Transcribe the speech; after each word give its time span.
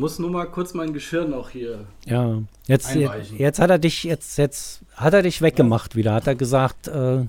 muss 0.00 0.18
nur 0.18 0.30
mal 0.30 0.46
kurz 0.46 0.72
mein 0.74 0.92
Geschirr 0.94 1.26
noch 1.26 1.50
hier. 1.50 1.86
Ja, 2.06 2.38
jetzt, 2.66 2.94
jetzt, 2.94 2.96
Einweichen. 2.96 3.38
jetzt 3.38 3.58
hat 3.58 3.70
er 3.70 3.78
dich, 3.78 4.02
jetzt, 4.04 4.38
jetzt 4.38 4.80
hat 4.96 5.12
er 5.12 5.22
dich 5.22 5.42
weggemacht 5.42 5.94
wieder. 5.94 6.14
Hat 6.14 6.26
er 6.26 6.34
gesagt, 6.34 6.88
äh, 6.88 7.26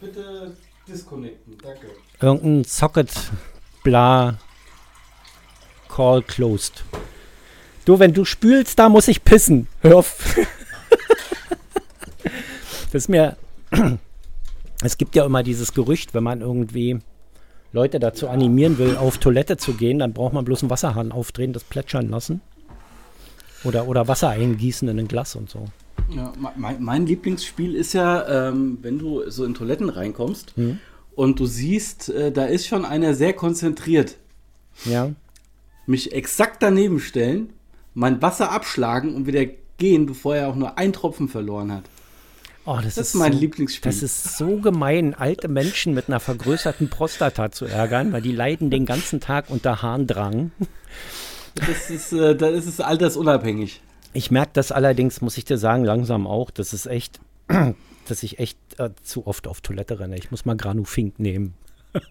Bitte 0.00 0.56
disconnecten, 0.88 1.58
danke. 1.62 1.86
irgendein 2.20 2.64
Socket, 2.64 3.12
bla, 3.82 4.38
call 5.88 6.22
closed. 6.22 6.84
Du, 7.84 7.98
wenn 7.98 8.14
du 8.14 8.24
spülst, 8.24 8.78
da 8.78 8.88
muss 8.88 9.08
ich 9.08 9.22
pissen. 9.22 9.68
Hör 9.82 9.98
auf. 9.98 10.36
das 12.86 12.94
ist 12.94 13.08
mir, 13.08 13.36
es 14.82 14.96
gibt 14.96 15.14
ja 15.14 15.26
immer 15.26 15.42
dieses 15.42 15.74
Gerücht, 15.74 16.14
wenn 16.14 16.24
man 16.24 16.40
irgendwie 16.40 17.00
Leute 17.74 17.98
dazu 17.98 18.28
animieren 18.28 18.78
will, 18.78 18.96
auf 18.96 19.18
Toilette 19.18 19.56
zu 19.56 19.74
gehen, 19.74 19.98
dann 19.98 20.12
braucht 20.12 20.32
man 20.32 20.44
bloß 20.44 20.62
einen 20.62 20.70
Wasserhahn 20.70 21.10
aufdrehen, 21.10 21.52
das 21.52 21.64
plätschern 21.64 22.08
lassen. 22.08 22.40
Oder, 23.64 23.88
oder 23.88 24.06
Wasser 24.06 24.28
eingießen 24.30 24.86
in 24.88 24.98
ein 24.98 25.08
Glas 25.08 25.34
und 25.34 25.50
so. 25.50 25.66
Ja, 26.14 26.32
mein, 26.56 26.82
mein 26.82 27.06
Lieblingsspiel 27.06 27.74
ist 27.74 27.92
ja, 27.92 28.48
ähm, 28.48 28.78
wenn 28.82 28.98
du 28.98 29.28
so 29.28 29.44
in 29.44 29.54
Toiletten 29.54 29.88
reinkommst 29.88 30.56
Mhm. 30.56 30.78
und 31.16 31.40
du 31.40 31.46
siehst, 31.46 32.10
äh, 32.10 32.30
da 32.30 32.44
ist 32.44 32.66
schon 32.66 32.84
einer 32.84 33.14
sehr 33.14 33.32
konzentriert. 33.32 34.16
Ja. 34.84 35.10
Mich 35.86 36.12
exakt 36.12 36.62
daneben 36.62 37.00
stellen, 37.00 37.52
mein 37.94 38.22
Wasser 38.22 38.52
abschlagen 38.52 39.14
und 39.16 39.26
wieder 39.26 39.46
gehen, 39.78 40.06
bevor 40.06 40.36
er 40.36 40.48
auch 40.48 40.56
nur 40.56 40.78
einen 40.78 40.92
Tropfen 40.92 41.28
verloren 41.28 41.72
hat. 41.72 41.84
Oh, 42.66 42.78
das, 42.82 42.94
Das 42.94 43.08
ist 43.08 43.14
mein 43.14 43.32
so, 43.32 43.38
Lieblingsspiel. 43.40 43.92
Das 43.92 44.02
ist 44.02 44.38
so 44.38 44.56
gemein, 44.56 45.14
alte 45.14 45.48
Menschen 45.48 45.92
mit 45.92 46.08
einer 46.08 46.18
vergrößerten 46.20 46.88
Prostata 46.88 47.52
zu 47.52 47.66
ärgern, 47.66 48.12
weil 48.12 48.22
die 48.22 48.32
leiden 48.32 48.70
den 48.70 48.86
ganzen 48.86 49.20
Tag 49.20 49.50
unter 49.50 49.82
Harndrang. 49.82 50.50
Das 51.54 51.90
ist, 51.90 52.12
äh, 52.12 52.34
da 52.34 52.48
ist 52.48 52.66
es 52.66 52.80
altersunabhängig. 52.80 53.82
Ich 54.14 54.30
merke 54.30 54.52
das 54.54 54.72
allerdings, 54.72 55.20
muss 55.20 55.36
ich 55.36 55.44
dir 55.44 55.58
sagen, 55.58 55.84
langsam 55.84 56.26
auch. 56.26 56.50
Das 56.50 56.72
ist 56.72 56.86
echt, 56.86 57.20
dass 58.08 58.22
ich 58.22 58.38
echt 58.38 58.56
äh, 58.78 58.90
zu 59.02 59.26
oft 59.26 59.46
auf 59.46 59.60
Toilette 59.60 60.00
renne. 60.00 60.16
Ich 60.16 60.30
muss 60.30 60.46
mal 60.46 60.56
Granufink 60.56 61.18
nehmen. 61.18 61.54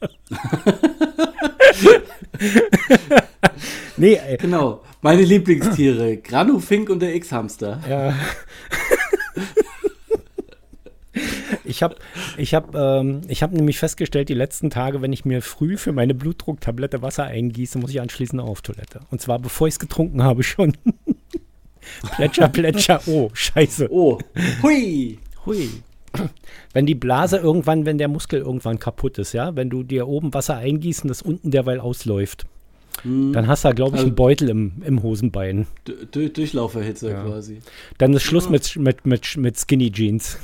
nee, 3.98 4.16
ey, 4.16 4.38
Genau, 4.38 4.82
meine 5.02 5.24
Lieblingstiere, 5.24 6.18
Granufink 6.18 6.90
und 6.90 7.00
der 7.00 7.16
X-Hamster. 7.16 7.82
Ja. 7.90 8.14
Ich 11.66 11.82
habe 11.84 11.96
ich 12.38 12.54
hab, 12.54 12.76
ähm, 12.76 13.22
ich 13.28 13.42
hab 13.44 13.52
nämlich 13.52 13.80
festgestellt, 13.80 14.30
die 14.30 14.34
letzten 14.34 14.70
Tage, 14.70 15.02
wenn 15.02 15.14
ich 15.14 15.26
mir 15.26 15.42
früh 15.42 15.78
für 15.78 15.92
meine 15.92 16.14
Blutdrucktablette 16.14 17.02
Wasser 17.02 17.24
eingieße, 17.26 17.78
muss 17.80 17.92
ich 17.92 18.02
anschließend 18.02 18.42
auf 18.42 18.62
Toilette. 18.62 19.02
Und 19.12 19.22
zwar 19.22 19.40
bevor 19.40 19.68
ich 19.68 19.76
es 19.76 19.80
getrunken 19.80 20.24
habe 20.24 20.44
schon. 20.44 20.74
plätscher, 22.16 22.50
plätscher. 22.50 23.02
Oh, 23.08 23.30
scheiße. 23.34 23.88
Oh, 23.92 24.18
hui! 24.62 25.20
Hui. 25.46 25.70
Wenn 26.74 26.86
die 26.86 26.96
Blase 26.96 27.38
irgendwann, 27.38 27.86
wenn 27.86 27.98
der 27.98 28.08
Muskel 28.08 28.40
irgendwann 28.42 28.80
kaputt 28.80 29.18
ist, 29.18 29.34
ja, 29.34 29.56
wenn 29.56 29.70
du 29.70 29.84
dir 29.84 30.08
oben 30.08 30.34
Wasser 30.34 30.58
eingießen, 30.58 31.08
das 31.08 31.22
unten 31.22 31.50
derweil 31.52 31.80
ausläuft, 31.80 32.46
dann 33.04 33.48
hast 33.48 33.66
du, 33.66 33.74
glaube 33.74 33.96
ich, 33.98 34.02
einen 34.02 34.12
Also- 34.12 34.16
Beutel 34.16 34.50
im, 34.50 34.84
im 34.86 35.02
Hosenbein. 35.02 35.66
Durchlauferhitze 36.12 37.10
Ja. 37.10 37.24
quasi. 37.24 37.60
Dann 37.98 38.14
ist 38.14 38.22
Schluss 38.24 38.50
mit, 38.50 38.76
mit, 38.78 39.06
mit, 39.06 39.36
mit 39.38 39.58
Skinny 39.58 39.92
Jeans. 39.92 40.38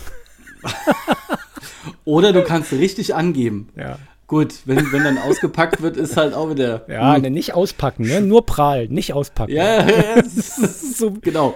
Oder 2.05 2.33
du 2.33 2.43
kannst 2.43 2.71
richtig 2.73 3.15
angeben. 3.15 3.69
Ja. 3.75 3.97
Gut, 4.27 4.53
wenn, 4.65 4.91
wenn 4.91 5.03
dann 5.03 5.17
ausgepackt 5.17 5.81
wird, 5.81 5.97
ist 5.97 6.15
halt 6.15 6.33
auch 6.35 6.51
wieder. 6.51 6.85
Ja, 6.87 7.15
Hm. 7.15 7.33
nicht 7.33 7.53
auspacken, 7.55 8.03
ne? 8.03 8.21
Nur 8.21 8.45
prahlen, 8.45 8.91
nicht 8.93 9.13
auspacken. 9.13 9.51
ja, 9.51 9.63
ja, 9.81 9.87
ja, 9.89 10.15
das 10.21 10.35
ist 10.35 10.97
So, 10.99 11.11
genau. 11.21 11.55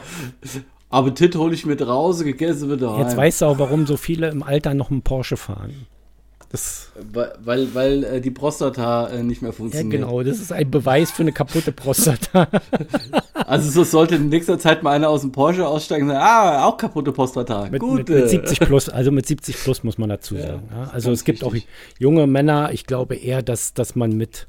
Appetit 0.89 1.35
hole 1.35 1.53
ich 1.53 1.66
mit 1.66 1.85
raus, 1.85 2.23
gegessen 2.23 2.69
wird 2.69 2.81
rein. 2.83 3.00
jetzt 3.01 3.17
weißt 3.17 3.41
du 3.41 3.45
auch, 3.45 3.59
warum 3.59 3.85
so 3.85 3.97
viele 3.97 4.29
im 4.29 4.41
Alter 4.44 4.73
noch 4.73 4.89
einen 4.91 5.01
Porsche 5.01 5.38
fahren. 5.38 5.88
Das, 6.53 6.91
Weil, 7.12 7.34
weil, 7.44 7.74
weil 7.74 8.03
äh, 8.03 8.22
die 8.22 8.30
Prostata 8.30 9.08
äh, 9.09 9.24
nicht 9.24 9.41
mehr 9.41 9.50
ja, 9.52 9.58
funktioniert. 9.58 10.02
genau, 10.02 10.22
das 10.22 10.40
ist 10.40 10.52
ein 10.53 10.69
Beweis 10.69 11.09
für 11.12 11.24
eine 11.24 11.31
kaputte 11.34 11.72
Prostata. 11.74 12.47
Also 13.46 13.69
so 13.69 13.84
sollte 13.84 14.16
in 14.16 14.30
nächster 14.30 14.58
Zeit 14.58 14.84
mal 14.84 14.91
einer 14.91 15.09
aus 15.09 15.22
dem 15.22 15.31
Porsche 15.34 15.68
aussteigen 15.68 16.03
und 16.08 16.14
sagen, 16.16 16.24
ah, 16.24 16.66
auch 16.66 16.78
kaputte 16.78 17.12
Prostata. 17.12 17.68
mit, 17.69 17.81
Gut. 17.81 17.97
mit, 17.97 18.09
mit 18.09 18.24
äh. 18.24 18.28
70 18.30 18.59
plus, 18.62 18.88
also 18.88 19.12
mit 19.12 19.25
70 19.28 19.58
plus 19.58 19.84
muss 19.84 19.97
man 19.97 20.09
dazu 20.09 20.36
Ja, 20.36 20.41
sagen. 20.47 20.69
Ja, 20.72 20.84
also 20.94 21.09
ganz 21.09 21.19
es 21.19 21.25
gibt 21.25 21.41
wichtig. 21.44 21.68
auch 21.68 22.00
junge 22.00 22.25
Männer, 22.25 22.72
ich 22.72 22.85
glaube 22.85 23.16
eher, 23.16 23.41
dass, 23.41 23.74
dass 23.74 23.96
man 23.96 24.12
mit, 24.16 24.47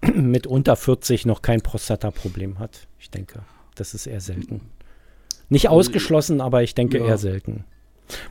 mit 0.14 0.46
unter 0.46 0.76
40 0.76 1.26
noch 1.26 1.42
kein 1.42 1.60
Prostata-Problem 1.60 2.58
hat. 2.58 2.86
Ich 2.98 3.10
denke, 3.10 3.40
das 3.74 3.92
ist 3.94 4.06
eher 4.06 4.20
selten. 4.20 4.62
Nicht 5.50 5.68
ausgeschlossen, 5.68 6.40
aber 6.40 6.62
ich 6.62 6.74
denke 6.74 6.98
Ja. 6.98 7.04
eher 7.06 7.18
selten. 7.18 7.64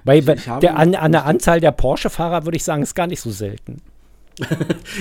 Bei, 0.03 0.21
bei 0.21 0.35
der, 0.35 0.77
an, 0.77 0.95
an 0.95 1.11
der 1.11 1.25
Anzahl 1.25 1.59
der 1.59 1.71
Porsche-Fahrer 1.71 2.45
würde 2.45 2.57
ich 2.57 2.63
sagen, 2.63 2.83
ist 2.83 2.95
gar 2.95 3.07
nicht 3.07 3.21
so 3.21 3.31
selten. 3.31 3.81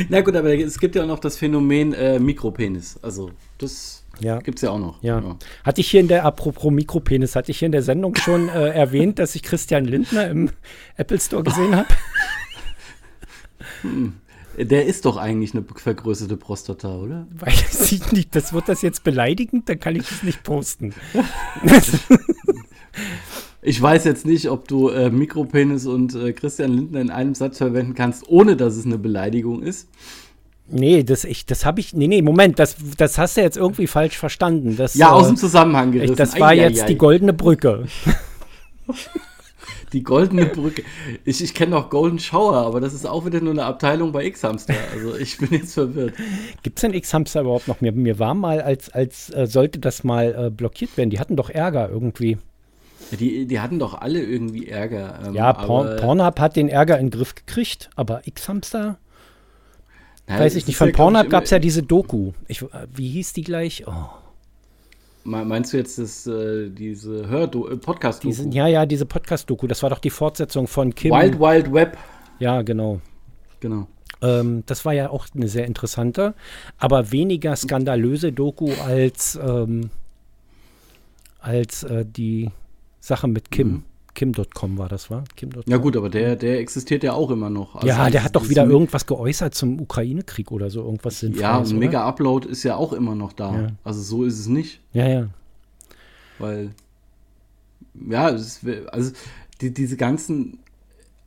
Na 0.09 0.21
gut, 0.23 0.35
aber 0.37 0.55
es 0.55 0.79
gibt 0.79 0.95
ja 0.97 1.03
auch 1.03 1.07
noch 1.07 1.19
das 1.19 1.37
Phänomen 1.37 1.93
äh, 1.95 2.19
Mikropenis. 2.19 2.99
Also 3.03 3.31
das 3.59 4.05
Ja. 4.21 4.39
gibt's 4.39 4.63
ja 4.63 4.71
auch 4.71 4.79
noch. 4.79 5.03
Ja. 5.03 5.23
Hatte 5.65 5.81
ich 5.81 5.91
hier 5.91 6.01
in 6.01 6.09
der, 6.09 6.25
apropos 6.25 6.71
Mikropenis, 6.73 7.37
hatte 7.37 7.51
ich 7.53 7.59
hier 7.59 7.67
in 7.67 7.73
der 7.73 7.83
Sendung 7.83 8.15
schon 8.17 8.49
äh, 8.49 8.69
erwähnt, 8.71 9.19
dass 9.19 9.35
ich 9.35 9.43
Christian 9.43 9.85
Lindner 9.85 10.29
im 10.29 10.51
Apple 10.97 11.21
Store 11.21 11.43
gesehen 11.43 11.77
habe? 11.77 11.89
Der 14.59 14.85
ist 14.85 15.05
doch 15.07 15.17
eigentlich 15.17 15.55
eine 15.55 15.65
vergrößerte 15.75 16.37
Prostata, 16.37 16.97
oder? 16.97 17.27
Weiß 17.31 17.93
ich 17.93 18.13
nicht. 18.13 18.35
Das 18.35 18.53
wird 18.53 18.69
das 18.69 18.83
jetzt 18.83 19.05
beleidigend, 19.05 19.69
dann 19.69 19.79
kann 19.79 19.97
ich 19.97 20.07
das 20.09 20.23
nicht 20.23 20.43
posten. 20.43 20.93
Ich 23.63 23.81
weiß 23.81 24.05
jetzt 24.05 24.25
nicht, 24.25 24.49
ob 24.49 24.69
du 24.69 24.89
äh, 24.89 25.11
Mikropenis 25.11 25.87
und 25.87 26.15
äh, 26.15 26.33
Christian 26.33 26.73
Lindner 26.73 27.01
in 27.01 27.11
einem 27.11 27.35
Satz 27.35 27.59
verwenden 27.59 27.95
kannst, 27.95 28.29
ohne 28.29 28.57
dass 28.57 28.77
es 28.77 28.87
eine 28.87 28.99
Beleidigung 28.99 29.63
ist. 29.63 29.89
Nee, 30.73 31.03
das, 31.03 31.25
ich, 31.25 31.47
das 31.47 31.67
habe 31.67 31.81
ich. 31.81 31.93
Nee, 31.93 32.07
nee, 32.07 32.23
Moment, 32.23 32.59
das, 32.59 32.77
das 32.97 33.19
hast 33.19 33.37
du 33.37 33.43
jetzt 33.43 33.57
irgendwie 33.57 33.87
falsch 33.87 34.17
verstanden. 34.17 34.77
Das, 34.77 34.95
Ja, 34.95 35.09
äh, 35.09 35.13
aus 35.13 35.27
dem 35.27 35.37
Zusammenhang 35.37 35.93
gerissen. 35.93 36.17
Das 36.17 36.39
war 36.39 36.51
Eieiei. 36.51 36.69
jetzt 36.69 36.89
die 36.89 36.97
goldene 36.97 37.33
Brücke. 37.33 37.87
Die 39.93 40.05
goldene 40.05 40.47
Brücke. 40.47 40.85
Ich, 41.25 41.43
ich 41.43 41.53
kenne 41.53 41.73
noch 41.73 41.91
Golden 41.91 42.21
Shower, 42.21 42.59
aber 42.59 42.81
das 42.81 42.95
ist 42.95 43.07
auch 43.07 43.27
wieder 43.27 43.41
nur 43.41 43.53
eine 43.53 43.65
Abteilung 43.65 44.13
bei 44.13 44.25
X-Hamster. 44.25 44.75
Also 44.95 45.17
ich 45.17 45.37
bin 45.39 45.49
jetzt 45.51 45.75
verwirrt. 45.75 46.15
Gibt 46.63 46.79
es 46.79 46.83
denn 46.83 46.95
X-Hamster 46.95 47.41
überhaupt 47.41 47.67
noch? 47.67 47.81
Mir, 47.81 47.91
mir 47.91 48.21
war 48.21 48.35
mal, 48.35 48.61
als, 48.61 48.89
als 48.91 49.31
äh, 49.35 49.49
sollte 49.49 49.81
das 49.81 50.05
mal 50.05 50.47
äh, 50.47 50.51
blockiert 50.51 50.97
werden. 50.97 51.11
Die 51.11 51.19
hatten 51.19 51.35
doch 51.35 51.51
Ärger 51.51 51.89
irgendwie. 51.91 52.39
Die, 53.19 53.47
die 53.47 53.61
hatten 53.61 53.79
doch 53.79 53.95
alle 54.01 54.23
irgendwie 54.23 54.69
Ärger. 54.69 55.21
ähm, 55.27 55.35
Ja, 55.35 55.53
Porn, 55.53 55.97
Pornhub 55.97 56.39
hat 56.39 56.57
den 56.57 56.69
Ärger 56.69 56.99
in 56.99 57.07
den 57.07 57.11
Griff 57.11 57.35
gekriegt, 57.35 57.91
aber 57.97 58.27
X-Hamster? 58.27 58.99
Ja, 60.29 60.39
Weiß 60.39 60.55
ich 60.55 60.67
nicht. 60.67 60.77
Von 60.77 60.89
ja, 60.89 60.95
Pornhub 60.95 61.29
gab 61.29 61.45
es 61.45 61.51
ja 61.51 61.59
diese 61.59 61.83
Doku. 61.83 62.33
Ich, 62.47 62.63
äh, 62.63 62.67
wie 62.95 63.09
hieß 63.09 63.33
die 63.33 63.43
gleich? 63.43 63.85
Oh, 63.87 63.93
Me- 65.25 65.45
Meinst 65.45 65.73
du 65.73 65.77
jetzt 65.77 65.99
das, 65.99 66.27
äh, 66.27 66.71
diese 66.71 67.29
Hördo 67.29 67.69
äh, 67.69 67.77
podcast 67.77 68.23
diese, 68.23 68.49
ja, 68.51 68.67
ja, 68.69 68.87
diese 68.87 69.07
Podcast-Doku. 69.07 69.67
Das 69.67 69.83
war 69.83 69.91
doch 69.91 69.99
die 69.99 70.11
Fortsetzung 70.11 70.67
von 70.67 70.95
Kim. 70.95 71.13
Wild 71.13 71.39
Wild 71.41 71.73
Web. 71.73 71.99
Ja, 72.39 72.63
genau. 72.63 73.01
Genau. 73.61 73.87
Ähm, 74.23 74.63
das 74.67 74.85
war 74.85 74.93
ja 74.93 75.11
auch 75.11 75.27
eine 75.35 75.49
sehr 75.49 75.67
interessante, 75.67 76.35
aber 76.79 77.11
weniger 77.11 77.57
skandalöse 77.57 78.33
Doku 78.33 78.71
als, 78.87 79.39
ähm, 79.43 79.91
als 81.41 81.83
äh, 81.85 82.05
die 82.07 82.51
Sache 83.01 83.29
mit 83.29 83.51
Kim. 83.51 83.69
Mhm. 83.69 83.83
Kim.com 84.13 84.77
war 84.77 84.89
das, 84.89 85.09
war? 85.11 85.23
Kim.com. 85.37 85.63
Ja 85.67 85.77
gut, 85.77 85.97
aber 85.97 86.11
der, 86.11 86.35
der 86.37 86.59
existiert 86.59 87.05
ja 87.05 87.13
auch 87.13 87.31
immer 87.31 87.49
noch. 87.49 87.77
Also 87.77 87.87
ja, 87.87 88.11
der 88.11 88.25
hat 88.25 88.35
doch 88.35 88.49
wieder 88.49 88.65
irgendwas 88.67 89.07
geäußert 89.07 89.55
zum 89.55 89.81
Ukraine-Krieg 89.81 90.51
oder 90.51 90.69
so, 90.69 90.83
irgendwas 90.83 91.21
sinnvolles. 91.21 91.43
Ja, 91.43 91.59
und 91.59 91.67
oder? 91.69 91.75
Mega 91.77 92.05
Upload 92.09 92.49
ist 92.49 92.65
ja 92.65 92.75
auch 92.77 92.93
immer 92.93 93.15
noch 93.15 93.33
da. 93.33 93.55
Ja. 93.55 93.67
Also 93.85 94.03
so 94.03 94.25
ist 94.25 94.39
es 94.39 94.49
nicht, 94.49 94.81
Ja, 94.93 95.09
ja. 95.09 95.29
weil 96.39 96.71
ja, 98.09 98.37
wär- 98.63 98.93
also 98.93 99.13
die, 99.61 99.73
diese 99.73 99.97
ganzen 99.97 100.59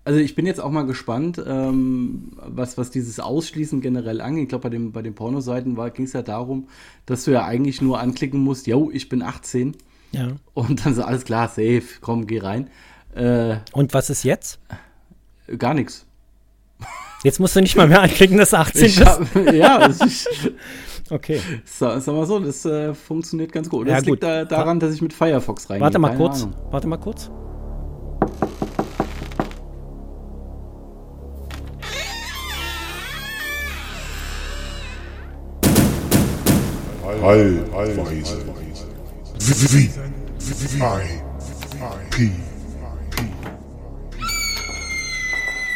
also 0.05 0.19
ich 0.19 0.35
bin 0.35 0.45
jetzt 0.45 0.59
auch 0.59 0.69
mal 0.69 0.85
gespannt, 0.85 1.41
ähm, 1.47 2.33
was, 2.35 2.77
was 2.77 2.91
dieses 2.91 3.21
Ausschließen 3.21 3.79
generell 3.79 4.19
angeht. 4.19 4.43
Ich 4.43 4.49
glaube, 4.49 4.63
bei, 4.63 4.69
dem, 4.69 4.91
bei 4.91 5.01
den 5.01 5.15
Pornoseiten 5.15 5.77
ging 5.93 6.05
es 6.05 6.11
ja 6.11 6.21
darum, 6.21 6.67
dass 7.05 7.23
du 7.23 7.31
ja 7.31 7.45
eigentlich 7.45 7.81
nur 7.81 8.01
anklicken 8.01 8.41
musst, 8.41 8.67
yo, 8.67 8.89
ich 8.91 9.07
bin 9.07 9.21
18 9.21 9.77
ja. 10.13 10.27
und 10.53 10.85
dann 10.85 10.93
so, 10.95 11.03
alles 11.03 11.25
klar, 11.25 11.47
safe, 11.47 11.83
komm, 12.01 12.25
geh 12.27 12.39
rein. 12.39 12.69
Äh, 13.15 13.57
Und 13.73 13.93
was 13.93 14.09
ist 14.09 14.23
jetzt? 14.23 14.59
gar 15.57 15.73
nichts. 15.73 16.05
Jetzt 17.23 17.39
musst 17.39 17.55
du 17.55 17.61
nicht 17.61 17.75
mal 17.75 17.87
mehr 17.87 18.01
anklicken, 18.01 18.37
dass 18.37 18.49
du 18.51 18.57
18 18.57 18.85
Ich 18.85 19.01
hab, 19.05 19.35
ja, 19.53 19.85
es 19.87 20.01
ist, 20.01 20.27
Okay. 21.09 21.39
Sa- 21.65 21.99
Sag 21.99 22.15
mal 22.15 22.25
so, 22.25 22.39
das 22.39 22.65
äh, 22.65 22.93
funktioniert 22.93 23.51
ganz 23.51 23.69
gut. 23.69 23.87
Ja, 23.87 23.95
Das 23.95 24.03
gut. 24.03 24.11
liegt 24.13 24.23
da, 24.23 24.45
daran, 24.45 24.79
dass 24.79 24.93
ich 24.93 25.01
mit 25.01 25.13
Firefox 25.13 25.69
reingehe. 25.69 25.81
Warte 25.83 25.99
mal 25.99 26.07
keine 26.09 26.19
kurz. 26.19 26.43
Ahnung. 26.43 26.55
Warte 26.71 26.87
mal 26.87 26.97
kurz. 26.97 27.29
VIP. 39.45 39.89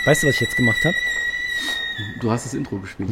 Weißt 0.05 0.23
du, 0.23 0.27
was 0.27 0.35
ich 0.35 0.41
jetzt 0.41 0.55
gemacht 0.55 0.77
habe? 0.85 0.95
Du 2.21 2.31
hast 2.31 2.45
das 2.45 2.53
Intro 2.53 2.77
gespielt. 2.79 3.09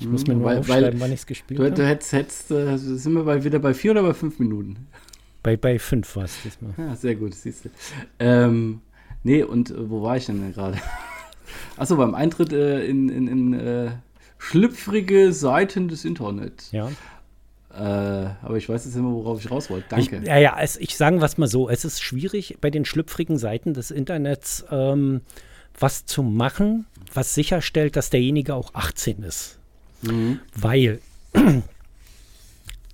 Ich 0.00 0.08
muss 0.08 0.26
mir 0.26 0.34
nur 0.34 0.44
Weil- 0.46 0.58
aufschreiben, 0.58 0.94
weil- 0.94 1.00
wann 1.00 1.12
ich 1.12 1.20
es 1.20 1.26
gespielt 1.26 1.60
Du, 1.60 1.64
du 1.64 1.70
habe. 1.70 1.86
hättest, 1.86 2.12
hättest 2.12 2.50
äh, 2.50 2.76
sind 2.76 3.12
wir 3.12 3.22
bei, 3.22 3.44
wieder 3.44 3.60
bei 3.60 3.72
vier 3.72 3.92
oder 3.92 4.02
bei 4.02 4.14
fünf 4.14 4.40
Minuten? 4.40 4.88
Bei, 5.44 5.56
bei 5.56 5.78
fünf 5.78 6.16
war 6.16 6.24
es 6.24 6.36
diesmal. 6.42 6.72
Ja, 6.76 6.96
sehr 6.96 7.14
gut, 7.14 7.34
siehst 7.34 7.66
du. 7.66 7.70
Ähm, 8.18 8.80
nee, 9.22 9.44
und 9.44 9.70
äh, 9.70 9.88
wo 9.90 10.02
war 10.02 10.16
ich 10.16 10.26
denn 10.26 10.40
denn 10.42 10.52
gerade? 10.52 10.78
Achso, 11.76 11.96
beim 11.96 12.16
Eintritt 12.16 12.52
äh, 12.52 12.84
in, 12.84 13.08
in, 13.08 13.28
in 13.28 13.52
äh, 13.54 13.90
schlüpfrige 14.38 15.32
Seiten 15.32 15.86
des 15.86 16.04
Internets. 16.04 16.72
Ja. 16.72 16.90
Äh, 17.74 17.80
aber 18.42 18.56
ich 18.56 18.68
weiß 18.68 18.84
jetzt 18.84 18.96
immer, 18.96 19.12
worauf 19.12 19.42
ich 19.42 19.50
raus 19.50 19.70
wollte. 19.70 19.98
Ich, 19.98 20.10
Danke. 20.10 20.26
ja, 20.26 20.36
ja, 20.36 20.56
es, 20.60 20.76
ich 20.76 20.96
sagen 20.96 21.20
wir 21.20 21.24
es 21.24 21.38
mal 21.38 21.48
so, 21.48 21.68
es 21.68 21.84
ist 21.84 22.02
schwierig 22.02 22.58
bei 22.60 22.70
den 22.70 22.84
schlüpfrigen 22.84 23.38
Seiten 23.38 23.72
des 23.72 23.90
Internets 23.90 24.64
ähm, 24.70 25.22
was 25.78 26.04
zu 26.04 26.22
machen, 26.22 26.86
was 27.14 27.34
sicherstellt, 27.34 27.96
dass 27.96 28.10
derjenige 28.10 28.54
auch 28.54 28.74
18 28.74 29.22
ist. 29.22 29.58
Mhm. 30.02 30.40
Weil 30.54 31.00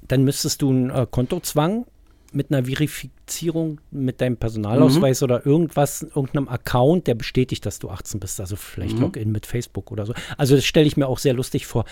dann 0.09 0.25
müsstest 0.25 0.63
du 0.63 0.71
einen 0.71 0.91
äh, 0.91 1.07
Kontozwang 1.11 1.87
mit 2.33 2.51
einer 2.53 2.65
Verifizierung 2.67 3.81
mit 3.91 4.21
deinem 4.21 4.37
Personalausweis 4.37 5.23
oder 5.23 5.45
irgendwas, 5.47 6.03
irgendeinem 6.03 6.49
Account, 6.49 7.07
der 7.07 7.15
bestätigt, 7.15 7.65
dass 7.67 7.79
du 7.79 7.91
18 7.91 8.21
bist. 8.21 8.41
Also 8.41 8.57
vielleicht 8.57 8.99
Login 9.03 9.33
mit 9.33 9.47
Facebook 9.47 9.91
oder 9.93 10.07
so. 10.07 10.15
Also 10.37 10.55
das 10.57 10.65
stelle 10.65 10.87
ich 10.87 10.97
mir 10.97 11.07
auch 11.09 11.19
sehr 11.19 11.35
lustig 11.35 11.67
vor. 11.67 11.85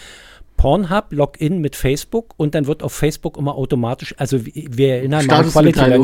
Pornhub, 0.57 1.13
Login 1.13 1.61
mit 1.61 1.77
Facebook 1.77 2.33
und 2.39 2.55
dann 2.55 2.67
wird 2.67 2.83
auf 2.83 2.95
Facebook 2.95 3.37
immer 3.37 3.57
automatisch, 3.57 4.15
also 4.17 4.47
wir- 4.47 4.53
wir 4.55 4.95
erinnern 4.95 5.27
mal 5.27 5.35
an. 5.37 5.45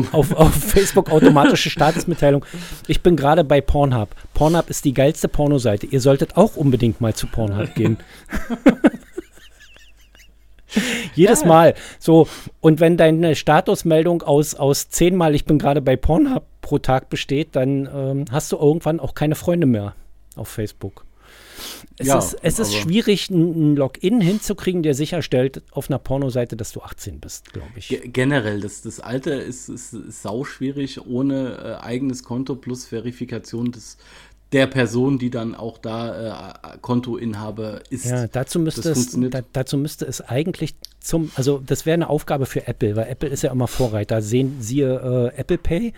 Land, 0.03 0.13
auf, 0.13 0.31
auf 0.35 0.53
Facebook 0.63 1.11
automatische 1.11 1.71
Statusmitteilung. 1.71 2.45
Ich 2.87 3.01
bin 3.01 3.15
gerade 3.15 3.43
bei 3.43 3.61
Pornhub. 3.61 4.09
Pornhub 4.35 4.69
ist 4.69 4.85
die 4.85 4.93
geilste 4.93 5.27
Pornoseite. 5.27 5.87
Ihr 5.87 6.01
solltet 6.01 6.37
auch 6.37 6.55
unbedingt 6.55 7.01
mal 7.01 7.15
zu 7.15 7.25
Pornhub 7.25 7.73
gehen. 7.73 7.97
Jedes 11.15 11.45
Mal. 11.45 11.73
So, 11.99 12.27
und 12.61 12.79
wenn 12.79 12.97
deine 12.97 13.35
Statusmeldung 13.35 14.21
aus, 14.23 14.55
aus 14.55 14.89
zehnmal, 14.89 15.35
ich 15.35 15.45
bin 15.45 15.59
gerade 15.59 15.81
bei 15.81 15.95
Pornhub 15.95 16.43
pro 16.61 16.79
Tag 16.79 17.09
besteht, 17.09 17.55
dann 17.55 17.89
ähm, 17.93 18.25
hast 18.31 18.51
du 18.51 18.57
irgendwann 18.57 18.99
auch 18.99 19.13
keine 19.13 19.35
Freunde 19.35 19.67
mehr 19.67 19.95
auf 20.35 20.47
Facebook. 20.47 21.05
Es 21.97 22.07
Ja, 22.07 22.17
ist, 22.17 22.35
es 22.41 22.57
ist 22.59 22.73
schwierig, 22.73 23.29
ein 23.29 23.73
ein 23.73 23.75
Login 23.75 24.19
hinzukriegen, 24.19 24.81
der 24.81 24.95
sicherstellt 24.95 25.61
auf 25.71 25.89
einer 25.89 25.99
Pornoseite, 25.99 26.57
dass 26.57 26.71
du 26.71 26.81
18 26.81 27.19
bist, 27.19 27.53
glaube 27.53 27.69
ich. 27.75 27.89
Ge- 27.89 28.07
Generell, 28.07 28.59
das, 28.61 28.81
das 28.81 28.99
Alter 28.99 29.41
ist, 29.41 29.69
ist, 29.69 29.93
ist 29.93 30.23
sau 30.23 30.43
schwierig 30.43 31.05
ohne 31.05 31.77
äh, 31.79 31.83
eigenes 31.85 32.23
Konto 32.23 32.55
plus 32.55 32.85
Verifikation 32.85 33.71
des, 33.71 33.97
der 34.53 34.67
Person, 34.67 35.17
die 35.19 35.29
dann 35.29 35.55
auch 35.55 35.77
da 35.77 36.51
äh, 36.73 36.77
Kontoinhaber 36.79 37.81
ist. 37.89 38.05
Ja, 38.05 38.27
dazu 38.27 38.59
müsste, 38.59 38.89
es, 38.89 39.17
da, 39.29 39.41
dazu 39.51 39.77
müsste 39.77 40.05
es 40.05 40.21
eigentlich 40.21 40.75
zum, 40.99 41.31
also 41.35 41.61
das 41.65 41.85
wäre 41.85 41.95
eine 41.95 42.09
Aufgabe 42.09 42.45
für 42.45 42.67
Apple, 42.67 42.95
weil 42.95 43.07
Apple 43.09 43.29
ist 43.29 43.41
ja 43.43 43.51
immer 43.51 43.67
Vorreiter. 43.67 44.21
Sehen 44.21 44.57
siehe 44.61 45.31
äh, 45.35 45.39
Apple 45.39 45.57
Pay, 45.57 45.93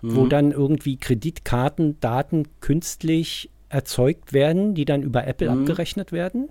Mhm. 0.00 0.16
wo 0.16 0.26
dann 0.26 0.50
irgendwie 0.50 0.96
Kreditkartendaten 0.96 2.48
künstlich 2.60 3.50
erzeugt 3.68 4.32
werden, 4.32 4.74
die 4.74 4.84
dann 4.84 5.02
über 5.02 5.26
Apple 5.28 5.48
Mhm. 5.50 5.60
abgerechnet 5.60 6.10
werden. 6.10 6.48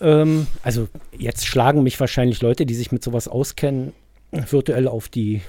Ähm, 0.00 0.46
also 0.62 0.88
jetzt 1.16 1.46
schlagen 1.46 1.82
mich 1.82 1.98
wahrscheinlich 2.00 2.42
Leute, 2.42 2.66
die 2.66 2.74
sich 2.74 2.92
mit 2.92 3.02
sowas 3.02 3.28
auskennen, 3.28 3.92
virtuell 4.32 4.88
auf 4.88 5.08
die 5.08 5.42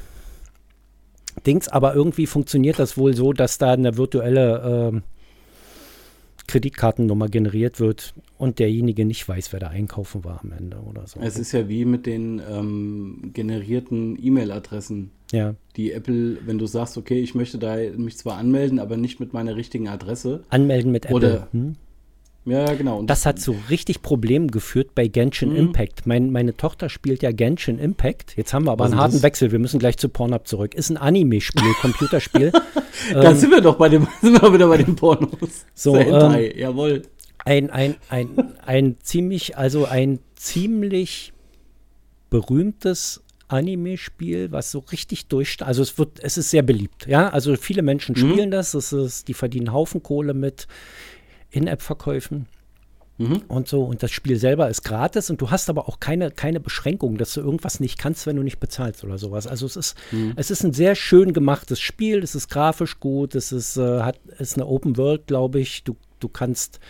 Dings, 1.46 1.68
aber 1.68 1.94
irgendwie 1.96 2.28
funktioniert 2.28 2.80
das 2.80 2.98
wohl 2.98 3.16
so, 3.16 3.34
dass 3.34 3.58
da 3.58 3.74
eine 3.74 3.98
virtuelle 3.98 4.92
ähm, 4.94 5.04
Kreditkartennummer 6.48 7.28
generiert 7.28 7.80
wird 7.80 8.14
und 8.38 8.60
derjenige 8.60 9.06
nicht 9.06 9.28
weiß, 9.28 9.52
wer 9.52 9.60
da 9.60 9.68
einkaufen 9.70 10.24
war 10.24 10.42
am 10.44 10.52
Ende 10.52 10.78
oder 10.78 11.08
so. 11.08 11.20
Es 11.20 11.38
ist 11.40 11.52
ja 11.52 11.68
wie 11.68 11.86
mit 11.86 12.06
den 12.06 12.42
ähm, 12.50 13.32
generierten 13.34 14.18
E-Mail-Adressen, 14.22 15.12
ja. 15.32 15.56
die 15.76 15.92
Apple, 15.92 16.38
wenn 16.46 16.58
du 16.58 16.68
sagst, 16.68 16.98
okay, 16.98 17.20
ich 17.20 17.34
möchte 17.34 17.58
da 17.58 17.78
mich 17.98 18.18
zwar 18.18 18.38
anmelden, 18.38 18.80
aber 18.80 18.98
nicht 18.98 19.20
mit 19.20 19.34
meiner 19.34 19.56
richtigen 19.56 19.88
Adresse. 19.88 20.44
Anmelden 20.50 20.92
mit 20.92 21.06
Apple. 21.06 21.16
Oder- 21.16 21.48
hm? 21.52 21.76
Ja, 22.46 22.74
genau. 22.76 23.00
Und 23.00 23.10
Das 23.10 23.26
hat 23.26 23.40
zu 23.40 23.56
richtig 23.70 24.02
Problemen 24.04 24.52
geführt 24.52 24.94
bei 24.94 25.08
Genshin 25.08 25.50
Mhm. 25.50 25.56
Impact. 25.58 26.06
Mein, 26.06 26.32
meine 26.32 26.56
Tochter 26.56 26.90
spielt 26.90 27.24
ja 27.24 27.32
Genshin 27.32 27.80
Impact. 27.80 28.38
Jetzt 28.38 28.54
haben 28.54 28.66
wir 28.66 28.72
aber 28.72 28.86
Was 28.86 28.92
einen 28.92 29.02
harten 29.02 29.14
das? 29.16 29.24
Wechsel. 29.24 29.52
Wir 29.52 29.60
müssen 29.60 29.80
gleich 29.80 29.98
zu 29.98 30.10
Pornhub 30.10 30.48
zurück. 30.48 30.76
Ist 30.76 30.90
ein 30.92 30.98
Anime-Spiel, 30.98 31.74
Computerspiel. 31.82 32.52
da 33.14 33.34
sind 33.34 33.50
wir 33.52 33.62
doch 33.62 33.76
bei 33.78 33.90
dem, 33.90 34.08
sind 34.22 34.40
wir 34.42 34.54
wieder 34.54 34.68
bei 34.68 34.78
den 34.78 34.96
Pornos. 34.96 35.66
So, 35.74 35.98
Hentai, 35.98 36.54
jawohl. 36.56 37.02
ein, 37.46 37.72
ein, 37.72 37.96
ein, 38.10 38.54
ein 38.66 38.98
ziemlich, 39.02 39.58
also 39.58 39.86
ein 39.86 40.20
ziemlich 40.36 41.34
berühmtes 42.30 43.22
Anime-Spiel, 43.48 44.52
was 44.52 44.72
so 44.72 44.80
richtig 44.92 45.28
durch, 45.28 45.58
also 45.62 45.82
es 45.84 45.98
wird, 45.98 46.20
es 46.22 46.38
ist 46.38 46.50
sehr 46.50 46.64
beliebt, 46.64 47.06
ja, 47.08 47.30
also 47.30 47.56
viele 47.56 47.84
Menschen 47.84 48.16
spielen 48.16 48.50
das, 48.50 48.74
es 48.74 48.92
ist, 48.92 49.28
die 49.28 49.36
verdienen 49.36 49.72
Haufen 49.72 50.02
Kohle 50.02 50.34
mit 50.34 50.68
In-App-Verkäufen. 51.56 52.48
Und 53.48 53.69
so 53.69 53.86
und 53.86 54.04
das 54.04 54.12
Spiel 54.12 54.36
selber 54.36 54.69
ist 54.69 54.84
gratis 54.84 55.30
und 55.30 55.40
du 55.40 55.50
hast 55.50 55.69
aber 55.69 55.88
auch 55.88 56.02
keine, 56.02 56.31
keine 56.31 56.60
Beschränkung, 56.60 57.18
dass 57.18 57.34
du 57.34 57.40
irgendwas 57.40 57.80
nicht 57.80 57.98
kannst, 57.98 58.28
wenn 58.28 58.36
du 58.36 58.44
nicht 58.44 58.60
bezahlst 58.60 59.06
oder 59.06 59.18
sowas. 59.18 59.48
Also 59.48 59.66
es 59.66 59.78
ist, 59.78 59.98
es 60.36 60.52
ist 60.52 60.63
ein 60.63 60.74
sehr 60.74 60.96
schön 60.96 61.31
gemachtes 61.31 61.80
Spiel, 61.80 62.22
es 62.22 62.36
ist 62.36 62.50
grafisch 62.50 63.00
gut, 63.00 63.34
es 63.34 63.54
ist, 63.54 63.78
äh, 63.78 64.02
hat, 64.02 64.19
ist 64.38 64.57
eine 64.57 64.68
Open 64.68 64.98
World, 64.98 65.28
glaube 65.28 65.62
ich, 65.62 65.86
du, 65.86 65.96
du 66.19 66.28
kannst 66.28 66.81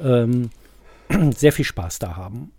ähm, 0.00 0.50
sehr 1.36 1.52
viel 1.52 1.64
Spaß 1.64 2.00
da 2.00 2.16
haben. 2.16 2.50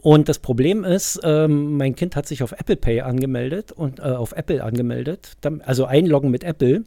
Und 0.00 0.30
das 0.30 0.38
Problem 0.38 0.82
ist, 0.82 1.20
ähm, 1.24 1.76
mein 1.76 1.94
Kind 1.94 2.16
hat 2.16 2.26
sich 2.26 2.42
auf 2.42 2.52
Apple 2.52 2.76
Pay 2.76 3.02
angemeldet 3.02 3.72
und 3.72 3.98
äh, 3.98 4.02
auf 4.04 4.32
Apple 4.32 4.64
angemeldet, 4.64 5.32
dann, 5.42 5.60
also 5.60 5.84
einloggen 5.84 6.30
mit 6.30 6.42
Apple 6.42 6.84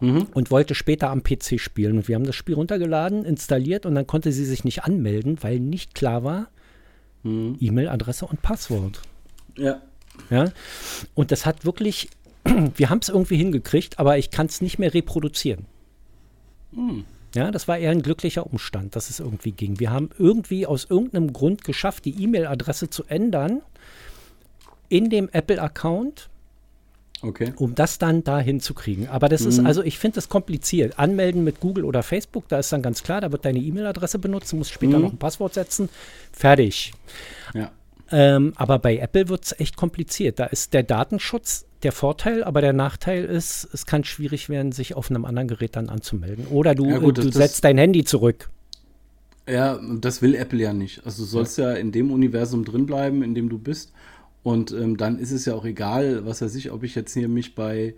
und 0.00 0.50
wollte 0.50 0.74
später 0.74 1.10
am 1.10 1.22
PC 1.22 1.60
spielen. 1.60 1.98
Und 1.98 2.08
wir 2.08 2.14
haben 2.14 2.24
das 2.24 2.36
Spiel 2.36 2.54
runtergeladen, 2.54 3.24
installiert 3.24 3.84
und 3.86 3.94
dann 3.94 4.06
konnte 4.06 4.32
sie 4.32 4.44
sich 4.44 4.64
nicht 4.64 4.84
anmelden, 4.84 5.38
weil 5.42 5.60
nicht 5.60 5.94
klar 5.94 6.24
war, 6.24 6.48
E-Mail-Adresse 7.22 8.26
und 8.26 8.40
Passwort. 8.40 9.02
Ja. 9.56 9.82
Ja? 10.30 10.52
Und 11.14 11.32
das 11.32 11.44
hat 11.44 11.64
wirklich, 11.64 12.08
wir 12.76 12.88
haben 12.88 13.00
es 13.02 13.10
irgendwie 13.10 13.36
hingekriegt, 13.36 13.98
aber 13.98 14.16
ich 14.16 14.30
kann 14.30 14.46
es 14.46 14.60
nicht 14.60 14.78
mehr 14.78 14.94
reproduzieren. 14.94 15.66
Ja, 17.34 17.50
das 17.50 17.68
war 17.68 17.78
eher 17.78 17.90
ein 17.90 18.02
glücklicher 18.02 18.46
Umstand, 18.46 18.96
dass 18.96 19.10
es 19.10 19.20
irgendwie 19.20 19.52
ging. 19.52 19.78
Wir 19.80 19.90
haben 19.90 20.10
irgendwie 20.18 20.66
aus 20.66 20.86
irgendeinem 20.88 21.32
Grund 21.32 21.64
geschafft, 21.64 22.04
die 22.04 22.22
E-Mail-Adresse 22.22 22.90
zu 22.90 23.04
ändern 23.04 23.60
in 24.88 25.10
dem 25.10 25.28
Apple-Account, 25.28 26.29
Okay. 27.22 27.52
um 27.56 27.74
das 27.74 27.98
dann 27.98 28.24
da 28.24 28.40
hinzukriegen. 28.40 29.08
Aber 29.08 29.28
das 29.28 29.42
ist, 29.42 29.58
also 29.60 29.82
ich 29.82 29.98
finde 29.98 30.14
das 30.14 30.30
kompliziert. 30.30 30.98
Anmelden 30.98 31.44
mit 31.44 31.60
Google 31.60 31.84
oder 31.84 32.02
Facebook, 32.02 32.48
da 32.48 32.58
ist 32.58 32.72
dann 32.72 32.80
ganz 32.80 33.02
klar, 33.02 33.20
da 33.20 33.30
wird 33.30 33.44
deine 33.44 33.58
E-Mail-Adresse 33.58 34.18
benutzt, 34.18 34.52
du 34.52 34.56
musst 34.56 34.72
später 34.72 34.98
noch 34.98 35.12
ein 35.12 35.18
Passwort 35.18 35.52
setzen. 35.52 35.90
Fertig. 36.32 36.92
Ja. 37.52 37.70
Ähm, 38.10 38.54
aber 38.56 38.78
bei 38.78 38.96
Apple 38.96 39.28
wird 39.28 39.44
es 39.44 39.60
echt 39.60 39.76
kompliziert. 39.76 40.38
Da 40.38 40.46
ist 40.46 40.72
der 40.72 40.82
Datenschutz 40.82 41.66
der 41.82 41.92
Vorteil, 41.92 42.42
aber 42.42 42.60
der 42.60 42.72
Nachteil 42.72 43.24
ist, 43.24 43.68
es 43.72 43.86
kann 43.86 44.04
schwierig 44.04 44.48
werden, 44.48 44.72
sich 44.72 44.94
auf 44.96 45.10
einem 45.10 45.24
anderen 45.24 45.48
Gerät 45.48 45.76
dann 45.76 45.88
anzumelden. 45.88 46.46
Oder 46.46 46.74
du, 46.74 46.86
Ja, 46.86 46.98
gut, 46.98 47.18
äh, 47.18 47.22
du 47.22 47.32
setzt 47.32 47.64
dein 47.64 47.78
Handy 47.78 48.04
zurück. 48.04 48.48
Ja, 49.48 49.80
das 50.00 50.22
will 50.22 50.34
Apple 50.34 50.60
ja 50.60 50.72
nicht. 50.72 51.04
Also 51.04 51.22
du 51.22 51.28
sollst 51.28 51.58
ja, 51.58 51.72
in 51.72 51.92
dem 51.92 52.10
Universum 52.10 52.64
drin 52.64 52.86
bleiben, 52.86 53.22
in 53.22 53.34
dem 53.34 53.48
du 53.48 53.58
bist. 53.58 53.92
Und 54.42 54.72
ähm, 54.72 54.96
dann 54.96 55.18
ist 55.18 55.32
es 55.32 55.44
ja 55.44 55.54
auch 55.54 55.66
egal, 55.66 56.24
was 56.24 56.40
weiß 56.40 56.54
ich, 56.54 56.70
ob 56.70 56.82
ich 56.82 56.94
jetzt 56.94 57.12
hier 57.12 57.28
mich 57.28 57.54
bei, 57.54 57.94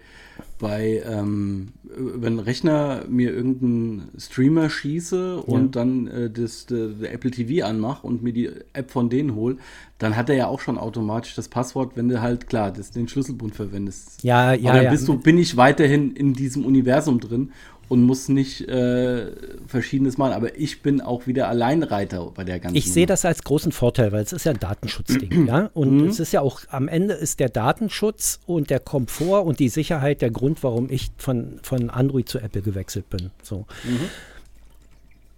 bei 0.58 1.00
ähm, 1.08 1.68
über 1.96 2.26
einen 2.26 2.40
Rechner 2.40 3.04
mir 3.08 3.32
irgendeinen 3.32 4.08
Streamer 4.18 4.68
schieße 4.68 5.40
und 5.40 5.76
dann 5.76 6.08
äh, 6.08 6.30
das, 6.30 6.66
der, 6.66 6.88
der 6.88 7.12
Apple 7.12 7.30
TV 7.30 7.64
anmache 7.64 8.04
und 8.04 8.24
mir 8.24 8.32
die 8.32 8.50
App 8.72 8.90
von 8.90 9.08
denen 9.08 9.36
hole, 9.36 9.56
dann 9.98 10.16
hat 10.16 10.30
er 10.30 10.34
ja 10.34 10.46
auch 10.48 10.58
schon 10.58 10.78
automatisch 10.78 11.36
das 11.36 11.46
Passwort, 11.46 11.92
wenn 11.94 12.08
du 12.08 12.20
halt 12.20 12.48
klar 12.48 12.72
das, 12.72 12.90
den 12.90 13.06
Schlüsselbund 13.06 13.54
verwendest. 13.54 14.24
Ja, 14.24 14.52
ja, 14.52 14.70
Aber 14.70 14.78
dann 14.78 14.86
ja. 14.86 14.90
bist 14.90 15.06
du, 15.06 15.16
bin 15.18 15.38
ich 15.38 15.56
weiterhin 15.56 16.10
in 16.10 16.34
diesem 16.34 16.64
Universum 16.64 17.20
drin 17.20 17.52
und 17.92 18.02
muss 18.04 18.28
nicht 18.30 18.62
äh, 18.68 19.32
verschiedenes 19.66 20.16
machen. 20.16 20.32
Aber 20.32 20.58
ich 20.58 20.80
bin 20.80 21.02
auch 21.02 21.26
wieder 21.26 21.48
Alleinreiter 21.48 22.30
bei 22.34 22.42
der 22.42 22.58
ganzen 22.58 22.74
Ich 22.74 22.90
sehe 22.90 23.04
das 23.04 23.26
als 23.26 23.42
großen 23.44 23.70
Vorteil, 23.70 24.12
weil 24.12 24.22
es 24.22 24.32
ist 24.32 24.44
ja 24.46 24.52
ein 24.52 24.58
Datenschutzding, 24.58 25.46
ja. 25.46 25.70
Und 25.74 25.98
Mhm. 25.98 26.08
es 26.08 26.18
ist 26.18 26.32
ja 26.32 26.40
auch, 26.40 26.60
am 26.70 26.88
Ende 26.88 27.12
ist 27.12 27.38
der 27.38 27.50
Datenschutz 27.50 28.40
und 28.46 28.70
der 28.70 28.80
Komfort 28.80 29.42
und 29.44 29.58
die 29.60 29.68
Sicherheit 29.68 30.22
der 30.22 30.30
Grund, 30.30 30.62
warum 30.62 30.88
ich 30.90 31.10
von, 31.18 31.60
von 31.62 31.90
Android 31.90 32.30
zu 32.30 32.38
Apple 32.38 32.62
gewechselt 32.62 33.10
bin. 33.10 33.30
So. 33.42 33.66
Mhm. 33.84 34.00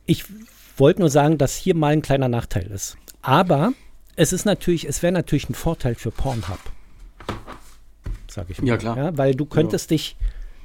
Ich 0.07 0.25
wollte 0.77 1.01
nur 1.01 1.11
sagen, 1.11 1.37
dass 1.39 1.57
hier 1.57 1.75
mal 1.75 1.89
ein 1.93 2.03
kleiner 2.03 2.29
Nachteil 2.29 2.71
ist. 2.71 2.97
Aber 3.21 3.73
es 4.15 4.33
ist 4.33 4.45
natürlich, 4.45 4.87
es 4.89 5.03
wäre 5.03 5.13
natürlich 5.13 5.49
ein 5.51 5.55
Vorteil 5.55 5.97
für 5.97 6.13
Pornhub. 6.13 6.61
Sag 8.31 8.49
ich 8.49 8.61
mal. 8.63 8.69
Ja, 8.69 8.77
klar. 8.77 8.97
Ja, 8.97 9.19
weil 9.19 9.35
du 9.35 9.45
könntest 9.45 9.91
dich, 9.91 10.17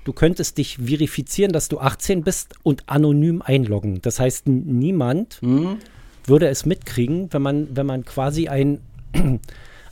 du 0.03 0.13
könntest 0.13 0.57
dich 0.57 0.77
verifizieren, 0.77 1.51
dass 1.51 1.67
du 1.69 1.79
18 1.79 2.23
bist 2.23 2.55
und 2.63 2.83
anonym 2.89 3.41
einloggen. 3.41 4.01
Das 4.01 4.19
heißt, 4.19 4.47
niemand 4.47 5.41
Mhm. 5.41 5.77
würde 6.25 6.47
es 6.47 6.65
mitkriegen, 6.65 7.31
wenn 7.31 7.41
man, 7.41 7.75
wenn 7.75 7.85
man 7.85 8.05
quasi 8.05 8.47
ein, 8.47 8.79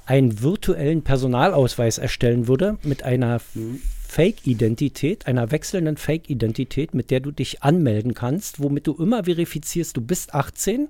einen 0.06 0.42
virtuellen 0.42 1.02
Personalausweis 1.04 1.98
erstellen 1.98 2.48
würde 2.48 2.78
mit 2.84 3.04
einer 3.04 3.40
Fake-Identität, 4.08 5.28
einer 5.28 5.52
wechselnden 5.52 5.98
Fake-Identität, 5.98 6.94
mit 6.94 7.12
der 7.12 7.20
du 7.20 7.32
dich 7.32 7.62
anmelden 7.64 8.14
kannst, 8.14 8.62
womit 8.62 8.88
du 8.88 8.94
immer 8.94 9.26
verifizierst, 9.26 9.96
du 9.98 10.02
bist 10.02 10.34
18, 10.34 10.88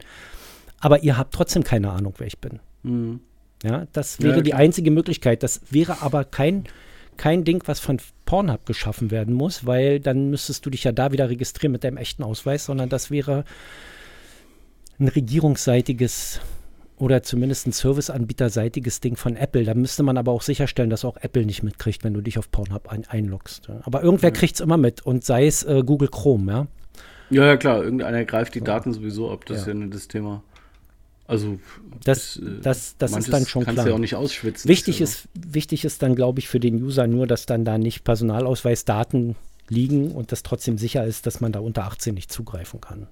aber 0.79 1.03
ihr 1.03 1.17
habt 1.17 1.33
trotzdem 1.33 1.63
keine 1.63 1.91
Ahnung, 1.91 2.13
wer 2.19 2.27
ich 2.27 2.38
bin. 2.38 2.59
Mhm. 2.83 3.19
Ja, 3.63 3.88
das 3.91 4.19
Ja, 4.19 4.25
wäre 4.25 4.43
die 4.43 4.53
einzige 4.53 4.91
Möglichkeit. 4.91 5.41
Das 5.41 5.62
wäre 5.71 6.01
aber 6.03 6.24
kein, 6.24 6.65
kein 7.17 7.43
Ding, 7.43 7.63
was 7.65 7.79
von 7.79 7.97
Pornhub 8.25 8.65
geschaffen 8.65 9.12
werden 9.12 9.33
muss, 9.33 9.65
weil 9.65 10.00
dann 10.00 10.29
müsstest 10.29 10.65
du 10.65 10.69
dich 10.69 10.83
ja 10.83 10.91
da 10.91 11.12
wieder 11.12 11.29
registrieren 11.29 11.71
mit 11.71 11.83
deinem 11.83 11.97
echten 11.97 12.24
Ausweis, 12.24 12.65
sondern 12.65 12.89
das 12.89 13.12
wäre 13.12 13.43
ein 15.00 15.07
regierungsseitiges 15.07 16.39
oder 16.97 17.21
zumindest 17.21 17.67
ein 17.67 17.71
serviceanbieterseitiges 17.74 19.01
Ding 19.01 19.15
von 19.15 19.36
Apple. 19.36 19.63
Da 19.63 19.75
müsste 19.75 20.01
man 20.01 20.17
aber 20.17 20.31
auch 20.31 20.41
sicherstellen, 20.41 20.89
dass 20.89 21.05
auch 21.05 21.17
Apple 21.17 21.45
nicht 21.45 21.62
mitkriegt, 21.62 22.03
wenn 22.03 22.13
du 22.13 22.21
dich 22.21 22.39
auf 22.39 22.50
Pornhub 22.50 22.88
ein 22.88 23.05
einloggst. 23.07 23.67
Ja. 23.67 23.81
Aber 23.83 24.01
irgendwer 24.01 24.31
kriegt 24.31 24.55
es 24.55 24.62
immer 24.62 24.77
mit 24.77 25.05
und 25.05 25.24
sei 25.24 25.45
es 25.45 25.63
äh, 25.63 25.83
Google 25.86 26.09
Chrome, 26.09 26.51
ja. 26.51 26.67
Ja, 27.29 27.45
ja, 27.45 27.57
klar, 27.57 27.83
irgendeiner 27.83 28.24
greift 28.24 28.55
die 28.55 28.62
Daten 28.62 28.93
sowieso 28.93 29.29
ab, 29.29 29.45
das 29.45 29.57
Ja. 29.57 29.62
ist 29.62 29.67
ja 29.67 29.74
nicht 29.74 29.93
das 29.93 30.07
Thema. 30.07 30.43
Also, 31.27 31.60
Das- 32.05 32.38
äh, 32.38 32.62
das- 32.62 32.96
das 32.98 33.15
ist 33.17 33.31
dann 33.34 33.46
schon 33.46 33.63
kannst 33.65 33.75
klar. 33.75 33.86
du 33.86 33.89
ja 33.91 33.96
auch 33.96 34.00
nicht 34.00 34.15
ausschwitzen. 34.15 34.69
Wichtig 34.69 35.00
ja 35.00 35.03
ist, 35.03 35.27
wichtig 35.34 35.84
ist 35.84 36.01
dann, 36.01 36.15
glaube 36.15 36.39
ich, 36.39 36.48
für 36.48 36.60
den 36.60 36.81
User 36.81 37.05
nur, 37.05 37.27
dass 37.27 37.46
dann 37.46 37.65
da 37.65 37.77
nicht 37.77 38.03
Personalausweisdaten 38.05 39.36
liegen 39.69 40.12
und 40.12 40.31
das 40.31 40.43
trotzdem 40.43 40.77
sicher 40.77 41.05
ist, 41.05 41.25
dass 41.27 41.41
man 41.41 41.51
da 41.51 41.60
unter 41.60 41.84
18 41.84 42.13
nicht 42.13 42.31
zugreifen 42.31 42.79
kann. 42.79 43.07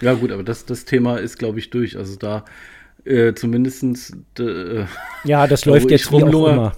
Ja, 0.00 0.14
gut, 0.14 0.32
aber 0.32 0.42
das, 0.42 0.66
das 0.66 0.84
Thema 0.84 1.16
ist, 1.16 1.38
glaube 1.38 1.58
ich, 1.58 1.70
durch. 1.70 1.96
Also 1.96 2.16
da 2.16 2.44
äh, 3.04 3.34
zumindestens, 3.34 4.16
äh, 4.38 4.84
Ja, 5.24 5.46
das 5.46 5.64
läuft 5.66 5.90
jetzt 5.90 6.10
wie 6.10 6.16
auch 6.16 6.22
rumlungere, 6.22 6.52
immer. 6.52 6.76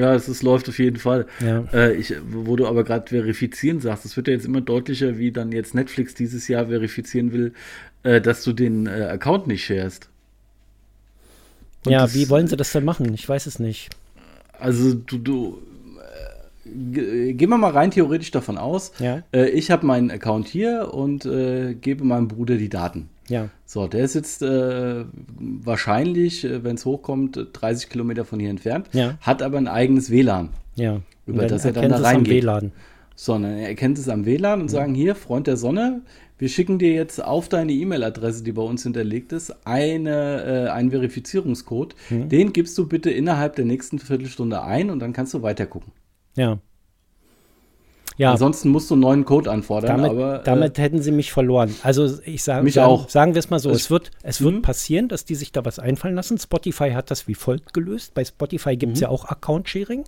ja, 0.00 0.14
es 0.14 0.28
ist, 0.28 0.42
läuft 0.44 0.68
auf 0.68 0.78
jeden 0.78 0.98
Fall. 0.98 1.26
Ja. 1.40 1.64
Äh, 1.72 1.94
ich, 1.96 2.14
wo 2.30 2.54
du 2.54 2.66
aber 2.66 2.84
gerade 2.84 3.08
verifizieren 3.08 3.80
sagst, 3.80 4.04
es 4.04 4.16
wird 4.16 4.28
ja 4.28 4.34
jetzt 4.34 4.46
immer 4.46 4.60
deutlicher, 4.60 5.18
wie 5.18 5.32
dann 5.32 5.50
jetzt 5.50 5.74
Netflix 5.74 6.14
dieses 6.14 6.46
Jahr 6.46 6.66
verifizieren 6.66 7.32
will, 7.32 7.52
äh, 8.02 8.20
dass 8.20 8.44
du 8.44 8.52
den 8.52 8.86
äh, 8.86 9.04
Account 9.10 9.46
nicht 9.46 9.64
sharest. 9.64 10.08
Und 11.84 11.92
Ja, 11.92 12.02
das- 12.02 12.14
wie 12.14 12.28
wollen 12.28 12.46
sie 12.48 12.56
das 12.56 12.72
denn 12.72 12.84
machen? 12.84 13.12
Ich 13.14 13.28
weiß 13.28 13.46
es 13.46 13.58
nicht. 13.58 13.90
Also 14.58 14.94
du, 14.94 15.18
du 15.18 15.58
äh, 15.98 16.70
ge- 16.92 17.32
gehen 17.34 17.50
wir 17.50 17.58
mal 17.58 17.70
rein 17.70 17.90
theoretisch 17.90 18.30
davon 18.32 18.58
aus, 18.58 18.92
Ja. 18.98 19.22
äh, 19.32 19.48
ich 19.50 19.70
habe 19.70 19.86
meinen 19.86 20.10
Account 20.10 20.48
hier 20.48 20.92
und 20.92 21.24
äh, 21.26 21.74
gebe 21.74 22.04
meinem 22.04 22.28
Bruder 22.28 22.56
die 22.56 22.68
Daten. 22.68 23.08
Ja, 23.28 23.50
So, 23.66 23.86
der 23.86 24.04
ist 24.04 24.14
jetzt 24.14 24.40
äh, 24.42 25.04
wahrscheinlich, 25.38 26.44
wenn 26.44 26.76
es 26.76 26.84
hochkommt, 26.86 27.38
30 27.52 27.90
Kilometer 27.90 28.24
von 28.24 28.40
hier 28.40 28.48
entfernt, 28.50 28.88
Ja. 28.92 29.18
hat 29.20 29.42
aber 29.42 29.58
ein 29.58 29.68
eigenes 29.68 30.10
WLAN. 30.10 30.48
ja. 30.76 31.00
Über 31.26 31.46
das 31.46 31.66
er 31.66 31.72
dann 31.72 31.90
da 31.90 31.98
reingeht. 31.98 32.42
WLAN. 32.42 32.72
Sondern 33.20 33.58
er 33.58 33.66
erkennt 33.68 33.98
es 33.98 34.08
am 34.08 34.26
WLAN 34.26 34.60
und 34.60 34.68
sagen, 34.68 34.94
hier, 34.94 35.16
Freund 35.16 35.48
der 35.48 35.56
Sonne, 35.56 36.02
wir 36.38 36.48
schicken 36.48 36.78
dir 36.78 36.92
jetzt 36.92 37.20
auf 37.22 37.48
deine 37.48 37.72
E-Mail-Adresse, 37.72 38.44
die 38.44 38.52
bei 38.52 38.62
uns 38.62 38.84
hinterlegt 38.84 39.32
ist, 39.32 39.66
eine, 39.66 40.66
äh, 40.68 40.70
einen 40.70 40.92
Verifizierungscode. 40.92 41.96
Hm. 42.10 42.28
Den 42.28 42.52
gibst 42.52 42.78
du 42.78 42.86
bitte 42.86 43.10
innerhalb 43.10 43.56
der 43.56 43.64
nächsten 43.64 43.98
Viertelstunde 43.98 44.62
ein 44.62 44.88
und 44.90 45.00
dann 45.00 45.12
kannst 45.12 45.34
du 45.34 45.42
weitergucken. 45.42 45.90
Ja. 46.36 46.58
Ja, 48.18 48.32
Ansonsten 48.32 48.68
musst 48.70 48.88
du 48.90 48.94
einen 48.94 49.00
neuen 49.02 49.24
Code 49.24 49.50
anfordern, 49.50 49.96
damit, 49.96 50.10
aber 50.10 50.40
äh, 50.40 50.44
damit 50.44 50.78
hätten 50.78 51.02
sie 51.02 51.12
mich 51.12 51.32
verloren. 51.32 51.72
Also 51.84 52.18
ich 52.24 52.42
sage, 52.44 52.64
Mich 52.64 52.74
sagen, 52.74 52.88
auch. 52.90 53.08
sagen 53.08 53.34
wir 53.34 53.38
es 53.40 53.48
mal 53.50 53.58
so, 53.60 53.70
Es- 53.70 53.82
es 53.82 53.90
wird, 53.90 54.10
es 54.24 54.40
wird 54.42 54.54
Mhm. 54.56 54.62
passieren, 54.62 55.08
dass 55.08 55.24
die 55.24 55.36
sich 55.36 55.50
da 55.52 55.64
was 55.64 55.78
einfallen 55.80 56.14
lassen. 56.16 56.36
Spotify 56.38 56.90
hat 56.92 57.10
das 57.12 57.28
wie 57.28 57.34
folgt 57.34 57.74
gelöst. 57.74 58.14
Bei 58.14 58.24
Spotify 58.24 58.76
gibt 58.76 58.90
Mhm. 58.90 58.94
es 58.94 59.00
ja 59.00 59.08
auch 59.08 59.24
Account-Sharing. 59.26 60.04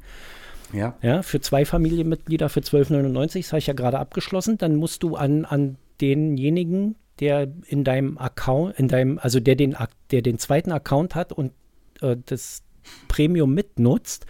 Ja. 0.73 0.97
Ja, 1.03 1.23
für 1.23 1.41
zwei 1.41 1.65
Familienmitglieder 1.65 2.49
für 2.49 2.61
12,99, 2.61 3.41
das 3.43 3.53
habe 3.53 3.59
ich 3.59 3.67
ja 3.67 3.75
gerade 3.75 3.99
abgeschlossen. 3.99 4.59
Dann 4.59 4.77
musst 4.77 5.03
du 5.03 5.17
an, 5.17 5.45
an 5.45 5.77
denjenigen, 6.01 6.97
der 7.21 7.49
in 7.67 7.85
deinem 7.85 8.19
Account, 8.19 8.79
in 8.79 8.89
deinem, 8.89 9.19
also 9.19 9.41
der 9.41 9.55
den, 9.57 9.77
der 10.11 10.23
den 10.23 10.39
zweiten 10.39 10.73
Account 10.73 11.15
hat 11.15 11.33
und 11.33 11.53
äh, 12.01 12.17
das 12.27 12.63
Premium 13.09 13.53
mitnutzt, 13.55 14.27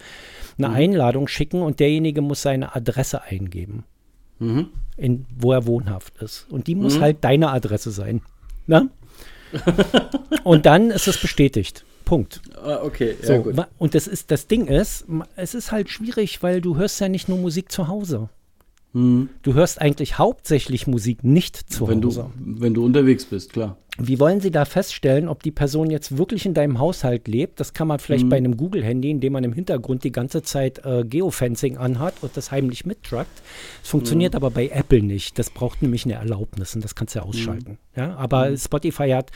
eine 0.57 0.69
Mhm. 0.69 0.75
Einladung 0.75 1.27
schicken 1.27 1.61
und 1.61 1.79
derjenige 1.79 2.21
muss 2.21 2.41
seine 2.41 2.75
Adresse 2.75 3.23
eingeben, 3.23 3.85
Mhm. 4.39 4.67
in, 4.97 5.25
wo 5.37 5.53
er 5.53 5.65
wohnhaft 5.65 6.17
ist. 6.21 6.47
Und 6.51 6.67
die 6.67 6.75
muss 6.75 6.97
Mhm. 6.97 7.01
halt 7.01 7.17
deine 7.23 7.49
Adresse 7.51 7.91
sein. 7.91 8.21
Na? 8.67 8.87
und 10.43 10.65
dann 10.65 10.91
ist 10.91 11.07
es 11.07 11.17
bestätigt. 11.19 11.85
Punkt. 12.11 12.41
Ah, 12.61 12.79
okay, 12.83 13.15
ja, 13.21 13.25
So, 13.27 13.41
gut. 13.41 13.55
und 13.77 13.95
das 13.95 14.05
ist 14.05 14.31
das 14.31 14.47
Ding 14.47 14.67
ist, 14.67 15.05
es 15.37 15.53
ist 15.53 15.71
halt 15.71 15.89
schwierig, 15.89 16.43
weil 16.43 16.59
du 16.59 16.75
hörst 16.75 16.99
ja 16.99 17.07
nicht 17.07 17.29
nur 17.29 17.37
Musik 17.37 17.71
zu 17.71 17.87
Hause. 17.87 18.27
Mhm. 18.91 19.29
Du 19.43 19.53
hörst 19.53 19.79
eigentlich 19.79 20.17
hauptsächlich 20.17 20.87
Musik 20.87 21.23
nicht 21.23 21.55
zu 21.71 21.87
Wenn, 21.87 22.03
Hause. 22.03 22.29
du, 22.37 22.61
wenn 22.61 22.73
du 22.73 22.83
unterwegs 22.83 23.23
bist, 23.23 23.53
klar. 23.53 23.77
Wie 23.97 24.19
wollen 24.19 24.41
sie 24.41 24.51
da 24.51 24.65
feststellen, 24.65 25.29
ob 25.29 25.41
die 25.43 25.51
Person 25.51 25.89
jetzt 25.89 26.17
wirklich 26.17 26.45
in 26.45 26.53
deinem 26.53 26.79
Haushalt 26.79 27.29
lebt? 27.29 27.61
Das 27.61 27.71
kann 27.73 27.87
man 27.87 27.99
vielleicht 27.99 28.25
Mhm. 28.25 28.29
bei 28.29 28.35
einem 28.35 28.57
Google-Handy, 28.57 29.09
indem 29.09 29.31
man 29.31 29.45
im 29.45 29.53
Hintergrund 29.53 30.03
die 30.03 30.11
ganze 30.11 30.41
Zeit 30.41 30.83
äh, 30.83 31.05
Geofencing 31.05 31.77
anhat 31.77 32.15
und 32.21 32.35
das 32.35 32.51
heimlich 32.51 32.85
mittrackt. 32.85 33.37
Das 33.37 33.87
Mhm. 33.87 33.91
funktioniert 33.91 34.35
aber 34.35 34.51
bei 34.51 34.67
Apple 34.67 35.01
nicht. 35.01 35.39
Das 35.39 35.49
braucht 35.49 35.81
nämlich 35.81 36.03
eine 36.03 36.15
Erlaubnis 36.15 36.75
und 36.75 36.83
das 36.83 36.93
kannst 36.95 37.15
du 37.15 37.19
ja 37.19 37.25
ausschalten. 37.25 37.77
Ja, 37.95 38.15
aber 38.17 38.49
Mhm. 38.49 38.57
Spotify 38.57 39.09
hat 39.11 39.31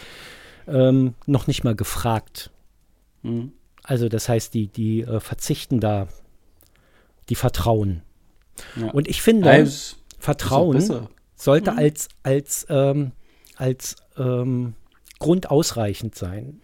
ähm, 0.68 1.14
noch 1.28 1.46
nicht 1.48 1.64
mal 1.64 1.76
gefragt. 1.76 2.50
Mhm. 3.26 3.52
Also 3.84 4.10
das 4.10 4.28
heißt, 4.30 4.54
die, 4.54 4.68
die 4.68 5.02
äh, 5.02 5.20
verzichten 5.20 5.80
da, 5.80 6.08
die 7.30 7.36
vertrauen. 7.36 8.02
Ja. 8.76 8.92
Und 8.92 9.08
ich 9.08 9.22
finde, 9.22 9.50
ist- 9.58 9.98
Vertrauen 10.18 10.82
sollte 11.36 11.72
Mhm. 11.74 11.78
als, 11.78 12.08
als, 12.24 12.66
ähm, 12.70 13.12
als 13.58 13.96
ähm, 14.18 14.74
Grund 15.20 15.52
ausreichend 15.52 16.16
sein. 16.16 16.62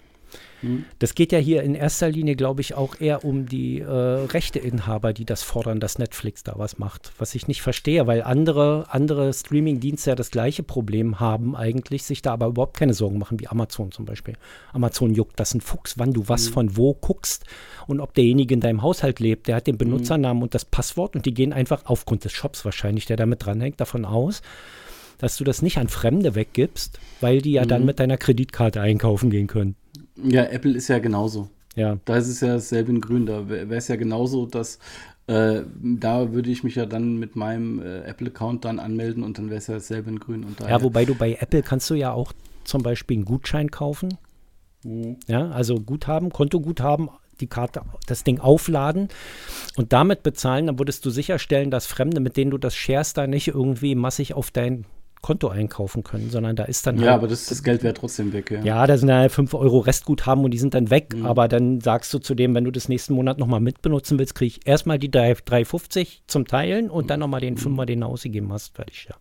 Mhm. 0.61 0.85
Das 0.99 1.15
geht 1.15 1.31
ja 1.31 1.39
hier 1.39 1.63
in 1.63 1.75
erster 1.75 2.09
Linie, 2.09 2.35
glaube 2.35 2.61
ich, 2.61 2.75
auch 2.75 2.99
eher 2.99 3.25
um 3.25 3.47
die 3.47 3.79
äh, 3.79 3.85
Rechteinhaber, 3.85 5.13
die 5.13 5.25
das 5.25 5.43
fordern, 5.43 5.79
dass 5.79 5.97
Netflix 5.97 6.43
da 6.43 6.53
was 6.57 6.77
macht. 6.77 7.11
Was 7.17 7.35
ich 7.35 7.47
nicht 7.47 7.61
verstehe, 7.61 8.07
weil 8.07 8.21
andere, 8.21 8.85
andere 8.89 9.33
Streaming-Dienste 9.33 10.11
ja 10.11 10.15
das 10.15 10.31
gleiche 10.31 10.63
Problem 10.63 11.19
haben 11.19 11.55
eigentlich, 11.55 12.03
sich 12.03 12.21
da 12.21 12.33
aber 12.33 12.47
überhaupt 12.47 12.77
keine 12.77 12.93
Sorgen 12.93 13.17
machen, 13.17 13.39
wie 13.39 13.47
Amazon 13.47 13.91
zum 13.91 14.05
Beispiel. 14.05 14.35
Amazon 14.73 15.13
juckt 15.13 15.39
das 15.39 15.53
ein 15.53 15.61
Fuchs, 15.61 15.97
wann 15.97 16.13
du 16.13 16.27
was 16.27 16.47
von 16.47 16.77
wo 16.77 16.93
guckst 16.93 17.45
und 17.87 17.99
ob 17.99 18.13
derjenige 18.13 18.53
in 18.53 18.61
deinem 18.61 18.81
Haushalt 18.81 19.19
lebt. 19.19 19.47
Der 19.47 19.55
hat 19.55 19.67
den 19.67 19.77
Benutzernamen 19.77 20.43
und 20.43 20.53
das 20.53 20.65
Passwort 20.65 21.15
und 21.15 21.25
die 21.25 21.33
gehen 21.33 21.53
einfach 21.53 21.83
aufgrund 21.85 22.25
des 22.25 22.31
Shops 22.31 22.65
wahrscheinlich, 22.65 23.05
der 23.05 23.17
damit 23.17 23.45
dranhängt, 23.45 23.79
davon 23.79 24.05
aus, 24.05 24.41
dass 25.17 25.37
du 25.37 25.43
das 25.43 25.61
nicht 25.61 25.77
an 25.77 25.87
Fremde 25.87 26.35
weggibst, 26.35 26.99
weil 27.19 27.41
die 27.41 27.51
ja 27.53 27.65
dann 27.65 27.85
mit 27.85 27.99
deiner 27.99 28.17
Kreditkarte 28.17 28.81
einkaufen 28.81 29.29
gehen 29.29 29.47
können. 29.47 29.75
Ja, 30.15 30.43
Apple 30.43 30.73
ist 30.73 30.87
ja 30.87 30.99
genauso. 30.99 31.49
Ja. 31.75 31.97
Da 32.05 32.17
ist 32.17 32.27
es 32.27 32.41
ja 32.41 32.49
dasselbe 32.49 32.91
in 32.91 33.01
Grün. 33.01 33.25
Da 33.25 33.47
wäre 33.47 33.75
es 33.75 33.87
ja 33.87 33.95
genauso, 33.95 34.45
dass 34.45 34.79
äh, 35.27 35.61
da 35.81 36.33
würde 36.33 36.49
ich 36.49 36.63
mich 36.63 36.75
ja 36.75 36.85
dann 36.85 37.17
mit 37.17 37.35
meinem 37.35 37.81
äh, 37.81 37.99
Apple-Account 38.01 38.65
dann 38.65 38.79
anmelden 38.79 39.23
und 39.23 39.37
dann 39.37 39.49
wäre 39.49 39.59
es 39.59 39.67
ja 39.67 39.75
dasselbe 39.75 40.09
in 40.09 40.19
Grün. 40.19 40.43
Und 40.43 40.59
daher, 40.59 40.77
Ja, 40.77 40.83
wobei 40.83 41.05
du 41.05 41.15
bei 41.15 41.37
Apple 41.39 41.61
kannst 41.61 41.89
du 41.89 41.93
ja 41.93 42.11
auch 42.11 42.33
zum 42.63 42.83
Beispiel 42.83 43.17
einen 43.17 43.25
Gutschein 43.25 43.71
kaufen. 43.71 44.17
Mhm. 44.83 45.17
Ja, 45.27 45.49
also 45.51 45.75
Guthaben, 45.75 46.31
Kontoguthaben, 46.31 47.09
die 47.39 47.47
Karte, 47.47 47.81
das 48.07 48.23
Ding 48.23 48.39
aufladen 48.39 49.09
und 49.77 49.93
damit 49.93 50.23
bezahlen, 50.23 50.67
dann 50.67 50.79
würdest 50.79 51.05
du 51.05 51.09
sicherstellen, 51.09 51.71
dass 51.71 51.85
Fremde, 51.85 52.19
mit 52.19 52.37
denen 52.37 52.51
du 52.51 52.57
das 52.57 52.75
sharest, 52.75 53.17
da 53.17 53.27
nicht 53.27 53.47
irgendwie 53.47 53.95
massig 53.95 54.33
auf 54.33 54.51
dein 54.51 54.85
Konto 55.21 55.49
einkaufen 55.49 56.03
können, 56.03 56.29
sondern 56.29 56.55
da 56.55 56.63
ist 56.63 56.87
dann 56.87 56.97
ja, 56.97 57.03
halt, 57.03 57.13
aber 57.13 57.27
das, 57.27 57.45
das 57.45 57.63
Geld 57.63 57.83
wäre 57.83 57.93
trotzdem 57.93 58.33
weg. 58.33 58.51
Ja. 58.51 58.61
ja, 58.61 58.87
da 58.87 58.97
sind 58.97 59.11
halt 59.11 59.31
5 59.31 59.53
Euro 59.53 59.79
Restguthaben 59.79 60.43
und 60.43 60.51
die 60.51 60.57
sind 60.57 60.73
dann 60.73 60.89
weg. 60.89 61.15
Mhm. 61.15 61.25
Aber 61.25 61.47
dann 61.47 61.79
sagst 61.79 62.13
du 62.13 62.19
zu 62.19 62.33
dem, 62.33 62.55
wenn 62.55 62.63
du 62.63 62.71
das 62.71 62.89
nächsten 62.89 63.13
Monat 63.13 63.37
nochmal 63.37 63.59
mitbenutzen 63.59 64.17
willst, 64.17 64.35
kriege 64.35 64.57
ich 64.57 64.67
erstmal 64.67 64.97
die 64.97 65.11
3 65.11 65.33
3,50 65.33 66.21
zum 66.27 66.47
Teilen 66.47 66.89
und 66.89 67.09
dann 67.09 67.19
nochmal 67.19 67.41
den 67.41 67.57
Fünfer, 67.57 67.85
den 67.85 68.01
du 68.01 68.07
ausgegeben 68.07 68.51
hast. 68.51 68.75
Fertig, 68.75 69.07
ja. 69.09 69.15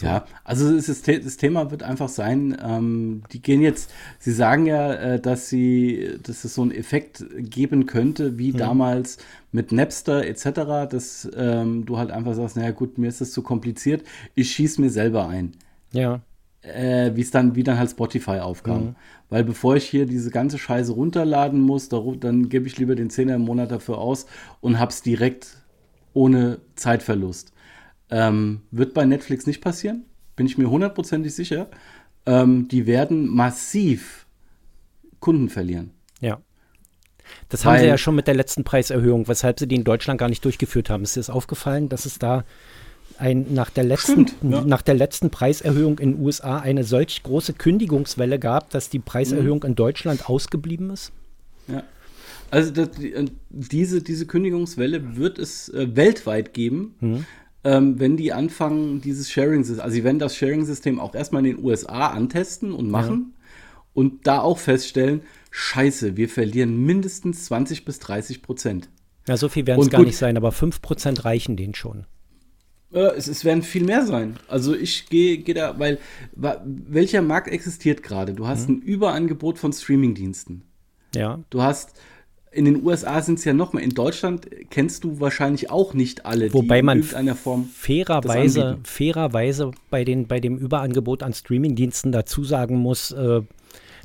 Ja, 0.00 0.24
also 0.42 0.74
ist, 0.74 1.06
das 1.06 1.36
Thema 1.36 1.70
wird 1.70 1.82
einfach 1.82 2.08
sein, 2.08 2.56
ähm, 2.64 3.22
die 3.30 3.42
gehen 3.42 3.60
jetzt, 3.60 3.92
sie 4.18 4.32
sagen 4.32 4.66
ja, 4.66 4.94
äh, 4.94 5.20
dass 5.20 5.48
sie, 5.50 6.18
dass 6.22 6.44
es 6.44 6.54
so 6.54 6.62
einen 6.62 6.70
Effekt 6.72 7.24
geben 7.36 7.84
könnte, 7.86 8.38
wie 8.38 8.52
damals 8.52 9.18
mit 9.52 9.70
Napster 9.70 10.24
etc., 10.26 10.88
dass 10.90 11.28
ähm, 11.36 11.84
du 11.84 11.98
halt 11.98 12.10
einfach 12.10 12.34
sagst, 12.34 12.56
naja 12.56 12.70
gut, 12.70 12.96
mir 12.98 13.08
ist 13.08 13.20
das 13.20 13.32
zu 13.32 13.42
kompliziert, 13.42 14.02
ich 14.34 14.50
schieße 14.52 14.80
mir 14.80 14.90
selber 14.90 15.28
ein. 15.28 15.52
Ja. 15.92 16.22
äh, 16.62 17.10
wie 17.14 17.20
es 17.20 17.30
dann, 17.30 17.54
wie 17.54 17.62
dann 17.64 17.78
halt 17.78 17.90
Spotify 17.90 18.38
aufkam. 18.38 18.84
Mhm. 18.84 18.96
Weil 19.28 19.44
bevor 19.44 19.76
ich 19.76 19.84
hier 19.88 20.06
diese 20.06 20.30
ganze 20.30 20.58
Scheiße 20.58 20.92
runterladen 20.92 21.60
muss, 21.60 21.88
da, 21.88 22.02
dann 22.18 22.48
gebe 22.48 22.66
ich 22.66 22.78
lieber 22.78 22.94
den 22.94 23.10
Zehner 23.10 23.34
im 23.36 23.42
Monat 23.42 23.70
dafür 23.70 23.98
aus 23.98 24.26
und 24.60 24.78
hab's 24.78 25.02
direkt 25.02 25.58
ohne 26.14 26.60
Zeitverlust. 26.76 27.51
Ähm, 28.14 28.60
wird 28.70 28.92
bei 28.94 29.04
Netflix 29.06 29.46
nicht 29.46 29.60
passieren, 29.62 30.04
bin 30.36 30.44
ich 30.46 30.58
mir 30.58 30.68
hundertprozentig 30.68 31.34
sicher. 31.34 31.68
Ähm, 32.26 32.68
die 32.68 32.86
werden 32.86 33.26
massiv 33.26 34.26
Kunden 35.18 35.48
verlieren. 35.48 35.90
Ja. 36.20 36.38
Das 37.48 37.64
haben 37.64 37.76
sie 37.78 37.82
Weil- 37.84 37.88
ja 37.88 37.98
schon 37.98 38.14
mit 38.14 38.26
der 38.26 38.34
letzten 38.34 38.64
Preiserhöhung, 38.64 39.28
weshalb 39.28 39.58
sie 39.58 39.66
die 39.66 39.76
in 39.76 39.84
Deutschland 39.84 40.18
gar 40.20 40.28
nicht 40.28 40.44
durchgeführt 40.44 40.90
haben. 40.90 41.04
Ist 41.04 41.16
dir 41.16 41.20
das 41.20 41.30
aufgefallen, 41.30 41.88
dass 41.88 42.04
es 42.04 42.18
da 42.18 42.44
ein, 43.18 43.54
nach, 43.54 43.70
der 43.70 43.84
letzten, 43.84 44.28
Stimmt, 44.28 44.52
ja. 44.52 44.60
nach 44.64 44.82
der 44.82 44.94
letzten 44.94 45.30
Preiserhöhung 45.30 45.98
in 45.98 46.12
den 46.16 46.20
USA 46.24 46.58
eine 46.58 46.84
solch 46.84 47.22
große 47.22 47.54
Kündigungswelle 47.54 48.38
gab, 48.38 48.70
dass 48.70 48.90
die 48.90 48.98
Preiserhöhung 48.98 49.60
Mhm. 49.60 49.66
in 49.70 49.74
Deutschland 49.76 50.28
ausgeblieben 50.28 50.90
ist? 50.90 51.12
Ja. 51.68 51.82
Also 52.50 52.70
das, 52.70 52.98
äh, 52.98 53.24
diese, 53.48 54.02
diese 54.02 54.26
Kündigungswelle 54.26 55.16
wird 55.16 55.38
es 55.38 55.68
äh, 55.70 55.96
weltweit 55.96 56.52
geben, 56.52 57.24
ähm, 57.64 58.00
wenn 58.00 58.16
die 58.16 58.32
anfangen, 58.32 59.00
dieses 59.00 59.30
Sharing-System, 59.30 59.82
also 59.82 59.94
sie 59.94 60.04
werden 60.04 60.18
das 60.18 60.36
Sharing-System 60.36 60.98
auch 60.98 61.14
erstmal 61.14 61.44
in 61.46 61.56
den 61.56 61.64
USA 61.64 62.08
antesten 62.08 62.72
und 62.72 62.90
machen 62.90 63.34
und 63.94 64.26
da 64.26 64.40
auch 64.40 64.58
feststellen, 64.58 65.22
scheiße, 65.50 66.16
wir 66.16 66.28
verlieren 66.28 66.84
mindestens 66.84 67.44
20 67.46 67.84
bis 67.84 67.98
30 68.00 68.42
Prozent. 68.42 68.88
Ja, 69.28 69.36
so 69.36 69.48
viel 69.48 69.66
werden 69.66 69.80
es 69.80 69.90
gar 69.90 70.02
nicht 70.02 70.16
sein, 70.16 70.36
aber 70.36 70.50
5% 70.50 71.24
reichen 71.24 71.56
denen 71.56 71.74
schon. 71.74 72.06
Äh, 72.92 73.14
es, 73.16 73.28
es 73.28 73.44
werden 73.44 73.62
viel 73.62 73.84
mehr 73.84 74.04
sein. 74.04 74.36
Also 74.48 74.74
ich 74.74 75.06
gehe 75.08 75.38
geh 75.38 75.54
da, 75.54 75.78
weil 75.78 75.98
welcher 76.34 77.22
Markt 77.22 77.48
existiert 77.48 78.02
gerade? 78.02 78.34
Du 78.34 78.46
hast 78.46 78.68
ein 78.68 78.80
Überangebot 78.80 79.58
von 79.58 79.72
Streaming-Diensten. 79.72 80.62
Ja. 81.14 81.40
Du 81.50 81.62
hast 81.62 81.94
in 82.52 82.66
den 82.66 82.84
USA 82.84 83.20
sind 83.22 83.38
es 83.38 83.44
ja 83.44 83.52
noch 83.52 83.72
mehr. 83.72 83.82
In 83.82 83.90
Deutschland 83.90 84.46
kennst 84.70 85.04
du 85.04 85.20
wahrscheinlich 85.20 85.70
auch 85.70 85.94
nicht 85.94 86.26
alle, 86.26 86.52
Wobei 86.52 86.82
man 86.82 86.98
irgendeiner 86.98 87.34
Form. 87.34 87.68
fairerweise, 87.74 88.78
fairerweise 88.84 89.70
bei, 89.90 90.04
den, 90.04 90.26
bei 90.26 90.38
dem 90.38 90.58
Überangebot 90.58 91.22
an 91.22 91.32
Streamingdiensten 91.32 92.12
dazu 92.12 92.44
sagen 92.44 92.76
muss, 92.76 93.10
äh, 93.12 93.40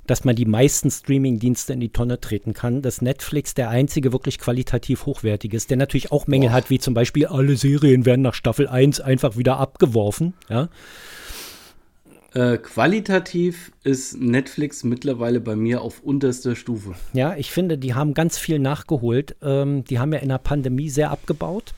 dass 0.07 0.23
man 0.23 0.35
die 0.35 0.45
meisten 0.45 0.89
Streamingdienste 0.89 1.73
in 1.73 1.81
die 1.81 1.89
Tonne 1.89 2.19
treten 2.21 2.53
kann, 2.53 2.81
dass 2.81 3.01
Netflix 3.01 3.53
der 3.53 3.69
einzige 3.69 4.13
wirklich 4.13 4.39
qualitativ 4.39 5.05
hochwertige 5.05 5.55
ist, 5.55 5.69
der 5.69 5.77
natürlich 5.77 6.11
auch 6.13 6.27
Mängel 6.27 6.53
hat, 6.53 6.69
wie 6.69 6.79
zum 6.79 6.93
Beispiel 6.93 7.27
alle 7.27 7.57
Serien 7.57 8.05
werden 8.05 8.21
nach 8.21 8.33
Staffel 8.33 8.67
1 8.67 9.01
einfach 9.01 9.37
wieder 9.37 9.57
abgeworfen. 9.57 10.33
Ja? 10.49 10.69
Äh, 12.33 12.57
qualitativ 12.57 13.71
ist 13.83 14.19
Netflix 14.19 14.83
mittlerweile 14.83 15.39
bei 15.39 15.55
mir 15.55 15.81
auf 15.81 16.01
unterster 16.03 16.55
Stufe. 16.55 16.93
ja, 17.13 17.35
ich 17.35 17.51
finde, 17.51 17.77
die 17.77 17.93
haben 17.93 18.13
ganz 18.13 18.37
viel 18.37 18.59
nachgeholt. 18.59 19.35
Ähm, 19.41 19.85
die 19.85 19.99
haben 19.99 20.13
ja 20.13 20.19
in 20.19 20.29
der 20.29 20.37
Pandemie 20.37 20.89
sehr 20.89 21.11
abgebaut. 21.11 21.73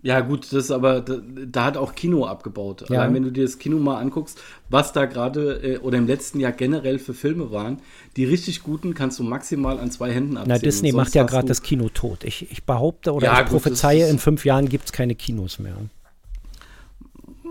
Ja, 0.00 0.20
gut, 0.20 0.44
das 0.44 0.66
ist 0.66 0.70
aber, 0.70 1.00
da, 1.00 1.18
da 1.46 1.64
hat 1.64 1.76
auch 1.76 1.94
Kino 1.96 2.24
abgebaut. 2.24 2.88
Ja. 2.88 3.00
Allein 3.00 3.14
wenn 3.14 3.24
du 3.24 3.32
dir 3.32 3.42
das 3.42 3.58
Kino 3.58 3.78
mal 3.78 3.98
anguckst, 3.98 4.40
was 4.68 4.92
da 4.92 5.06
gerade 5.06 5.60
äh, 5.62 5.78
oder 5.78 5.98
im 5.98 6.06
letzten 6.06 6.38
Jahr 6.38 6.52
generell 6.52 7.00
für 7.00 7.14
Filme 7.14 7.50
waren, 7.50 7.80
die 8.16 8.24
richtig 8.24 8.62
guten 8.62 8.94
kannst 8.94 9.18
du 9.18 9.24
maximal 9.24 9.80
an 9.80 9.90
zwei 9.90 10.12
Händen 10.12 10.36
abzählen. 10.36 10.56
Na, 10.56 10.64
Disney 10.64 10.92
macht 10.92 11.16
ja 11.16 11.24
gerade 11.24 11.48
das 11.48 11.62
Kino 11.62 11.88
tot. 11.88 12.22
Ich, 12.22 12.48
ich 12.52 12.62
behaupte 12.62 13.12
oder 13.12 13.26
Ja, 13.26 13.42
ich 13.42 13.48
prophezeie, 13.48 14.08
in 14.08 14.20
fünf 14.20 14.44
Jahren 14.44 14.68
gibt 14.68 14.84
es 14.84 14.92
keine 14.92 15.16
Kinos 15.16 15.58
mehr. 15.58 15.76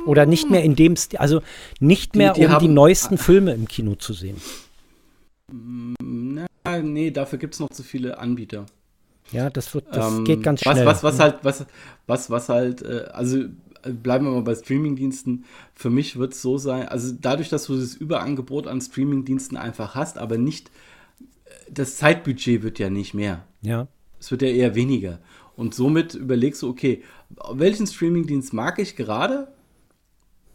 Oder 0.08 0.26
nicht 0.26 0.50
mehr 0.50 0.64
in 0.64 0.76
dem 0.76 0.96
Stil, 0.96 1.20
also 1.20 1.42
nicht 1.80 2.16
mehr, 2.16 2.34
die 2.34 2.42
um 2.42 2.48
die 2.48 2.54
haben- 2.54 2.74
neuesten 2.74 3.18
Filme 3.18 3.54
im 3.54 3.68
Kino 3.68 3.96
zu 3.96 4.14
sehen. 4.14 4.38
Na, 5.52 6.48
nee, 6.81 7.12
dafür 7.12 7.40
gibt 7.40 7.53
es 7.53 7.60
noch 7.60 7.70
zu 7.70 7.84
viele 7.84 8.18
Anbieter. 8.20 8.66
Ja, 9.31 9.50
das 9.50 9.74
wird, 9.74 9.86
das 9.92 10.14
Ähm, 10.14 10.24
geht 10.25 10.44
ganz 10.44 10.62
schnell. 10.62 10.86
Was, 10.86 11.03
was, 11.03 11.14
was 11.14 11.20
halt, 11.20 11.36
was, 11.44 11.66
was, 12.08 12.29
was 12.29 12.50
halt, 12.50 12.81
äh, 12.81 13.05
also 13.12 13.40
äh, 13.40 13.92
bleiben 13.92 14.25
wir 14.25 14.31
mal 14.31 14.42
bei 14.42 14.55
Streamingdiensten. 14.55 15.46
Für 15.75 15.90
mich 15.90 16.18
wird 16.18 16.34
es 16.34 16.42
so 16.42 16.58
sein, 16.58 16.88
also 16.88 17.14
dadurch, 17.20 17.50
dass 17.50 17.66
du 17.66 17.77
das 17.77 17.94
Überangebot 17.96 18.68
an 18.68 18.79
Streamingdiensten 18.81 19.58
einfach 19.58 19.96
hast, 19.96 20.18
aber 20.18 20.38
nicht, 20.38 20.70
äh, 21.46 21.51
das 21.72 21.98
Zeitbudget 21.98 22.64
wird 22.64 22.79
ja 22.79 22.90
nicht 22.90 23.14
mehr. 23.14 23.44
Ja, 23.62 23.88
Es 24.20 24.31
wird 24.31 24.42
ja 24.42 24.48
eher 24.50 24.75
weniger. 24.75 25.20
Und 25.58 25.74
somit 25.75 26.14
überlegst 26.14 26.62
du, 26.62 26.70
okay, 26.70 27.03
welchen 27.51 27.88
Streamingdienst 27.88 28.53
mag 28.53 28.79
ich 28.79 28.96
gerade? 28.96 29.48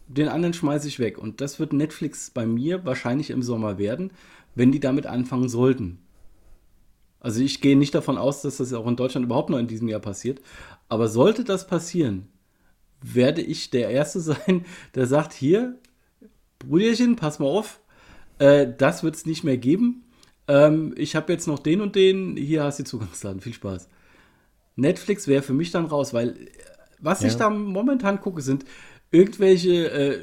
Den 0.07 0.27
anderen 0.27 0.53
schmeiße 0.53 0.87
ich 0.87 0.99
weg. 0.99 1.17
Und 1.17 1.41
das 1.41 1.59
wird 1.59 1.73
Netflix 1.73 2.29
bei 2.29 2.45
mir 2.45 2.85
wahrscheinlich 2.85 3.29
im 3.29 3.41
Sommer 3.41 3.77
werden, 3.77 4.11
wenn 4.55 4.71
die 4.71 4.79
damit 4.79 5.05
anfangen 5.07 5.49
sollten. 5.49 5.99
Also 7.19 7.41
ich 7.41 7.61
gehe 7.61 7.77
nicht 7.77 7.95
davon 7.95 8.17
aus, 8.17 8.41
dass 8.41 8.57
das 8.57 8.73
auch 8.73 8.85
in 8.85 8.97
Deutschland 8.97 9.25
überhaupt 9.25 9.49
noch 9.49 9.57
in 9.57 9.67
diesem 9.67 9.87
Jahr 9.87 10.01
passiert. 10.01 10.41
Aber 10.89 11.07
sollte 11.07 11.43
das 11.45 11.67
passieren, 11.67 12.27
werde 13.01 13.41
ich 13.41 13.69
der 13.69 13.89
Erste 13.89 14.19
sein, 14.19 14.65
der 14.93 15.07
sagt, 15.07 15.33
hier, 15.33 15.77
Brüderchen, 16.59 17.15
pass 17.15 17.39
mal 17.39 17.47
auf, 17.47 17.79
äh, 18.39 18.67
das 18.77 19.03
wird 19.03 19.15
es 19.15 19.25
nicht 19.25 19.43
mehr 19.43 19.57
geben. 19.57 20.03
Ähm, 20.47 20.93
ich 20.97 21.15
habe 21.15 21.31
jetzt 21.31 21.47
noch 21.47 21.59
den 21.59 21.79
und 21.81 21.95
den, 21.95 22.35
hier 22.35 22.63
hast 22.63 22.79
du 22.79 22.83
die 22.83 22.89
Zugangsdaten, 22.89 23.41
viel 23.41 23.53
Spaß. 23.53 23.87
Netflix 24.75 25.27
wäre 25.27 25.43
für 25.43 25.53
mich 25.53 25.71
dann 25.71 25.85
raus, 25.85 26.13
weil 26.13 26.29
äh, 26.29 26.47
was 26.99 27.21
ich 27.23 27.33
Ja. 27.33 27.39
da 27.39 27.49
momentan 27.49 28.19
gucke, 28.21 28.41
sind 28.41 28.65
irgendwelche 29.13 29.89
äh, 29.89 30.19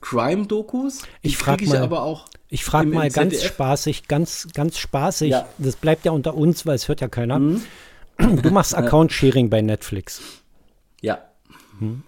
Crime-Dokus. 0.00 1.02
Ich 1.22 1.36
frag 1.36 1.58
krieg 1.58 1.68
mal- 1.68 1.78
aber 1.78 2.02
auch. 2.02 2.26
ich 2.48 2.64
frage 2.64 2.86
im- 2.88 2.92
im 2.92 2.98
mal 2.98 3.10
ganz 3.10 3.34
ZDF. 3.34 3.52
spaßig, 3.54 4.08
ganz, 4.08 4.48
ganz 4.54 4.78
spaßig, 4.78 5.30
Ja. 5.30 5.48
das 5.58 5.76
bleibt 5.76 6.04
ja 6.04 6.12
unter 6.12 6.34
uns, 6.34 6.66
weil 6.66 6.74
es 6.74 6.88
hört 6.88 7.00
ja 7.00 7.08
keiner. 7.08 7.38
Du 8.18 8.50
machst 8.50 8.74
Account-Sharing 8.76 9.48
bei 9.50 9.62
Netflix. 9.62 10.20
Ja, 11.00 11.24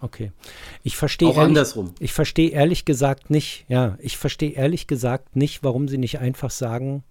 Okay. 0.03 0.33
Ich 0.83 0.99
verstehe 0.99 1.29
auch 1.29 1.37
ehrlich, 1.37 1.49
andersrum. 1.49 1.95
ich 1.99 2.13
verstehe 2.13 2.51
ehrlich 2.51 2.85
gesagt 2.85 3.31
nicht, 3.31 3.65
ja, 3.69 3.97
ich 4.03 4.19
verstehe 4.19 4.51
ehrlich 4.51 4.87
gesagt 4.87 5.35
nicht, 5.35 5.65
warum 5.65 5.89
sie 5.89 5.97
nicht 5.97 6.19
einfach 6.19 6.51
sagen, 6.51 7.05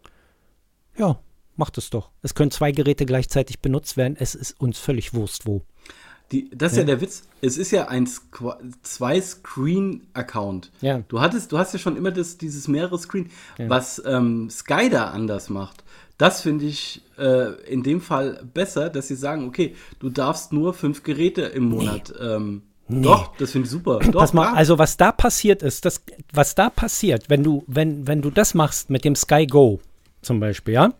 ja, 0.95 1.17
macht 1.56 1.80
es 1.80 1.89
doch. 1.89 2.12
Es 2.21 2.36
können 2.36 2.51
zwei 2.51 2.71
Geräte 2.71 3.08
gleichzeitig 3.08 3.62
benutzt 3.62 3.97
werden, 3.97 4.15
es 4.19 4.36
ist 4.36 4.62
uns 4.62 4.77
völlig 4.77 5.15
Wurst 5.15 5.47
wo. 5.47 5.63
Die, 6.31 6.49
das 6.55 6.73
ist 6.73 6.77
ja. 6.79 6.83
der 6.85 7.01
Witz. 7.01 7.23
Es 7.41 7.57
ist 7.57 7.71
ja 7.71 7.87
ein 7.89 8.07
Squa- 8.07 8.57
Zwei-Screen-Account. 8.83 10.71
Ja. 10.81 11.03
Du 11.07 11.19
hattest, 11.19 11.51
du 11.51 11.57
hast 11.57 11.73
ja 11.73 11.79
schon 11.79 11.97
immer 11.97 12.11
das, 12.11 12.37
dieses 12.37 12.67
mehrere 12.67 12.97
Screen. 12.97 13.29
Was 13.57 14.01
ähm, 14.05 14.49
Sky 14.49 14.89
da 14.89 15.09
anders 15.09 15.49
macht, 15.49 15.83
das 16.17 16.41
finde 16.41 16.65
ich 16.65 17.01
äh, 17.17 17.51
in 17.63 17.83
dem 17.83 17.99
Fall 17.99 18.43
besser, 18.53 18.89
dass 18.89 19.07
sie 19.07 19.15
sagen, 19.15 19.47
okay, 19.47 19.75
du 19.99 20.09
darfst 20.09 20.53
nur 20.53 20.73
fünf 20.73 21.03
Geräte 21.03 21.41
im 21.41 21.63
Monat. 21.63 22.13
Ähm, 22.21 22.61
Doch, 22.87 23.35
das 23.37 23.51
finde 23.51 23.65
ich 23.65 23.71
super. 23.71 23.99
Doch, 24.11 24.21
Pass 24.21 24.31
mal, 24.33 24.53
also 24.53 24.77
was 24.77 24.97
da 24.97 25.11
passiert 25.11 25.63
ist, 25.63 25.83
das, 25.83 26.01
was 26.31 26.55
da 26.55 26.69
passiert, 26.69 27.29
wenn 27.29 27.43
du, 27.43 27.63
wenn, 27.67 28.05
wenn 28.07 28.21
du 28.21 28.29
das 28.29 28.53
machst 28.53 28.89
mit 28.89 29.03
dem 29.03 29.15
Sky 29.15 29.47
Go 29.47 29.79
zum 30.21 30.39
Beispiel, 30.39 30.75
ja? 30.75 30.93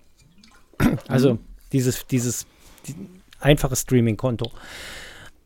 Also 1.07 1.37
dieses, 1.71 2.07
dieses 2.07 2.47
die, 2.87 2.95
einfache 3.39 3.75
Streaming-Konto. 3.75 4.51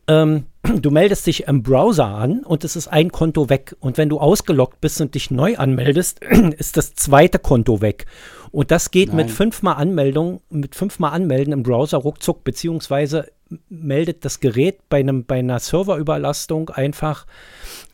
Ähm, 0.08 0.46
du 0.82 0.92
meldest 0.92 1.28
dich 1.28 1.48
im 1.48 1.64
Browser 1.64 2.06
an 2.06 2.44
und 2.44 2.64
es 2.64 2.76
ist 2.76 2.88
ein 2.88 3.12
Konto 3.12 3.50
weg. 3.50 3.76
Und 3.80 3.98
wenn 3.98 4.10
du 4.10 4.20
ausgeloggt 4.20 4.82
bist 4.82 5.02
und 5.02 5.16
dich 5.16 5.32
neu 5.32 5.58
anmeldest, 5.58 6.24
ist 6.58 6.78
das 6.78 6.96
zweite 6.96 7.40
Konto 7.40 7.82
weg. 7.82 8.06
Und 8.52 8.72
das 8.72 8.92
geht 8.92 9.14
mit 9.14 9.28
Nein. 9.28 9.36
fünfmal 9.36 9.76
Anmeldung, 9.76 10.42
mit 10.50 10.76
fünfmal 10.76 11.12
Anmelden 11.12 11.52
im 11.52 11.64
Browser 11.64 11.98
ruckzuck, 11.98 12.44
beziehungsweise 12.44 13.28
meldet 13.70 14.26
das 14.26 14.40
Gerät 14.40 14.80
bei, 14.90 15.00
einem, 15.00 15.26
bei 15.26 15.40
einer 15.40 15.60
Serverüberlastung 15.60 16.70
einfach, 16.70 17.26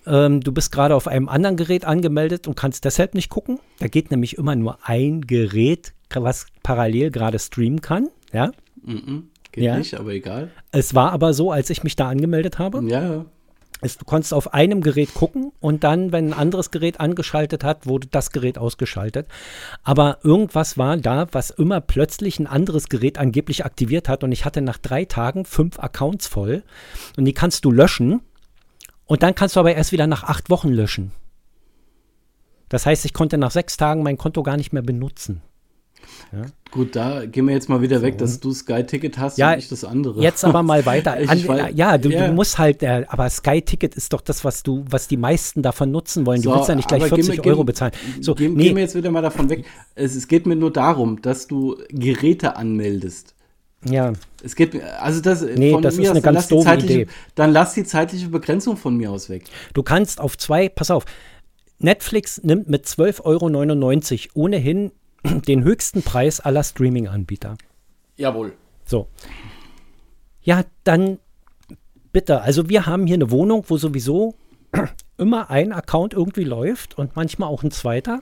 ähm, 0.06 0.42
du 0.42 0.52
bist 0.52 0.72
gerade 0.72 0.96
auf 0.96 1.08
einem 1.08 1.30
anderen 1.30 1.58
Gerät 1.58 1.86
angemeldet 1.86 2.48
und 2.48 2.56
kannst 2.56 2.86
deshalb 2.86 3.16
nicht 3.16 3.30
gucken. 3.30 3.60
Da 3.80 3.88
geht 3.88 4.12
nämlich 4.12 4.38
immer 4.38 4.56
nur 4.56 4.78
ein 4.84 5.22
Gerät, 5.22 5.94
was 6.14 6.46
parallel 6.64 7.12
gerade 7.12 7.40
streamen 7.40 7.82
kann. 7.82 8.10
Ja. 8.32 8.52
Mhm. 8.84 9.31
Geht 9.52 9.64
Ja. 9.64 9.78
nicht, 9.78 9.94
aber 10.00 10.12
egal. 10.12 10.50
Es 10.72 10.96
war 10.96 11.12
aber 11.12 11.34
so, 11.34 11.52
als 11.52 11.70
ich 11.70 11.84
mich 11.84 11.96
da 11.96 12.10
angemeldet 12.10 12.60
habe. 12.60 12.84
Ja. 12.86 13.26
Es, 13.84 13.98
du 13.98 14.06
konntest 14.06 14.34
auf 14.34 14.54
einem 14.54 14.82
Gerät 14.82 15.14
gucken 15.16 15.52
und 15.60 15.84
dann, 15.84 16.12
wenn 16.12 16.28
ein 16.28 16.34
anderes 16.34 16.70
Gerät 16.70 17.00
angeschaltet 17.00 17.64
hat, 17.64 17.88
wurde 17.88 18.08
das 18.12 18.30
Gerät 18.30 18.60
ausgeschaltet. 18.60 19.28
Aber 19.84 20.20
irgendwas 20.24 20.78
war 20.78 20.98
da, 20.98 21.28
was 21.32 21.50
immer 21.50 21.82
plötzlich 21.82 22.40
ein 22.40 22.46
anderes 22.46 22.90
Gerät 22.90 23.18
angeblich 23.18 23.66
aktiviert 23.66 24.08
hat 24.08 24.24
und 24.24 24.32
ich 24.32 24.46
hatte 24.46 24.62
nach 24.62 24.78
drei 24.78 25.06
Tagen 25.06 25.46
fünf 25.46 25.80
Accounts 25.80 26.28
voll 26.28 26.64
und 27.18 27.26
die 27.26 27.34
kannst 27.34 27.66
du 27.66 27.72
löschen 27.72 28.22
und 29.08 29.24
dann 29.24 29.34
kannst 29.34 29.56
du 29.56 29.60
aber 29.60 29.74
erst 29.74 29.92
wieder 29.92 30.06
nach 30.06 30.24
acht 30.24 30.52
Wochen 30.52 30.70
löschen. 30.70 31.12
Das 32.70 32.86
heißt, 32.86 33.04
ich 33.04 33.14
konnte 33.14 33.40
nach 33.40 33.52
sechs 33.52 33.78
Tagen 33.78 34.04
mein 34.04 34.18
Konto 34.18 34.44
gar 34.44 34.58
nicht 34.58 34.74
mehr 34.74 34.84
benutzen. 34.84 35.42
Gut, 36.72 36.96
da 36.96 37.26
gehen 37.26 37.46
wir 37.48 37.54
jetzt 37.54 37.68
mal 37.68 37.82
wieder 37.82 38.02
weg, 38.02 38.18
dass 38.18 38.40
du 38.40 38.54
Sky-Ticket 38.54 39.18
hast 39.18 39.38
Ja, 39.38 39.52
und 39.52 39.60
ich 39.60 39.68
das 39.68 39.84
andere. 39.84 40.22
Jetzt 40.22 40.46
aber 40.46 40.64
mal 40.64 40.86
weiter. 40.86 41.20
Ich 41.22 41.30
An, 41.30 41.38
weiß- 41.40 41.72
ja, 41.76 41.98
du, 41.98 42.10
ja. 42.10 42.28
du 42.28 42.34
musst 42.34 42.58
halt, 42.58 42.82
äh, 42.84 43.04
aber 43.10 43.30
Sky 43.30 43.62
Ticket 43.62 43.96
ist 43.96 44.14
doch 44.14 44.22
das, 44.22 44.46
was 44.46 44.64
du, 44.64 44.86
was 44.90 45.10
die 45.10 45.18
meisten 45.18 45.62
davon 45.62 45.92
nutzen 45.92 46.26
wollen. 46.26 46.42
Du 46.42 46.50
So, 46.50 46.56
willst 46.56 46.70
ja 46.70 46.76
nicht 46.76 46.88
gleich 46.88 47.02
aber 47.04 47.16
gehen 47.16 47.26
40 47.26 47.44
wir- 47.44 47.52
Euro 47.52 47.64
bezahlen. 47.66 47.92
So, 48.22 48.34
gehen, 48.36 48.54
nee, 48.54 48.64
gehen 48.68 48.76
wir 48.78 48.84
jetzt 48.84 48.96
wieder 48.96 49.12
mal 49.12 49.22
davon 49.22 49.50
weg. 49.50 49.66
Es, 49.96 50.16
es 50.16 50.28
geht 50.30 50.46
mir 50.46 50.56
nur 50.56 50.72
darum, 50.72 51.22
dass 51.22 51.48
du 51.48 51.76
Geräte 51.90 52.56
anmeldest. 52.56 53.36
ja, 53.84 54.14
Es 54.42 54.56
geht 54.56 54.74
mir, 54.74 55.02
also 55.04 55.20
das, 55.22 55.42
Nee, 55.42 55.72
von 55.74 55.82
das 55.82 55.98
mir 55.98 56.04
ist 56.04 56.10
aus, 56.12 56.16
eine 56.16 56.22
ganz 56.22 56.48
doofe 56.48 56.74
Idee. 56.76 57.08
Dann 57.36 57.52
lass 57.52 57.74
die 57.74 57.84
zeitliche 57.84 58.30
Begrenzung 58.30 58.78
von 58.78 58.96
mir 58.96 59.12
aus 59.12 59.30
weg. 59.30 59.44
du 59.74 59.84
kannst 59.84 60.22
auf 60.22 60.38
zwei, 60.38 60.70
pass 60.70 60.90
auf, 60.92 61.04
Netflix 61.80 62.42
nimmt 62.44 62.70
mit 62.70 62.86
12,99 62.86 64.30
Euro 64.36 64.46
ohnehin 64.46 64.92
den 65.48 65.64
höchsten 65.64 66.04
Preis 66.04 66.40
aller 66.40 66.64
Streaming-Anbieter. 66.64 67.58
Jawohl. 68.18 68.54
So. 68.86 69.08
Ja, 70.42 70.64
dann 70.84 71.20
bitte. 72.12 72.42
Also 72.42 72.70
wir 72.70 72.86
haben 72.86 73.08
hier 73.08 73.16
eine 73.16 73.32
Wohnung, 73.32 73.66
wo 73.68 73.78
sowieso 73.78 74.36
immer 75.18 75.50
ein 75.50 75.72
Account 75.72 76.14
irgendwie 76.14 76.44
läuft 76.44 76.98
und 76.98 77.16
manchmal 77.16 77.50
auch 77.50 77.64
ein 77.64 77.72
zweiter. 77.72 78.22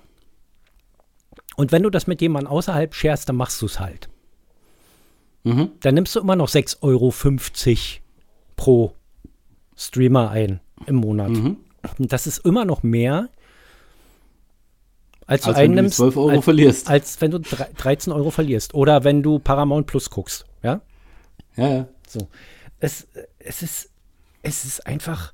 Und 1.55 1.71
wenn 1.71 1.83
du 1.83 1.89
das 1.89 2.07
mit 2.07 2.21
jemandem 2.21 2.51
außerhalb 2.51 2.93
sharest, 2.93 3.29
dann 3.29 3.35
machst 3.35 3.61
du 3.61 3.65
es 3.65 3.79
halt. 3.79 4.09
Mhm. 5.43 5.71
Dann 5.81 5.95
nimmst 5.95 6.15
du 6.15 6.19
immer 6.19 6.35
noch 6.35 6.49
6,50 6.49 6.77
Euro 6.81 7.13
pro 8.55 8.93
Streamer 9.75 10.29
ein 10.31 10.59
im 10.85 10.95
Monat. 10.95 11.29
Mhm. 11.29 11.57
Das 11.97 12.27
ist 12.27 12.39
immer 12.39 12.65
noch 12.65 12.83
mehr, 12.83 13.29
als 15.29 15.43
du 15.43 15.49
Als 15.49 15.57
wenn 15.57 15.69
du 15.71 15.73
die 15.73 15.79
einnimmst, 15.79 15.97
12 15.97 16.17
Euro 16.17 16.29
als, 16.29 16.43
verlierst. 16.43 16.89
als 16.89 17.21
wenn 17.21 17.31
du 17.31 17.39
drei- 17.39 17.69
13 17.77 18.11
Euro 18.13 18.31
verlierst. 18.31 18.73
Oder 18.73 19.03
wenn 19.03 19.21
du 19.23 19.39
Paramount 19.39 19.87
Plus 19.87 20.09
guckst. 20.09 20.45
Ja? 20.63 20.81
Ja, 21.55 21.67
ja. 21.69 21.87
So. 22.07 22.27
Es, 22.79 23.07
es 23.39 23.61
ist, 23.61 23.89
es 24.41 24.65
ist 24.65 24.87
einfach, 24.87 25.33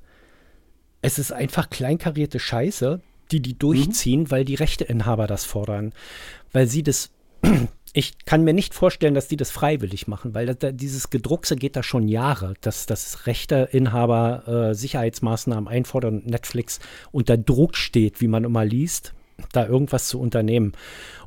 es 1.00 1.18
ist 1.18 1.32
einfach 1.32 1.70
kleinkarierte 1.70 2.38
Scheiße, 2.38 3.00
die 3.32 3.40
die 3.40 3.58
durchziehen, 3.58 4.30
weil 4.30 4.44
die 4.44 4.54
Rechteinhaber 4.54 5.26
das 5.26 5.44
fordern. 5.44 5.92
Weil 6.52 6.66
sie 6.66 6.82
das, 6.82 7.10
ich 7.92 8.24
kann 8.26 8.44
mir 8.44 8.52
nicht 8.52 8.74
vorstellen, 8.74 9.14
dass 9.14 9.28
die 9.28 9.36
das 9.36 9.50
freiwillig 9.50 10.06
machen, 10.08 10.34
weil 10.34 10.54
da, 10.54 10.72
dieses 10.72 11.08
Gedruckse 11.10 11.56
geht 11.56 11.76
da 11.76 11.82
schon 11.82 12.06
Jahre, 12.08 12.54
dass, 12.60 12.86
dass 12.86 13.26
Rechteinhaber 13.26 14.68
äh, 14.70 14.74
Sicherheitsmaßnahmen 14.74 15.68
einfordern 15.68 16.18
und 16.18 16.26
Netflix 16.26 16.80
unter 17.12 17.36
Druck 17.38 17.76
steht, 17.76 18.20
wie 18.20 18.28
man 18.28 18.44
immer 18.44 18.64
liest, 18.64 19.14
da 19.52 19.66
irgendwas 19.66 20.08
zu 20.08 20.18
unternehmen. 20.20 20.72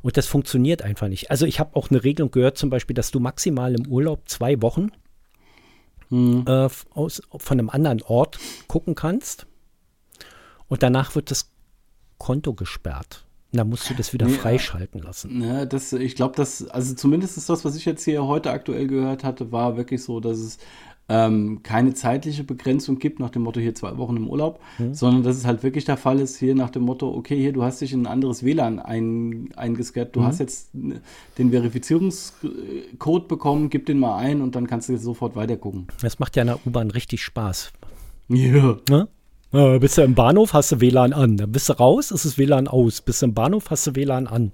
Und 0.02 0.16
das 0.16 0.26
funktioniert 0.26 0.82
einfach 0.82 1.08
nicht. 1.08 1.30
Also 1.30 1.46
ich 1.46 1.60
habe 1.60 1.76
auch 1.76 1.90
eine 1.90 2.02
Regelung 2.02 2.30
gehört, 2.30 2.58
zum 2.58 2.70
Beispiel, 2.70 2.94
dass 2.94 3.10
du 3.10 3.20
maximal 3.20 3.74
im 3.74 3.86
Urlaub 3.86 4.28
zwei 4.28 4.60
Wochen 4.62 4.88
äh, 6.12 6.64
f- 6.64 6.86
aus, 6.90 7.22
von 7.36 7.58
einem 7.58 7.70
anderen 7.70 8.02
Ort 8.02 8.38
gucken 8.66 8.94
kannst. 8.94 9.46
Und 10.68 10.82
danach 10.82 11.14
wird 11.14 11.30
das 11.30 11.50
Konto 12.18 12.54
gesperrt. 12.54 13.24
Dann 13.52 13.68
musst 13.68 13.90
du 13.90 13.94
das 13.94 14.12
wieder 14.12 14.26
Nee, 14.26 14.34
freischalten 14.34 15.02
lassen. 15.02 15.42
Ja, 15.42 15.66
das, 15.66 15.92
ich 15.92 16.14
glaube, 16.14 16.36
das, 16.36 16.68
also 16.68 16.94
zumindest 16.94 17.36
ist 17.36 17.48
das, 17.48 17.64
was 17.64 17.74
ich 17.74 17.84
jetzt 17.84 18.04
hier 18.04 18.24
heute 18.24 18.50
aktuell 18.52 18.86
gehört 18.86 19.24
hatte, 19.24 19.50
war 19.50 19.76
wirklich 19.76 20.04
so, 20.04 20.20
dass 20.20 20.38
es 20.38 20.58
ähm, 21.12 21.62
keine 21.64 21.92
zeitliche 21.92 22.44
Begrenzung 22.44 23.00
gibt, 23.00 23.18
nach 23.18 23.30
dem 23.30 23.42
Motto 23.42 23.58
hier 23.58 23.74
zwei 23.74 23.96
Wochen 23.98 24.16
im 24.16 24.28
Urlaub, 24.28 24.60
Mhm. 24.78 24.94
sondern 24.94 25.22
dass 25.24 25.36
es 25.36 25.44
halt 25.44 25.64
wirklich 25.64 25.84
der 25.84 25.96
Fall 25.96 26.20
ist, 26.20 26.38
hier 26.38 26.54
nach 26.54 26.70
dem 26.70 26.82
Motto, 26.84 27.12
okay, 27.12 27.36
hier, 27.36 27.52
du 27.52 27.64
hast 27.64 27.80
dich 27.80 27.92
in 27.92 28.02
ein 28.02 28.06
anderes 28.06 28.44
WLAN 28.44 28.78
ein, 28.78 29.48
eingescannt, 29.56 30.08
Mhm. 30.14 30.20
du 30.20 30.22
hast 30.24 30.38
jetzt 30.38 30.70
den 31.36 31.50
Verifizierungscode 31.50 33.28
bekommen, 33.28 33.70
gib 33.70 33.86
den 33.86 33.98
mal 33.98 34.16
ein 34.18 34.40
und 34.40 34.54
dann 34.54 34.66
kannst 34.66 34.88
du 34.88 34.92
jetzt 34.92 35.02
sofort 35.02 35.36
weitergucken. 35.36 35.86
Das 36.00 36.18
macht 36.18 36.36
ja 36.36 36.42
in 36.42 36.46
der 36.48 36.58
U-Bahn 36.66 36.90
richtig 36.90 37.22
Spaß. 37.22 37.72
Ja. 38.28 38.76
Ne? 38.88 39.08
Äh, 39.52 39.80
bist 39.80 39.98
du 39.98 40.02
im 40.02 40.14
Bahnhof, 40.14 40.52
hast 40.52 40.70
du 40.70 40.80
WLAN 40.80 41.12
an. 41.12 41.36
Dann 41.36 41.50
bist 41.50 41.68
du 41.68 41.72
raus, 41.72 42.12
ist 42.12 42.24
das 42.24 42.38
WLAN 42.38 42.68
aus. 42.68 43.00
Bist 43.00 43.22
du 43.22 43.26
im 43.26 43.34
Bahnhof, 43.34 43.70
hast 43.70 43.84
du 43.88 43.96
WLAN 43.96 44.28
an. 44.28 44.52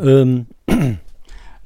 Ähm, 0.00 0.46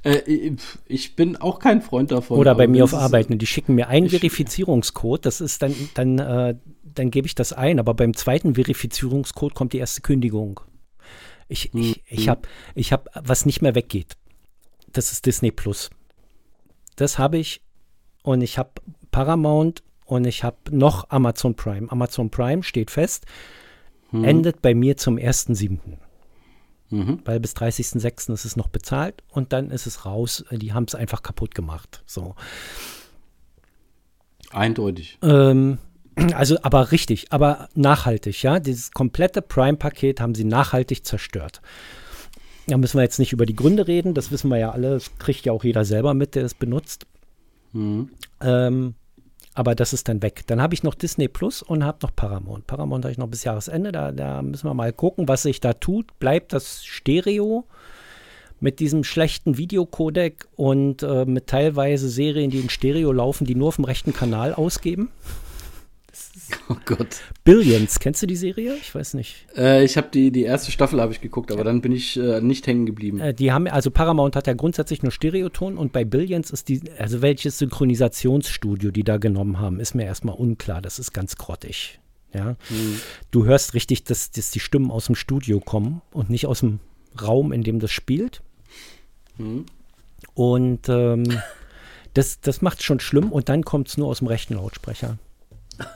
Äh, 0.07 0.19
ich- 0.31 0.61
ich 0.87 1.16
bin 1.16 1.37
auch 1.37 1.59
kein 1.59 1.83
Freund 1.83 2.11
davon. 2.11 2.38
oder 2.38 2.55
bei 2.55 2.66
mir 2.66 2.85
auf 2.85 2.95
Arbeit. 2.95 3.31
ne, 3.31 3.37
Die 3.37 3.47
schicken 3.47 3.75
mir 3.75 3.88
einen 3.88 4.09
Verifizierungscode. 4.09 5.27
Das 5.27 5.40
ist 5.40 5.62
dann, 5.62 5.75
dann, 5.95 6.19
äh, 6.19 6.55
dann 6.85 7.11
gebe 7.11 7.27
ich 7.27 7.35
das 7.35 7.53
ein. 7.53 7.79
Aber 7.81 7.95
beim 7.95 8.14
zweiten 8.14 8.55
Verifizierungscode 8.55 9.55
kommt 9.55 9.73
die 9.73 9.79
erste 9.79 10.01
Kündigung. 10.03 10.61
Ich, 11.49 11.73
ich, 11.75 12.03
ich 12.09 12.29
habe, 12.29 12.42
ich 12.75 12.92
hab, 12.92 13.09
was 13.14 13.47
nicht 13.47 13.62
mehr 13.62 13.75
weggeht. 13.75 14.16
Das 14.92 15.12
ist 15.12 15.27
Disney 15.27 15.51
Plus. 15.51 15.90
Das 16.97 17.19
habe 17.19 17.38
ich 17.38 17.61
und 18.23 18.40
ich 18.40 18.59
habe 18.59 18.71
Paramount 19.11 19.83
und 20.07 20.27
ich 20.27 20.42
habe 20.45 20.57
noch 20.71 21.11
Amazon 21.11 21.55
Prime. 21.55 21.90
Amazon 21.90 22.31
Prime 22.31 22.62
steht 22.62 22.90
fest, 22.90 23.27
endet 24.12 24.62
bei 24.62 24.75
mir 24.75 24.97
zum 24.97 25.19
1.7. 25.19 25.79
Mhm. 26.90 27.20
Weil 27.25 27.40
bis 27.40 27.55
30.06. 27.55 28.33
ist 28.33 28.44
es 28.44 28.57
noch 28.57 28.68
bezahlt 28.68 29.22
und 29.31 29.53
dann 29.53 29.70
ist 29.70 29.87
es 29.87 30.05
raus. 30.05 30.44
Die 30.51 30.72
haben 30.72 30.85
es 30.85 30.94
einfach 30.94 31.22
kaputt 31.22 31.55
gemacht. 31.55 32.03
So. 32.07 32.35
Eindeutig. 34.51 35.18
Ähm, 35.22 35.79
also, 36.35 36.59
aber 36.62 36.92
richtig, 36.92 37.33
aber 37.33 37.68
nachhaltig, 37.75 38.42
ja. 38.42 38.61
Dieses 38.61 38.92
komplette 38.92 39.42
Prime-Paket 39.42 40.20
haben 40.20 40.35
sie 40.35 40.44
nachhaltig 40.44 41.05
zerstört. 41.05 41.61
Da 42.68 42.77
müssen 42.77 42.99
wir 42.99 43.03
jetzt 43.03 43.18
nicht 43.18 43.33
über 43.33 43.46
die 43.46 43.55
Gründe 43.55 43.87
reden, 43.87 44.14
das 44.14 44.33
wissen 44.33 44.49
wir 44.51 44.59
ja 44.59 44.70
alle, 44.70 44.90
das 44.90 45.16
kriegt 45.18 45.44
ja 45.44 45.53
auch 45.53 45.62
jeder 45.62 45.85
selber 45.85 46.14
mit, 46.14 46.35
der 46.35 46.44
es 46.44 46.55
benutzt. 46.55 47.07
Mhm. 47.72 48.11
Ähm, 48.40 48.94
aber 49.57 49.75
das 49.75 49.95
ist 49.95 50.09
dann 50.09 50.23
weg. 50.23 50.42
Dann 50.47 50.61
habe 50.61 50.75
ich 50.75 50.83
noch 50.83 50.95
Disney 50.95 51.29
Plus 51.29 51.62
und 51.62 51.83
habe 51.83 51.99
noch 52.03 52.14
Paramount. 52.14 52.66
Paramount 52.66 53.05
habe 53.05 53.12
ich 53.12 53.19
noch 53.19 53.27
bis 53.27 53.42
Jahresende. 53.42 53.90
Da, 53.90 54.12
da 54.12 54.42
müssen 54.42 54.69
wir 54.69 54.75
mal 54.75 54.92
gucken, 54.92 55.29
was 55.29 55.42
sich 55.42 55.61
da 55.61 55.73
tut. 55.73 56.19
Bleibt 56.19 56.53
das 56.53 56.85
Stereo 56.85 57.64
mit 58.61 58.81
diesem 58.81 59.03
schlechten 59.03 59.57
Videocodec 59.57 60.47
und 60.57 61.03
äh, 61.03 61.25
mit 61.25 61.47
teilweise 61.47 62.11
Serien, 62.11 62.51
die 62.51 62.61
in 62.61 62.69
Stereo 62.69 63.12
laufen, 63.12 63.47
die 63.47 63.55
nur 63.55 63.69
auf 63.69 63.77
dem 63.77 63.87
rechten 63.87 64.12
Kanal 64.12 64.53
ausgeben? 64.53 65.11
Oh 66.69 66.77
Gott. 66.85 67.21
Billions, 67.45 68.01
kennst 68.01 68.23
du 68.23 68.27
die 68.27 68.37
Serie? 68.37 68.75
Ich 68.81 68.95
weiß 68.95 69.15
nicht. 69.15 69.47
Äh, 69.57 69.85
ich 69.85 69.97
habe 69.97 70.09
die, 70.13 70.31
die 70.31 70.43
erste 70.43 70.71
Staffel 70.71 71.01
habe 71.01 71.13
ich 71.13 71.21
geguckt, 71.21 71.53
aber 71.53 71.65
dann 71.65 71.81
bin 71.81 71.93
ich 71.93 72.17
äh, 72.17 72.41
nicht 72.41 72.67
hängen 72.67 72.87
geblieben. 72.87 73.21
Äh, 73.21 73.35
die 73.35 73.53
haben, 73.53 73.69
also 73.69 73.91
Paramount 73.91 74.35
hat 74.37 74.47
ja 74.47 74.55
grundsätzlich 74.55 75.03
nur 75.03 75.13
Stereoton 75.13 75.79
und 75.79 75.93
bei 75.93 76.05
Billions 76.05 76.51
ist 76.51 76.69
die, 76.69 76.83
also 76.99 77.23
welches 77.23 77.59
Synchronisationsstudio 77.59 78.91
die 78.91 79.05
da 79.05 79.19
genommen 79.19 79.61
haben, 79.61 79.81
ist 79.81 79.95
mir 79.95 80.05
erstmal 80.05 80.35
unklar. 80.35 80.83
Das 80.83 80.99
ist 80.99 81.13
ganz 81.13 81.37
grottig. 81.37 82.01
Ja. 82.35 82.57
Du 83.31 83.45
hörst 83.47 83.75
richtig, 83.75 84.05
dass, 84.05 84.31
dass 84.31 84.51
die 84.51 84.61
Stimmen 84.61 84.91
aus 84.91 85.07
dem 85.07 85.15
Studio 85.15 85.61
kommen 85.61 86.03
und 86.13 86.29
nicht 86.29 86.47
aus 86.47 86.61
dem 86.61 86.81
Raum, 87.21 87.53
in 87.53 87.63
dem 87.63 87.79
das 87.79 87.91
spielt. 87.93 88.43
Und 90.35 90.89
ähm, 90.89 91.25
das, 92.15 92.41
das 92.41 92.63
macht 92.63 92.83
schon 92.83 93.01
schlimm 93.01 93.33
und 93.33 93.49
dann 93.49 93.63
kommt 93.63 93.89
es 93.89 93.97
nur 93.97 94.09
aus 94.09 94.19
dem 94.19 94.29
rechten 94.29 94.55
Lautsprecher. 94.55 95.19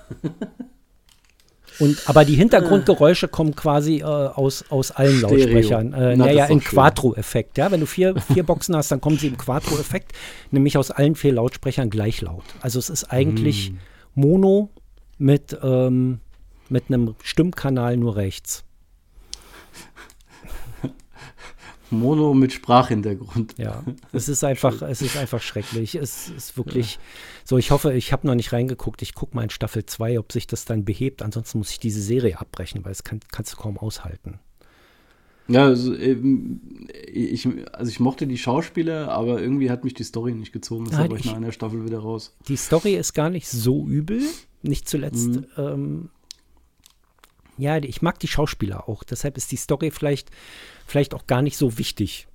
Und, 1.80 2.02
aber 2.06 2.26
die 2.26 2.34
Hintergrundgeräusche 2.34 3.26
kommen 3.26 3.56
quasi 3.56 4.00
äh, 4.00 4.04
aus, 4.04 4.66
aus 4.68 4.90
allen 4.90 5.16
Stereo. 5.16 5.36
Lautsprechern. 5.36 5.92
Äh, 5.94 6.16
Na, 6.16 6.26
naja, 6.26 6.46
schön. 6.46 6.60
Quattro-Effekt. 6.60 7.56
Ja? 7.56 7.70
Wenn 7.70 7.80
du 7.80 7.86
vier, 7.86 8.20
vier 8.20 8.42
Boxen 8.42 8.76
hast, 8.76 8.92
dann 8.92 9.00
kommen 9.00 9.18
sie 9.18 9.28
im 9.28 9.38
Quattro-Effekt, 9.38 10.12
nämlich 10.50 10.76
aus 10.76 10.90
allen 10.90 11.14
vier 11.14 11.32
Lautsprechern 11.32 11.88
gleich 11.88 12.20
laut. 12.20 12.44
Also 12.60 12.78
es 12.78 12.90
ist 12.90 13.04
eigentlich 13.04 13.72
Mono 14.14 14.68
mit, 15.16 15.56
ähm, 15.62 16.20
mit 16.68 16.84
einem 16.88 17.14
Stimmkanal 17.22 17.96
nur 17.96 18.16
rechts. 18.16 18.64
Mono 21.90 22.34
mit 22.34 22.52
Sprachhintergrund. 22.52 23.54
Ja, 23.58 23.82
es 24.12 24.28
ist 24.28 24.44
einfach, 24.44 24.82
es 24.88 25.02
ist 25.02 25.16
einfach 25.16 25.40
schrecklich. 25.42 25.94
Es 25.94 26.28
ist 26.28 26.56
wirklich 26.56 26.98
so. 27.44 27.58
Ich 27.58 27.70
hoffe, 27.70 27.92
ich 27.94 28.12
habe 28.12 28.26
noch 28.26 28.34
nicht 28.34 28.52
reingeguckt. 28.52 29.02
Ich 29.02 29.14
gucke 29.14 29.34
mal 29.36 29.42
in 29.44 29.50
Staffel 29.50 29.84
2, 29.86 30.18
ob 30.18 30.32
sich 30.32 30.46
das 30.46 30.64
dann 30.64 30.84
behebt. 30.84 31.22
Ansonsten 31.22 31.58
muss 31.58 31.70
ich 31.70 31.78
diese 31.80 32.00
Serie 32.02 32.40
abbrechen, 32.40 32.84
weil 32.84 32.92
es 32.92 33.04
kann, 33.04 33.20
kannst 33.32 33.52
du 33.52 33.56
kaum 33.56 33.78
aushalten. 33.78 34.38
Ja, 35.48 35.64
also, 35.64 35.92
ich, 35.94 37.48
also 37.72 37.90
ich 37.90 37.98
mochte 37.98 38.28
die 38.28 38.38
Schauspieler, 38.38 39.10
aber 39.10 39.40
irgendwie 39.42 39.68
hat 39.68 39.82
mich 39.82 39.94
die 39.94 40.04
Story 40.04 40.32
nicht 40.32 40.52
gezogen. 40.52 40.84
Deshalb 40.88 41.10
war 41.10 41.18
ich 41.18 41.24
ich- 41.24 41.30
nach 41.32 41.38
einer 41.38 41.50
Staffel 41.50 41.84
wieder 41.84 41.98
raus. 41.98 42.36
Die 42.46 42.56
Story 42.56 42.94
ist 42.94 43.14
gar 43.14 43.30
nicht 43.30 43.48
so 43.48 43.84
übel. 43.86 44.22
Nicht 44.62 44.88
zuletzt. 44.88 45.40
Ähm, 45.56 46.10
ja, 47.60 47.76
ich 47.78 48.02
mag 48.02 48.18
die 48.18 48.28
Schauspieler 48.28 48.88
auch. 48.88 49.04
Deshalb 49.04 49.36
ist 49.36 49.52
die 49.52 49.56
Story 49.56 49.90
vielleicht, 49.90 50.30
vielleicht 50.86 51.14
auch 51.14 51.26
gar 51.26 51.42
nicht 51.42 51.56
so 51.56 51.78
wichtig. 51.78 52.26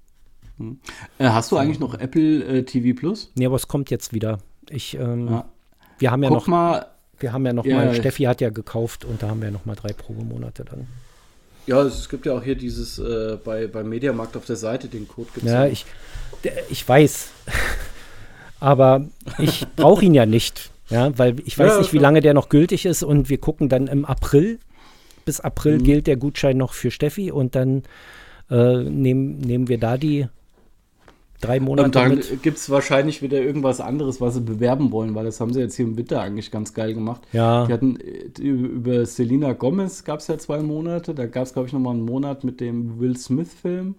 Äh, 0.60 1.26
hast 1.26 1.52
du 1.52 1.58
eigentlich 1.58 1.80
noch 1.80 1.96
Apple 1.96 2.44
äh, 2.60 2.64
TV 2.64 2.98
Plus? 2.98 3.32
Nee, 3.36 3.46
aber 3.48 3.56
es 3.58 3.68
kommt 3.68 3.90
jetzt 3.90 4.14
wieder. 4.14 4.40
Ich, 4.70 4.96
ähm, 4.98 5.28
Ja. 5.28 5.46
wir 6.00 6.12
haben 6.12 6.24
ja 6.24 6.30
Guck 6.30 6.38
noch, 6.40 6.48
mal, 6.48 6.86
wir 7.20 7.34
haben 7.34 7.46
ja 7.46 7.54
noch 7.54 7.66
Ja, 7.66 7.76
mal, 7.78 7.92
ich- 7.92 7.98
Steffi 7.98 8.24
hat 8.24 8.40
ja 8.42 8.50
gekauft 8.50 9.04
und 9.04 9.22
da 9.22 9.28
haben 9.30 9.42
wir 9.42 9.52
noch 9.52 9.66
mal 9.66 9.76
drei 9.76 9.92
Probemonate 9.94 10.64
dann. 10.64 10.88
Ja, 11.68 11.82
es 11.82 12.08
gibt 12.10 12.26
ja 12.28 12.34
auch 12.38 12.44
hier 12.44 12.56
dieses 12.56 13.00
äh, 13.00 13.38
bei, 13.44 13.68
beim 13.68 13.90
Mediamarkt 13.90 14.38
auf 14.38 14.46
der 14.46 14.56
Seite, 14.56 14.88
den 14.88 15.08
Code 15.08 15.30
gibt 15.34 15.46
Ja, 15.48 15.66
ich, 15.66 15.86
der- 16.44 16.70
ich 16.70 16.88
weiß. 16.88 17.30
Aber 18.60 19.06
ich 19.38 19.66
brauche 19.76 20.06
ihn 20.06 20.14
ja 20.14 20.26
nicht. 20.26 20.72
Ja, 20.90 21.18
weil 21.18 21.36
ich 21.46 21.58
weiß 21.58 21.74
Ja, 21.74 21.78
nicht, 21.80 21.94
wie 21.94 21.98
lange 21.98 22.22
der 22.22 22.34
noch 22.36 22.50
gültig 22.50 22.86
ist 22.86 23.02
und 23.04 23.28
wir 23.30 23.40
gucken 23.40 23.70
dann 23.70 23.88
im 23.88 24.06
April. 24.06 24.60
Bis 25.26 25.40
April 25.40 25.80
Mhm. 25.80 25.84
gilt 25.84 26.08
der 26.08 26.18
Gutschein 26.18 26.58
noch 26.58 26.74
für 26.74 26.92
Steffi 26.92 27.32
und 27.32 27.56
dann 27.56 27.84
äh, 28.50 28.84
nehmen, 28.84 29.40
nehmen 29.40 29.68
wir 29.68 29.80
da 29.80 29.98
die 29.98 30.28
drei 31.42 31.60
Monate 31.60 31.86
Und 31.86 31.96
dann 31.96 32.22
gibt 32.42 32.58
es 32.58 32.70
wahrscheinlich 32.70 33.22
wieder 33.22 33.42
irgendwas 33.42 33.82
anderes, 33.82 34.22
was 34.22 34.36
sie 34.36 34.42
bewerben 34.42 34.92
wollen, 34.92 35.16
weil 35.16 35.26
das 35.26 35.40
haben 35.40 35.52
sie 35.54 35.60
jetzt 35.60 35.76
hier 35.76 35.86
im 35.86 35.98
Winter 35.98 36.22
eigentlich 36.22 36.52
ganz 36.52 36.74
geil 36.74 36.94
gemacht. 36.94 37.22
Ja. 37.34 37.66
Die 37.66 37.74
hatten 37.74 37.98
äh, 38.00 38.42
über 38.42 39.06
Selena 39.06 39.54
Gomez 39.54 40.04
gab 40.04 40.20
es 40.20 40.28
ja 40.28 40.38
zwei 40.38 40.60
Monate, 40.62 41.14
da 41.16 41.26
gab 41.26 41.44
es, 41.44 41.54
glaube 41.54 41.68
ich, 41.68 41.74
nochmal 41.74 41.96
einen 41.96 42.06
Monat 42.06 42.44
mit 42.44 42.62
dem 42.62 43.00
Will 43.00 43.18
Smith-Film 43.18 43.96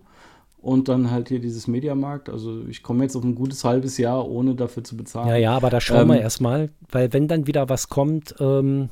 und 0.62 0.89
dann 0.89 1.11
halt 1.11 1.29
hier 1.29 1.41
dieses 1.41 1.67
Mediamarkt. 1.67 2.29
Also 2.29 2.62
ich 2.69 2.83
komme 2.83 3.03
jetzt 3.05 3.17
auf 3.17 3.25
ein 3.25 3.35
gutes 3.35 3.65
halbes 3.65 3.99
Jahr, 3.99 4.29
ohne 4.29 4.55
dafür 4.55 4.83
zu 4.85 4.97
bezahlen. 4.97 5.29
Ja, 5.29 5.37
ja, 5.37 5.57
aber 5.57 5.71
da 5.71 5.81
schauen 5.81 6.09
wir 6.09 6.17
Ähm, 6.17 6.23
erstmal, 6.23 6.71
weil 6.91 7.12
wenn 7.12 7.29
dann 7.29 7.47
wieder 7.47 7.69
was 7.69 7.89
kommt, 7.89 8.35
ähm, 8.41 8.89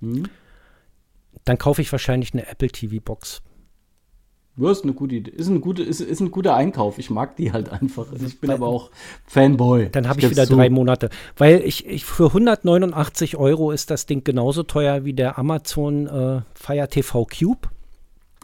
Hm? 0.00 0.24
Dann 1.44 1.58
kaufe 1.58 1.82
ich 1.82 1.90
wahrscheinlich 1.92 2.32
eine 2.32 2.46
Apple 2.46 2.68
TV-Box. 2.68 3.42
Ja, 4.58 4.70
ist 4.70 4.82
eine 4.84 4.92
gute 4.92 5.14
Idee. 5.14 5.30
Ist 5.30 5.48
ein, 5.48 5.62
gute, 5.62 5.82
ist, 5.82 6.00
ist 6.02 6.20
ein 6.20 6.30
guter 6.30 6.54
Einkauf. 6.54 6.98
Ich 6.98 7.08
mag 7.08 7.36
die 7.36 7.52
halt 7.52 7.70
einfach. 7.70 8.12
Also 8.12 8.26
ich 8.26 8.38
bin 8.38 8.50
aber 8.50 8.66
auch 8.66 8.90
Fanboy. 9.26 9.88
Dann 9.90 10.06
habe 10.08 10.20
ich 10.20 10.28
wieder 10.28 10.46
zu. 10.46 10.54
drei 10.56 10.68
Monate. 10.68 11.08
Weil 11.38 11.62
ich, 11.64 11.86
ich 11.86 12.04
für 12.04 12.26
189 12.26 13.36
Euro 13.38 13.70
ist 13.70 13.90
das 13.90 14.04
Ding 14.04 14.24
genauso 14.24 14.62
teuer 14.62 15.06
wie 15.06 15.14
der 15.14 15.38
Amazon 15.38 16.06
äh, 16.06 16.42
Fire 16.54 16.86
TV 16.88 17.24
Cube, 17.24 17.68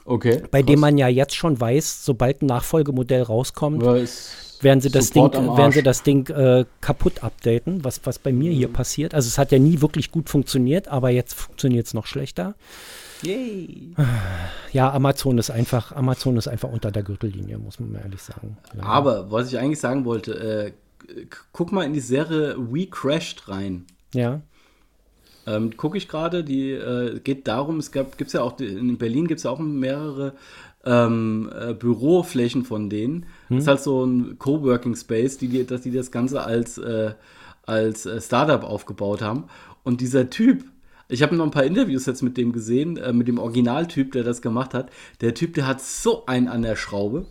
Okay. 0.07 0.43
bei 0.51 0.63
dem 0.63 0.77
krass. 0.77 0.81
man 0.81 0.97
ja 0.97 1.09
jetzt 1.09 1.35
schon 1.37 1.61
weiß, 1.61 2.07
sobald 2.07 2.41
ein 2.41 2.47
Nachfolgemodell 2.47 3.23
rauskommt, 3.23 3.83
Ja, 3.83 3.95
werden 4.63 4.81
sie 4.81 4.91
das 4.91 5.11
Ding, 5.11 5.25
Support 5.25 5.57
werden 5.59 5.73
sie 5.73 5.83
das 5.83 6.03
Ding 6.03 6.29
äh, 6.29 6.65
kaputt 6.81 7.23
updaten, 7.23 7.85
was, 7.85 8.01
was 8.05 8.19
bei 8.19 8.33
mir 8.33 8.53
hier 8.53 8.69
passiert. 8.69 9.15
Also 9.15 9.29
es 9.29 9.39
hat 9.39 9.53
ja 9.53 9.59
nie 9.59 9.81
wirklich 9.81 10.11
gut 10.11 10.29
funktioniert, 10.29 10.89
aber 10.89 11.11
jetzt 11.11 11.35
funktioniert 11.35 11.87
es 11.87 11.95
noch 11.95 12.07
schlechter. 12.07 12.55
Yay. 13.23 13.95
Ja, 14.73 14.93
Amazon 14.93 15.39
ist 15.39 15.51
einfach, 15.51 15.93
Amazon 15.93 16.37
ist 16.37 16.47
einfach 16.47 16.71
unter 16.71 16.91
der 16.91 17.03
Gürtellinie, 17.03 17.59
muss 17.59 17.81
man 17.81 17.93
mal 17.93 18.03
ehrlich 18.03 18.23
sagen. 18.23 18.57
Ja. 18.77 18.85
Aber 18.85 19.31
was 19.31 19.49
ich 19.53 19.59
eigentlich 19.59 19.81
sagen 19.81 20.05
wollte, 20.05 20.35
äh, 20.35 20.73
guck 21.53 21.73
mal 21.73 21.85
in 21.85 21.93
die 21.93 22.01
Serie 22.01 22.57
We 22.59 22.87
Crashed 22.87 23.49
rein. 23.49 23.87
ja. 24.13 24.41
Ähm, 25.47 25.79
Gucke 25.79 25.97
ich 25.97 26.09
gerade, 26.09 26.45
die 26.45 26.73
äh, 26.73 27.21
geht 27.21 27.49
darum, 27.49 27.79
es 27.79 27.91
gab, 27.91 28.19
gibt's 28.19 28.35
ja 28.35 28.43
auch, 28.43 28.61
in 28.61 28.99
Berlin 28.99 29.27
gibt 29.27 29.39
es 29.39 29.45
ja 29.45 29.51
auch 29.51 29.59
mehrere 29.59 30.35
ähm, 30.89 31.51
äh, 31.55 31.75
Büroflächen 31.75 32.65
von 32.65 32.89
denen. 32.89 33.27
Das 33.51 33.59
ist 33.59 33.69
halt 33.69 33.81
so 33.81 34.05
ein 34.05 34.39
Coworking 34.39 34.97
Space, 34.97 35.37
die, 35.37 35.67
dass 35.67 35.83
die 35.83 35.91
das 35.91 36.11
Ganze 36.11 36.43
als, 36.43 36.79
äh, 36.79 37.13
als 37.67 38.07
äh, 38.07 38.21
Startup 38.21 38.65
aufgebaut 38.65 39.21
haben. 39.21 39.45
Und 39.85 40.01
dieser 40.01 40.31
Typ, 40.31 40.65
ich 41.09 41.23
habe 41.23 41.37
noch 41.37 41.45
ein 41.45 41.51
paar 41.51 41.65
Interviews 41.65 42.07
jetzt 42.07 42.23
mit 42.23 42.39
dem 42.39 42.53
gesehen, 42.53 42.97
äh, 42.97 43.13
mit 43.13 43.29
dem 43.29 43.39
Originaltyp, 43.39 44.13
der 44.13 44.25
das 44.25 44.41
gemacht 44.41 44.73
hat. 44.73 44.91
Der 45.21 45.35
Typ, 45.35 45.55
der 45.55 45.67
hat 45.67 45.83
so 45.83 46.25
einen 46.27 46.49
an 46.49 46.63
der 46.63 46.77
Schraube. 46.77 47.27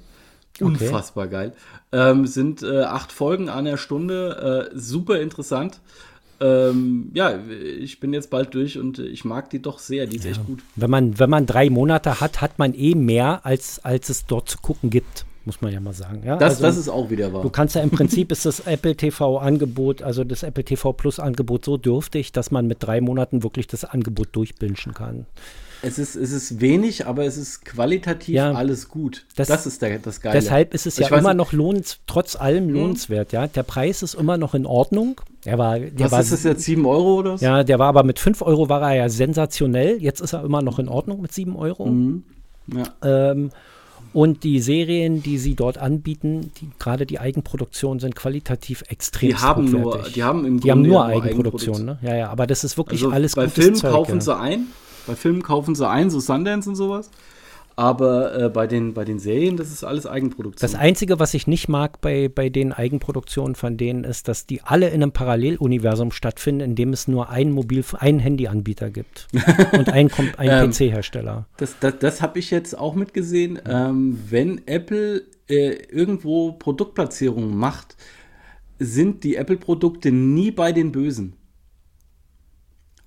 Unfassbar 0.60 1.28
geil. 1.28 1.54
Ähm, 1.91 2.26
sind 2.26 2.63
äh, 2.63 2.82
acht 2.82 3.12
Folgen 3.12 3.50
an 3.50 3.65
der 3.65 3.78
Stunde, 3.78 4.70
äh, 4.74 4.78
super 4.78 5.20
interessant. 5.20 5.80
Ähm, 6.39 7.12
ja, 7.13 7.39
ich 7.80 8.00
bin 8.00 8.13
jetzt 8.13 8.30
bald 8.30 8.54
durch 8.54 8.78
und 8.78 9.00
ich 9.00 9.26
mag 9.26 9.50
die 9.50 9.62
doch 9.62 9.80
sehr. 9.80 10.06
Die 10.06 10.17
ist 10.17 10.26
echt 10.26 10.45
gut. 10.45 10.60
Wenn 10.76 10.89
man, 10.89 11.19
wenn 11.19 11.30
man 11.30 11.45
drei 11.45 11.69
Monate 11.69 12.19
hat, 12.21 12.41
hat 12.41 12.60
man 12.60 12.73
eh 12.73 12.95
mehr, 12.95 13.45
als, 13.45 13.84
als 13.84 14.10
es 14.10 14.26
dort 14.26 14.50
zu 14.50 14.60
gucken 14.60 14.89
gibt, 14.89 15.26
muss 15.45 15.62
man 15.62 15.73
ja 15.73 15.80
mal 15.80 15.93
sagen. 15.93 16.21
Ja? 16.23 16.36
Das, 16.36 16.56
also, 16.56 16.63
das 16.63 16.78
ist 16.78 16.89
auch 16.89 17.10
wieder 17.10 17.34
wahr. 17.34 17.41
du 17.41 17.50
kannst 17.50 17.73
ja 17.76 17.82
im 17.82 17.89
Prinzip 17.89 18.32
ist 18.32 18.45
das 18.45 18.60
Apple 18.62 18.95
TV 18.95 19.39
Angebot, 19.39 20.04
also 20.04 20.23
das 20.23 20.43
Apple 20.43 20.63
TV 20.63 20.93
Plus 20.93 21.19
Angebot 21.19 21.65
so 21.65 21.78
dürftig, 21.78 22.34
dass 22.34 22.52
man 22.52 22.67
mit 22.67 22.84
drei 22.84 23.02
Monaten 23.02 23.41
wirklich 23.43 23.65
das 23.65 23.86
Angebot 23.86 24.28
durchbingen 24.34 24.93
kann. 24.93 25.26
Es 25.84 26.00
ist, 26.00 26.16
es 26.16 26.32
ist 26.32 26.60
wenig, 26.60 27.06
aber 27.06 27.26
es 27.26 27.38
ist 27.38 27.63
qualitativ 27.66 28.34
Ja. 28.36 28.52
alles 28.54 28.90
gut. 28.90 29.26
Das- 29.36 29.48
Das, 29.48 29.66
ist 29.66 29.82
der, 29.82 30.00
das 30.00 30.22
Geile. 30.22 30.40
Deshalb 30.40 30.74
ist 30.74 30.88
es 30.88 30.98
Ich 30.98 31.10
ja 31.10 31.18
immer 31.18 31.30
nicht- 31.30 31.38
noch 31.38 31.52
lohnens, 31.54 32.00
trotz 32.08 32.36
allem 32.36 32.70
lohnenswert, 32.70 33.32
ja. 33.32 33.48
Der 33.48 33.63
Preis 33.63 34.02
ist 34.02 34.16
immer 34.16 34.38
noch 34.38 34.54
in 34.56 34.66
Ordnung. 34.66 35.22
Der 35.46 35.58
war, 35.58 35.80
der 35.80 35.92
Was 36.06 36.12
war, 36.12 36.20
ist 36.22 36.32
das 36.32 36.44
jetzt, 36.44 36.63
7 36.63 36.86
Euro 36.86 37.20
oder 37.20 37.38
so? 37.38 37.46
ja, 37.46 37.63
der 37.63 37.80
war 37.80 37.88
aber 37.88 38.04
mit 38.04 38.20
5 38.20 38.42
Euro 38.42 38.70
war 38.70 38.82
er 38.82 38.96
ja 38.96 39.10
sensationell. 39.10 40.02
Jetzt 40.02 40.20
ist 40.22 40.34
er 40.34 40.44
immer 40.44 40.62
noch 40.62 40.80
in 40.80 40.90
Ordnung 40.90 41.22
mit 41.22 41.32
7 41.32 41.56
Euro. 41.56 41.86
Mhm. 41.86 42.24
Ja. 42.76 43.32
Ähm, 43.32 43.52
und 44.13 44.44
die 44.44 44.60
Serien, 44.62 45.22
die 45.22 45.38
sie 45.38 45.54
dort 45.54 45.78
anbieten, 45.78 46.52
die, 46.60 46.70
gerade 46.80 47.06
die 47.06 47.20
Eigenproduktionen, 47.20 48.00
sind 48.00 48.16
qualitativ 48.16 48.84
extrem 48.90 49.30
Die 49.30 49.36
haben 49.36 49.70
nur, 49.70 49.92
hochwertig. 49.94 50.13
die 50.13 50.24
haben 50.24 50.46
im 50.46 50.60
Die 50.60 50.72
haben 50.72 50.80
Grunde 50.84 50.90
nur 50.90 51.10
ja 51.10 51.16
Eigenproduktion, 51.22 51.86
ne? 51.86 52.00
Ja, 52.02 52.16
ja, 52.16 52.30
aber 52.30 52.48
das 52.48 52.63
ist 52.63 52.78
wirklich 52.78 53.02
Also 53.04 53.13
alles 53.13 53.36
bei 53.36 53.44
gutes 53.44 53.56
Filmen 53.63 53.76
Zeug, 53.76 53.92
kaufen 53.92 54.16
ja. 54.16 54.22
sie 54.22 54.36
ein, 54.38 54.68
bei 55.08 55.15
Filmen 55.15 55.41
kaufen 55.41 55.76
sie 55.76 55.88
ein, 55.88 56.10
so 56.10 56.20
Sundance 56.20 56.70
und 56.70 56.76
sowas. 56.76 57.10
Aber 57.78 58.36
äh, 58.36 58.50
bei, 58.50 58.65
den, 58.65 58.96
bei 58.96 59.06
den 59.06 59.20
Serien, 59.20 59.56
das 59.56 59.72
ist 59.72 59.84
alles 59.84 60.08
Eigenproduktion. 60.08 60.67
Das 60.67 60.74
Einzige, 60.74 61.20
was 61.20 61.36
ich 61.36 61.46
nicht 61.46 61.70
mag 61.70 62.02
bei, 62.02 62.28
bei 62.28 62.50
den 62.50 62.74
Eigenproduktionen 62.74 63.54
von 63.54 63.78
denen, 63.78 64.04
ist, 64.04 64.28
dass 64.28 64.48
die 64.48 64.63
alle 64.63 64.88
in 64.88 65.04
einem 65.04 65.12
Paralleluniversum 65.12 66.12
stattfinden, 66.12 66.62
in 66.62 66.76
dem 66.76 66.91
es 66.91 67.08
nur 67.08 67.30
einen 67.30 67.52
Mobil, 67.52 67.86
einen 68.00 68.17
Handyanbieter 68.17 68.89
gibt 68.89 69.28
und 69.74 69.89
einen, 69.89 70.10
einen 70.38 70.63
Ähm, 70.63 70.72
PC-Hersteller. 70.72 71.46
Das, 71.58 71.76
das, 71.80 72.00
das 72.00 72.22
habe 72.24 72.39
ich 72.39 72.50
jetzt 72.50 72.76
auch 72.76 72.96
mitgesehen. 72.96 73.60
Ähm, 73.70 74.20
wenn 74.28 74.65
Apple 74.65 75.22
äh, 75.48 75.74
irgendwo 75.91 76.54
Produktplatzierungen 76.54 77.56
macht, 77.56 77.96
sind 78.80 79.24
die 79.24 79.36
Apple-Produkte 79.36 80.12
nie 80.12 80.50
bei 80.50 80.72
den 80.72 80.91
Bösen. 80.91 81.34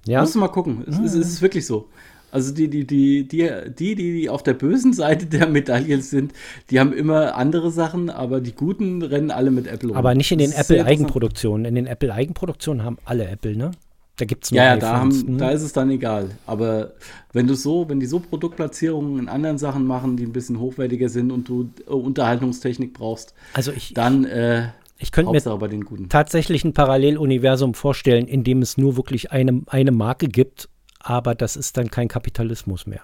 Ja, 0.06 0.20
Musst 0.20 0.34
du 0.34 0.38
mal 0.38 0.48
gucken. 0.48 0.84
Es, 0.88 0.98
es, 0.98 1.14
es 1.14 1.28
ist 1.28 1.42
wirklich 1.42 1.66
so. 1.66 1.88
Also 2.32 2.54
die, 2.54 2.68
die, 2.68 2.86
die, 2.86 3.26
die, 3.26 3.50
die, 3.76 3.94
die 3.96 4.28
auf 4.28 4.42
der 4.44 4.54
bösen 4.54 4.92
Seite 4.92 5.26
der 5.26 5.48
Medaille 5.48 6.00
sind, 6.00 6.32
die 6.70 6.78
haben 6.78 6.92
immer 6.92 7.34
andere 7.34 7.70
Sachen, 7.72 8.08
aber 8.08 8.40
die 8.40 8.52
Guten 8.52 9.02
rennen 9.02 9.30
alle 9.32 9.50
mit 9.50 9.66
Apple 9.66 9.88
rum. 9.88 9.96
aber 9.96 10.14
nicht 10.14 10.30
in 10.30 10.38
den. 10.38 10.52
Apple-Eigenproduktionen. 10.52 11.64
In 11.64 11.74
den 11.74 11.86
Apple-Eigenproduktionen 11.86 12.84
haben 12.84 12.98
alle 13.04 13.26
Apple, 13.28 13.56
ne? 13.56 13.72
Da 14.16 14.26
gibt 14.26 14.44
es 14.44 14.50
nur 14.50 14.58
Ja, 14.58 14.64
ja, 14.66 14.76
da, 14.76 14.98
haben, 14.98 15.08
ne? 15.26 15.38
da 15.38 15.50
ist 15.50 15.62
es 15.62 15.72
dann 15.72 15.90
egal. 15.90 16.30
Aber 16.46 16.92
wenn 17.32 17.46
du 17.46 17.54
so, 17.54 17.88
wenn 17.88 18.00
die 18.00 18.06
so 18.06 18.20
Produktplatzierungen 18.20 19.18
in 19.18 19.28
anderen 19.28 19.56
Sachen 19.56 19.86
machen, 19.86 20.16
die 20.18 20.24
ein 20.24 20.32
bisschen 20.32 20.60
hochwertiger 20.60 21.08
sind 21.08 21.32
und 21.32 21.48
du 21.48 21.70
äh, 21.86 21.90
Unterhaltungstechnik 21.90 22.92
brauchst, 22.92 23.34
Also 23.54 23.72
ich, 23.72 23.94
dann 23.94 24.24
äh, 24.26 24.68
ich 25.00 25.12
könnte 25.12 25.32
mir 25.32 26.08
tatsächlich 26.08 26.64
ein 26.64 26.74
Paralleluniversum 26.74 27.74
vorstellen, 27.74 28.26
in 28.28 28.44
dem 28.44 28.62
es 28.62 28.76
nur 28.76 28.96
wirklich 28.96 29.32
eine, 29.32 29.62
eine 29.66 29.90
Marke 29.92 30.28
gibt, 30.28 30.68
aber 31.00 31.34
das 31.34 31.56
ist 31.56 31.76
dann 31.76 31.90
kein 31.90 32.08
Kapitalismus 32.08 32.86
mehr. 32.86 33.02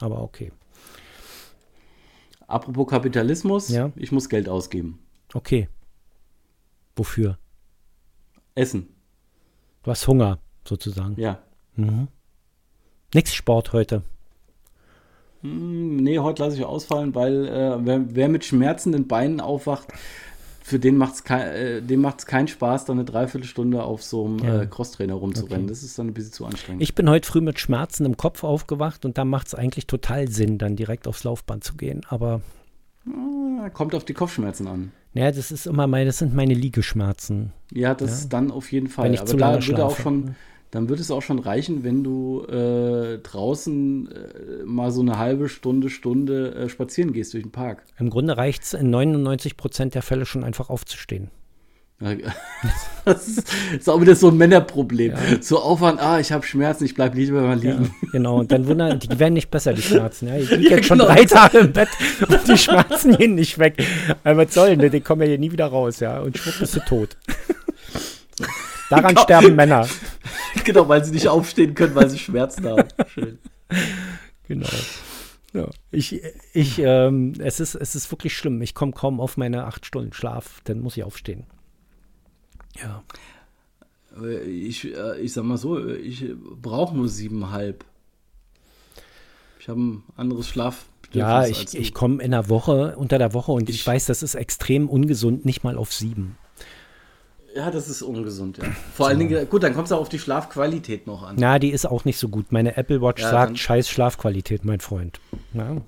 Aber 0.00 0.22
okay. 0.22 0.52
Apropos 2.46 2.86
Kapitalismus, 2.88 3.68
Ja. 3.68 3.90
ich 3.96 4.12
muss 4.12 4.28
Geld 4.28 4.48
ausgeben. 4.48 4.98
Okay. 5.34 5.68
Wofür? 6.96 7.38
Essen, 8.54 8.88
Du 9.84 9.90
hast 9.92 10.06
Hunger, 10.06 10.38
sozusagen. 10.66 11.14
ja. 11.18 11.38
Nix 13.14 13.32
Sport 13.34 13.72
heute. 13.72 14.02
Hm, 15.42 15.96
Nee, 15.96 16.18
heute 16.18 16.42
lasse 16.42 16.56
ich 16.56 16.64
ausfallen, 16.64 17.14
weil 17.14 17.46
äh, 17.46 17.76
wer, 17.86 18.14
wer 18.14 18.28
mit 18.28 18.44
schmerzenden 18.44 19.06
Beinen 19.06 19.40
aufwacht, 19.40 19.88
für 20.68 20.78
den 20.78 20.96
macht 20.96 21.14
es 21.14 21.24
kein, 21.24 21.40
äh, 21.88 21.96
macht's 21.96 22.26
keinen 22.26 22.46
Spaß, 22.48 22.84
dann 22.84 22.98
eine 22.98 23.04
Dreiviertelstunde 23.04 23.82
auf 23.82 24.02
so 24.02 24.26
einem 24.26 24.38
Ja. 24.40 24.62
äh, 24.62 24.66
Crosstrainer 24.66 25.14
rumzurennen. 25.14 25.62
Okay. 25.64 25.68
Das 25.68 25.82
ist 25.82 25.98
dann 25.98 26.08
ein 26.08 26.14
bisschen 26.14 26.32
zu 26.32 26.44
anstrengend. 26.46 26.82
Ich 26.82 26.94
bin 26.94 27.08
heute 27.08 27.26
früh 27.26 27.40
mit 27.40 27.58
Schmerzen 27.58 28.04
im 28.04 28.16
Kopf 28.16 28.44
aufgewacht 28.44 29.04
und 29.04 29.16
da 29.18 29.24
macht 29.24 29.46
es 29.48 29.54
eigentlich 29.54 29.86
total 29.86 30.28
Sinn, 30.28 30.58
dann 30.58 30.76
direkt 30.76 31.08
aufs 31.08 31.24
Laufband 31.24 31.64
zu 31.64 31.74
gehen. 31.76 32.02
Aber 32.08 32.42
Ah, 33.06 33.70
Kommt 33.70 33.94
auf 33.94 34.04
die 34.04 34.12
Kopfschmerzen 34.14 34.66
an. 34.66 34.92
naja, 35.14 35.32
das 35.32 35.50
ist 35.50 35.66
immer 35.66 35.86
meine, 35.86 36.06
das 36.06 36.18
sind 36.18 36.34
meine 36.34 36.54
Liegeschmerzen. 36.54 37.52
Ja, 37.72 37.94
das 37.94 38.28
dann 38.28 38.50
auf 38.50 38.70
jeden 38.70 38.88
Fall. 38.88 39.06
Wenn 39.06 39.14
ich 39.14 39.20
Aber 39.20 39.30
zu 39.30 39.36
da 39.36 39.50
lange 39.52 39.66
würde 39.66 39.84
auch 39.84 39.96
schon, 39.98 40.34
dann 40.70 40.88
würde 40.88 41.00
es 41.02 41.10
auch 41.10 41.22
schon 41.22 41.38
reichen, 41.38 41.82
wenn 41.82 42.04
du 42.04 42.44
äh, 42.44 43.18
draußen 43.18 44.10
äh, 44.10 44.64
mal 44.64 44.90
so 44.90 45.00
eine 45.00 45.18
halbe 45.18 45.48
Stunde, 45.48 45.88
Stunde 45.90 46.54
äh, 46.54 46.68
spazieren 46.68 47.12
gehst 47.12 47.32
durch 47.34 47.44
den 47.44 47.52
Park. 47.52 47.84
Im 47.98 48.10
Grunde 48.10 48.36
reicht 48.36 48.62
es 48.64 48.74
in 48.74 48.90
99 48.90 49.56
Prozent 49.56 49.94
der 49.94 50.02
Fälle 50.02 50.26
schon 50.26 50.44
einfach 50.44 50.68
aufzustehen. 50.70 51.30
Das 53.04 53.26
ist, 53.26 53.48
ist 53.76 53.88
auch 53.88 54.00
wieder 54.02 54.14
so 54.14 54.28
ein 54.28 54.36
Männerproblem. 54.36 55.14
So 55.40 55.60
Aufwand, 55.60 55.98
ah, 56.00 56.20
ich 56.20 56.30
habe 56.30 56.44
Schmerzen, 56.46 56.84
ich 56.84 56.94
bleib 56.94 57.14
lieber 57.14 57.40
mal 57.40 57.62
Ja, 57.64 57.72
liegen. 57.72 57.94
genau. 58.12 58.38
Und 58.40 58.52
dann 58.52 58.66
wundern, 58.66 58.98
die 58.98 59.18
werden 59.18 59.32
nicht 59.32 59.50
besser, 59.50 59.72
die 59.72 59.80
Schmerzen. 59.80 60.28
Ja, 60.28 60.36
ich 60.36 60.50
liege 60.50 60.64
Ja, 60.70 60.76
jetzt 60.76 60.86
schon 60.86 60.98
genau. 60.98 61.10
drei 61.10 61.24
Tage 61.24 61.58
im 61.58 61.72
Bett 61.72 61.88
und 62.28 62.46
die 62.46 62.58
Schmerzen 62.58 63.16
gehen 63.16 63.34
nicht 63.34 63.58
weg. 63.58 63.82
Aber 64.24 64.44
was 64.44 64.52
soll 64.54 64.76
denn, 64.76 64.90
die 64.92 65.00
kommen 65.00 65.22
ja 65.22 65.28
hier 65.28 65.38
nie 65.38 65.50
wieder 65.52 65.66
raus, 65.66 66.00
ja. 66.00 66.20
Und 66.20 66.36
schwupp 66.36 66.58
bist 66.60 66.76
du 66.76 66.80
tot. 66.80 67.16
Daran 68.90 69.16
sterben 69.16 69.56
Männer. 69.56 69.86
genau, 70.64 70.88
weil 70.88 71.04
sie 71.04 71.12
nicht 71.12 71.28
aufstehen 71.28 71.74
können, 71.74 71.94
weil 71.94 72.08
sie 72.10 72.18
Schmerzen 72.18 72.66
haben. 72.66 72.88
Schön. 73.08 73.38
Genau. 74.46 74.68
Ja, 75.54 75.68
ich, 75.90 76.20
ich, 76.52 76.78
ähm, 76.78 77.32
es 77.38 77.58
ist, 77.60 77.74
es 77.74 77.94
ist 77.94 78.10
wirklich 78.10 78.36
schlimm. 78.36 78.60
Ich 78.62 78.74
komme 78.74 78.92
kaum 78.92 79.20
auf 79.20 79.36
meine 79.36 79.64
acht 79.64 79.86
Stunden 79.86 80.12
Schlaf, 80.12 80.60
dann 80.64 80.80
muss 80.80 80.96
ich 80.96 81.04
aufstehen. 81.04 81.44
Ja. 82.80 83.02
Äh, 84.22 84.42
Ich, 84.42 84.84
äh, 84.94 85.18
ich 85.20 85.32
sag 85.32 85.44
mal 85.44 85.56
so, 85.56 85.86
ich 85.88 86.24
brauche 86.60 86.94
nur 86.96 87.08
siebeneinhalb. 87.08 87.84
Ich 89.60 89.68
habe 89.68 89.80
ein 89.80 90.02
anderes 90.16 90.48
Schlaf. 90.48 90.84
Ja, 91.12 91.46
ich, 91.46 91.74
ich 91.74 91.94
komme 91.94 92.22
in 92.22 92.32
der 92.32 92.50
Woche, 92.50 92.96
unter 92.96 93.16
der 93.16 93.32
Woche 93.32 93.52
und 93.52 93.70
ich, 93.70 93.76
Ich- 93.76 93.86
weiß, 93.86 94.06
das 94.06 94.22
ist 94.22 94.34
extrem 94.34 94.88
ungesund, 94.90 95.46
nicht 95.46 95.64
mal 95.64 95.78
auf 95.78 95.92
sieben. 95.94 96.36
Ja, 97.54 97.70
das 97.70 97.88
ist 97.88 98.02
ungesund, 98.02 98.58
ja. 98.58 98.64
Vor 98.94 99.08
allen 99.08 99.18
Dingen, 99.18 99.48
gut, 99.48 99.62
dann 99.62 99.74
kommt 99.74 99.86
es 99.86 99.92
auch 99.92 100.00
auf 100.00 100.08
die 100.08 100.18
Schlafqualität 100.18 101.06
noch 101.06 101.22
an. 101.22 101.36
Na, 101.38 101.58
die 101.58 101.70
ist 101.70 101.86
auch 101.86 102.04
nicht 102.04 102.18
so 102.18 102.28
gut. 102.28 102.52
Meine 102.52 102.76
Apple 102.76 103.00
Watch 103.00 103.22
Ja, 103.22 103.30
sagt 103.30 103.58
scheiß 103.58 103.88
Schlafqualität, 103.88 104.64
mein 104.64 104.80
Freund. 104.80 105.18
Ja. 105.54 105.78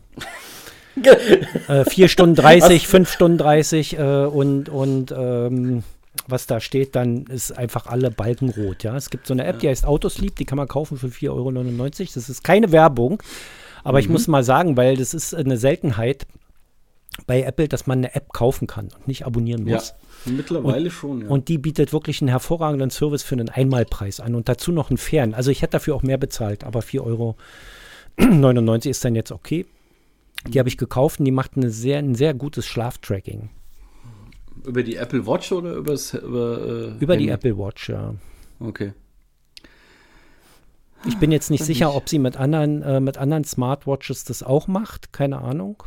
äh, 1.68 1.85
vier 1.85 2.09
Stunden 2.09 2.35
30, 2.35 2.88
fünf 2.88 3.12
Stunden 3.12 3.38
30 3.38 3.99
äh, 3.99 4.25
und, 4.25 4.68
und 4.68 5.12
ähm, 5.16 5.83
was 6.27 6.46
da 6.46 6.61
steht, 6.61 6.96
dann 6.96 7.25
ist 7.27 7.57
einfach 7.57 7.87
alle 7.87 8.11
Balken 8.11 8.51
rot. 8.51 8.83
Ja? 8.83 8.96
Es 8.96 9.11
gibt 9.11 9.27
so 9.27 9.35
eine 9.35 9.44
App, 9.44 9.61
die 9.61 9.68
heißt 9.68 9.85
Autosleep, 9.85 10.37
die 10.37 10.44
kann 10.44 10.57
man 10.57 10.68
kaufen 10.68 10.96
für 10.96 11.09
4,99 11.09 11.31
Euro. 11.31 12.11
Das 12.14 12.29
ist 12.29 12.42
keine 12.42 12.73
Werbung, 12.73 13.23
aber 13.85 14.01
ich 14.01 14.09
muss 14.09 14.29
mal 14.29 14.42
sagen, 14.42 14.77
weil 14.77 14.96
das 14.96 15.14
ist 15.14 15.35
eine 15.35 15.57
Seltenheit 15.57 16.27
bei 17.26 17.42
Apple, 17.42 17.68
dass 17.68 17.87
man 17.87 17.98
eine 17.98 18.14
App 18.14 18.33
kaufen 18.33 18.66
kann 18.66 18.88
und 18.96 19.09
nicht 19.09 19.26
abonnieren 19.26 19.66
Ja, 19.66 19.76
muss. 19.76 19.94
mittlerweile 20.26 20.90
schon, 20.90 21.22
ja. 21.22 21.28
Und 21.28 21.48
die 21.48 21.59
bietet 21.59 21.92
wirklich 21.92 22.20
einen 22.20 22.28
hervorragenden 22.28 22.90
Service 22.90 23.22
für 23.22 23.35
einen 23.35 23.48
Einmalpreis 23.48 24.20
an 24.20 24.35
und 24.35 24.48
dazu 24.48 24.72
noch 24.72 24.90
einen 24.90 24.98
fairen. 24.98 25.35
Also 25.35 25.50
ich 25.50 25.62
hätte 25.62 25.72
dafür 25.72 25.94
auch 25.94 26.02
mehr 26.02 26.18
bezahlt, 26.18 26.64
aber 26.64 26.80
4,99 26.80 27.00
Euro 27.06 27.37
ist 28.90 29.04
dann 29.04 29.14
jetzt 29.14 29.33
okay. 29.33 29.66
Die 30.48 30.59
habe 30.59 30.68
ich 30.68 30.78
gekauft 30.78 31.18
und 31.20 31.26
die 31.26 31.30
macht 31.33 31.56
eine 31.56 31.70
sehr, 31.70 31.98
ein 31.98 32.14
sehr 32.14 32.33
gutes 32.35 32.66
Schlaftracking. 32.66 33.50
über 34.64 34.83
die 34.83 34.96
Apple 34.96 35.26
Watch 35.26 35.52
oder 35.52 35.74
übers, 35.74 36.14
über, 36.14 36.94
äh, 36.98 37.02
Über 37.02 37.16
die? 37.16 37.28
Apple 37.28 37.56
Watch, 37.59 37.88
ja. 37.90 38.14
Okay. 38.59 38.92
Ich 41.06 41.16
bin 41.16 41.33
jetzt 41.33 41.50
nicht 41.50 41.64
sicher, 41.64 41.94
ob 41.94 42.11
sie 42.11 42.18
mit 42.18 42.37
anderen, 42.37 42.83
äh, 42.83 43.00
mit 43.00 43.16
anderen 43.16 43.44
Smartwatches 43.44 44.24
das 44.24 44.42
auch 44.42 44.66
macht. 44.68 45.14
Keine 45.14 45.38
Ahnung. 45.40 45.83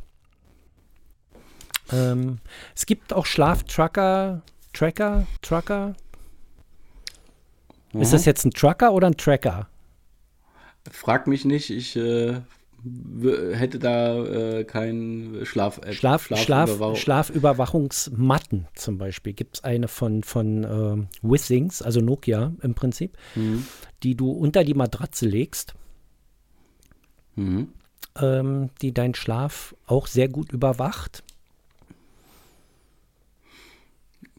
Ähm, 1.91 2.39
es 2.75 2.85
gibt 2.85 3.13
auch 3.13 3.25
Schlaftracker, 3.25 4.41
Tracker, 4.73 5.27
Tracker. 5.41 5.95
Ist 7.93 8.09
Mhm. 8.09 8.11
das 8.13 8.25
jetzt 8.25 8.45
ein 8.45 8.51
Trucker 8.51 8.93
oder 8.93 9.07
ein 9.07 9.17
Tracker? 9.17 9.67
Frag 10.91 11.27
mich 11.27 11.45
nicht, 11.45 11.69
ich 11.69 11.95
äh, 11.95 12.41
hätte 13.53 13.79
da 13.79 14.23
äh, 14.25 14.63
keinen 14.65 15.45
Schlaf, 15.45 15.77
äh, 15.79 15.93
Schlaf, 15.93 16.25
Schlaf, 16.25 16.39
Schlafüberwachung. 16.41 16.95
Schlafüberwachungsmatten 16.95 18.67
zum 18.75 18.97
Beispiel. 18.97 19.33
Gibt 19.33 19.57
es 19.57 19.63
eine 19.63 19.87
von, 19.87 20.23
von 20.23 20.63
ähm, 20.63 21.07
Withings, 21.21 21.81
also 21.81 22.01
Nokia 22.01 22.53
im 22.61 22.73
Prinzip, 22.75 23.17
Mhm. 23.35 23.65
die 24.01 24.15
du 24.15 24.31
unter 24.31 24.63
die 24.63 24.73
Matratze 24.73 25.25
legst, 25.27 25.73
Mhm. 27.35 27.69
ähm, 28.19 28.69
die 28.81 28.93
deinen 28.93 29.15
Schlaf 29.15 29.75
auch 29.85 30.07
sehr 30.07 30.27
gut 30.27 30.51
überwacht. 30.51 31.23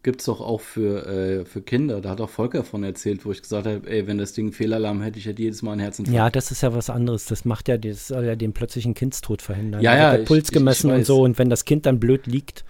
Gibt 0.04 0.20
es 0.20 0.26
doch 0.26 0.40
auch 0.40 0.60
für, 0.60 1.06
äh, 1.06 1.44
für 1.44 1.62
Kinder. 1.62 2.00
Da 2.00 2.10
hat 2.10 2.20
auch 2.20 2.30
Volker 2.30 2.62
von 2.62 2.84
erzählt, 2.84 3.24
wo 3.24 3.32
ich 3.32 3.42
gesagt 3.42 3.66
habe, 3.66 3.90
ey, 3.90 4.06
wenn 4.06 4.18
das 4.18 4.32
Ding 4.34 4.52
Fehlalarm 4.52 5.02
hätte, 5.02 5.18
ich 5.18 5.26
hätte 5.26 5.42
jedes 5.42 5.62
Mal 5.62 5.72
einen 5.72 5.80
Herzinfarkt. 5.80 6.14
Ja, 6.16 6.30
das 6.30 6.50
ist 6.52 6.62
ja 6.62 6.72
was 6.74 6.90
anderes. 6.90 7.24
Das 7.24 7.44
macht 7.44 7.66
ja, 7.68 7.76
das 7.78 8.06
soll 8.08 8.24
ja 8.24 8.36
den 8.36 8.52
plötzlichen 8.52 8.94
Kindstod 8.94 9.42
verhindern. 9.42 9.82
Ja, 9.82 9.92
Da 9.92 9.96
ja, 9.96 10.02
wird 10.04 10.12
der 10.12 10.20
ich- 10.22 10.28
Puls 10.28 10.38
ich- 10.44 10.48
ich 10.50 10.52
gemessen 10.52 10.90
und 10.92 11.04
so. 11.04 11.22
Und 11.22 11.38
wenn 11.38 11.50
das 11.50 11.64
Kind 11.64 11.86
dann 11.86 11.98
blöd 11.98 12.26
liegt, 12.28 12.64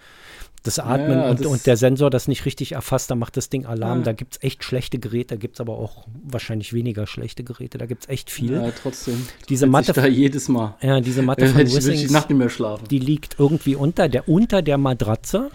das 0.63 0.79
Atmen 0.79 1.11
ja, 1.19 1.29
und, 1.29 1.41
das- 1.41 1.45
und 1.45 1.65
der 1.67 1.77
Sensor 1.77 2.09
das 2.09 2.27
nicht 2.27 2.45
richtig 2.45 2.71
erfasst, 2.71 3.11
dann 3.11 3.19
macht 3.19 3.37
das 3.37 3.49
Ding 3.49 3.65
Alarm. 3.67 3.99
Ja. 3.99 4.05
Da 4.05 4.13
gibt 4.13 4.35
es 4.37 4.41
echt 4.43 4.63
schlechte 4.63 4.97
Geräte, 4.97 5.35
da 5.35 5.39
gibt 5.39 5.55
es 5.57 5.61
aber 5.61 5.77
auch 5.77 6.07
wahrscheinlich 6.23 6.71
weniger 6.73 7.05
schlechte 7.05 7.43
Geräte. 7.43 7.77
Da 7.77 7.85
gibt 7.85 8.03
es 8.05 8.09
echt 8.09 8.31
viel. 8.31 8.53
Ja, 8.53 8.71
trotzdem. 8.81 9.27
Diese 9.49 9.67
Matte- 9.67 9.91
Ich 9.91 9.95
da 9.95 10.07
jedes 10.07 10.47
Mal. 10.47 10.75
Ja, 10.81 11.01
diese 11.01 11.21
Matte 11.21 11.41
Äh, 11.45 11.47
von 11.49 11.57
hätte 11.57 11.77
ich, 11.77 11.85
ich 12.01 12.07
die 12.07 12.13
Nacht 12.13 12.29
nicht 12.29 12.39
mehr 12.39 12.49
schlafen. 12.49 12.87
die 12.87 12.97
liegt 12.99 13.35
irgendwie 13.39 13.75
unter 13.75 14.07
der, 14.07 14.27
unter 14.29 14.61
der 14.61 14.77
Matratze. 14.77 15.51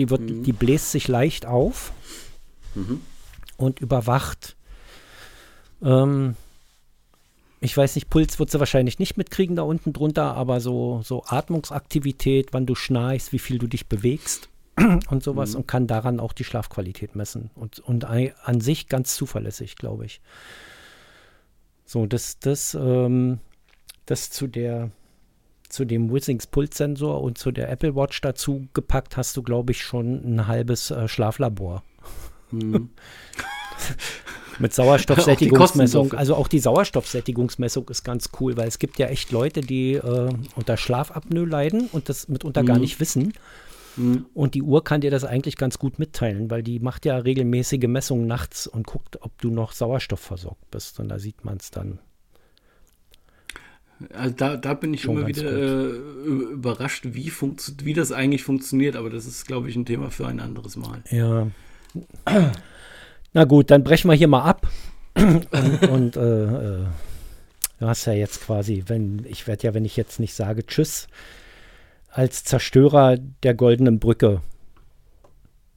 Die, 0.00 0.08
wird, 0.08 0.22
Mhm. 0.22 0.42
die 0.44 0.52
bläst 0.54 0.92
sich 0.92 1.08
leicht 1.08 1.44
auf 1.44 1.92
und 3.58 3.80
überwacht. 3.80 4.56
Ähm, 5.82 6.36
ich 7.60 7.76
weiß 7.76 7.96
nicht, 7.96 8.08
Puls 8.08 8.38
wird 8.38 8.50
sie 8.50 8.58
wahrscheinlich 8.58 8.98
nicht 8.98 9.18
mitkriegen 9.18 9.56
da 9.56 9.62
unten 9.62 9.92
drunter, 9.92 10.34
aber 10.36 10.60
so, 10.60 11.02
so 11.04 11.22
Atmungsaktivität, 11.26 12.54
wann 12.54 12.64
du 12.64 12.74
schnarchst, 12.74 13.32
wie 13.34 13.38
viel 13.38 13.58
du 13.58 13.66
dich 13.66 13.88
bewegst 13.88 14.48
und 15.10 15.22
sowas 15.22 15.54
und 15.54 15.68
kann 15.68 15.86
daran 15.86 16.18
auch 16.18 16.32
die 16.32 16.44
Schlafqualität 16.44 17.14
messen. 17.14 17.50
Und, 17.54 17.80
und 17.80 18.06
an 18.06 18.60
sich 18.62 18.88
ganz 18.88 19.14
zuverlässig, 19.16 19.76
glaube 19.76 20.06
ich. 20.06 20.22
So, 21.84 22.06
das, 22.06 22.38
das, 22.38 22.72
ähm, 22.72 23.40
das 24.06 24.30
zu 24.30 24.46
der 24.46 24.90
zu 25.70 25.84
dem 25.84 26.12
Withings 26.12 26.46
Pulssensor 26.46 27.22
und 27.22 27.38
zu 27.38 27.50
der 27.50 27.70
Apple 27.70 27.94
Watch 27.96 28.20
dazu 28.20 28.68
gepackt, 28.74 29.16
hast 29.16 29.36
du, 29.36 29.42
glaube 29.42 29.72
ich, 29.72 29.82
schon 29.82 30.22
ein 30.24 30.46
halbes 30.46 30.90
äh, 30.90 31.08
Schlaflabor. 31.08 31.82
Mhm. 32.50 32.90
Mit 34.58 34.74
Sauerstoffsättigungsmessung. 34.74 36.12
Also 36.12 36.34
auch 36.34 36.46
die 36.48 36.58
Sauerstoffsättigungsmessung 36.58 37.88
ist 37.88 38.04
ganz 38.04 38.28
cool, 38.40 38.56
weil 38.58 38.68
es 38.68 38.78
gibt 38.78 38.98
ja 38.98 39.06
echt 39.06 39.30
Leute, 39.30 39.62
die 39.62 39.94
äh, 39.94 40.28
unter 40.54 40.76
Schlafapnoe 40.76 41.46
leiden 41.46 41.88
und 41.92 42.08
das 42.10 42.28
mitunter 42.28 42.62
gar 42.62 42.76
Mhm. 42.76 42.82
nicht 42.82 43.00
wissen. 43.00 43.32
Mhm. 43.96 44.26
Und 44.34 44.54
die 44.54 44.62
Uhr 44.62 44.84
kann 44.84 45.00
dir 45.00 45.10
das 45.10 45.24
eigentlich 45.24 45.56
ganz 45.56 45.78
gut 45.78 45.98
mitteilen, 45.98 46.50
weil 46.50 46.62
die 46.62 46.78
macht 46.78 47.06
ja 47.06 47.16
regelmäßige 47.16 47.86
Messungen 47.86 48.26
nachts 48.26 48.66
und 48.66 48.86
guckt, 48.86 49.22
ob 49.22 49.40
du 49.40 49.50
noch 49.50 49.72
Sauerstoff 49.72 50.20
versorgt 50.20 50.70
bist. 50.70 51.00
Und 51.00 51.08
da 51.08 51.18
sieht 51.18 51.44
man 51.44 51.56
es 51.56 51.70
dann. 51.70 51.98
Also 54.14 54.34
da, 54.34 54.56
da 54.56 54.74
bin 54.74 54.94
ich 54.94 55.02
Schon 55.02 55.18
immer 55.18 55.26
wieder 55.26 55.50
äh, 55.50 55.90
überrascht, 56.52 57.04
wie, 57.10 57.32
wie 57.82 57.94
das 57.94 58.12
eigentlich 58.12 58.42
funktioniert. 58.42 58.96
Aber 58.96 59.10
das 59.10 59.26
ist, 59.26 59.46
glaube 59.46 59.68
ich, 59.68 59.76
ein 59.76 59.84
Thema 59.84 60.10
für 60.10 60.26
ein 60.26 60.40
anderes 60.40 60.76
Mal. 60.76 61.02
Ja. 61.10 61.48
Na 63.32 63.44
gut, 63.44 63.70
dann 63.70 63.84
brechen 63.84 64.08
wir 64.10 64.14
hier 64.14 64.28
mal 64.28 64.42
ab. 64.42 64.66
und 65.16 65.88
und 65.88 66.16
äh, 66.16 66.44
äh, 66.44 66.86
du 67.78 67.86
hast 67.86 68.06
ja 68.06 68.12
jetzt 68.12 68.42
quasi, 68.42 68.84
wenn, 68.86 69.26
ich 69.28 69.46
werde 69.46 69.66
ja, 69.66 69.74
wenn 69.74 69.84
ich 69.84 69.96
jetzt 69.96 70.20
nicht 70.20 70.34
sage 70.34 70.64
Tschüss, 70.64 71.08
als 72.10 72.44
Zerstörer 72.44 73.16
der 73.42 73.54
goldenen 73.54 73.98
Brücke 73.98 74.40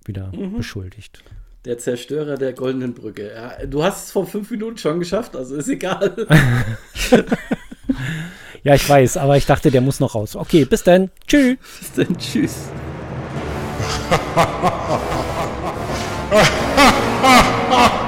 wieder 0.05 0.31
beschuldigt. 0.55 1.23
Der 1.65 1.77
Zerstörer 1.77 2.35
der 2.35 2.53
goldenen 2.53 2.93
Brücke. 2.93 3.31
Ja, 3.33 3.65
du 3.65 3.83
hast 3.83 4.05
es 4.05 4.11
vor 4.11 4.27
fünf 4.27 4.51
Minuten 4.51 4.77
schon 4.77 4.99
geschafft, 4.99 5.35
also 5.35 5.55
ist 5.55 5.69
egal. 5.69 6.27
Ja, 8.63 8.75
ich 8.75 8.87
weiß, 8.87 9.17
aber 9.17 9.35
ich 9.37 9.45
dachte, 9.45 9.71
der 9.71 9.81
muss 9.81 9.99
noch 9.99 10.15
raus. 10.15 10.35
Okay, 10.35 10.65
bis 10.65 10.83
dann. 10.83 11.09
Tschüss. 11.27 11.57
Bis 11.79 11.91
dann. 11.93 12.17
Tschüss. 12.17 12.55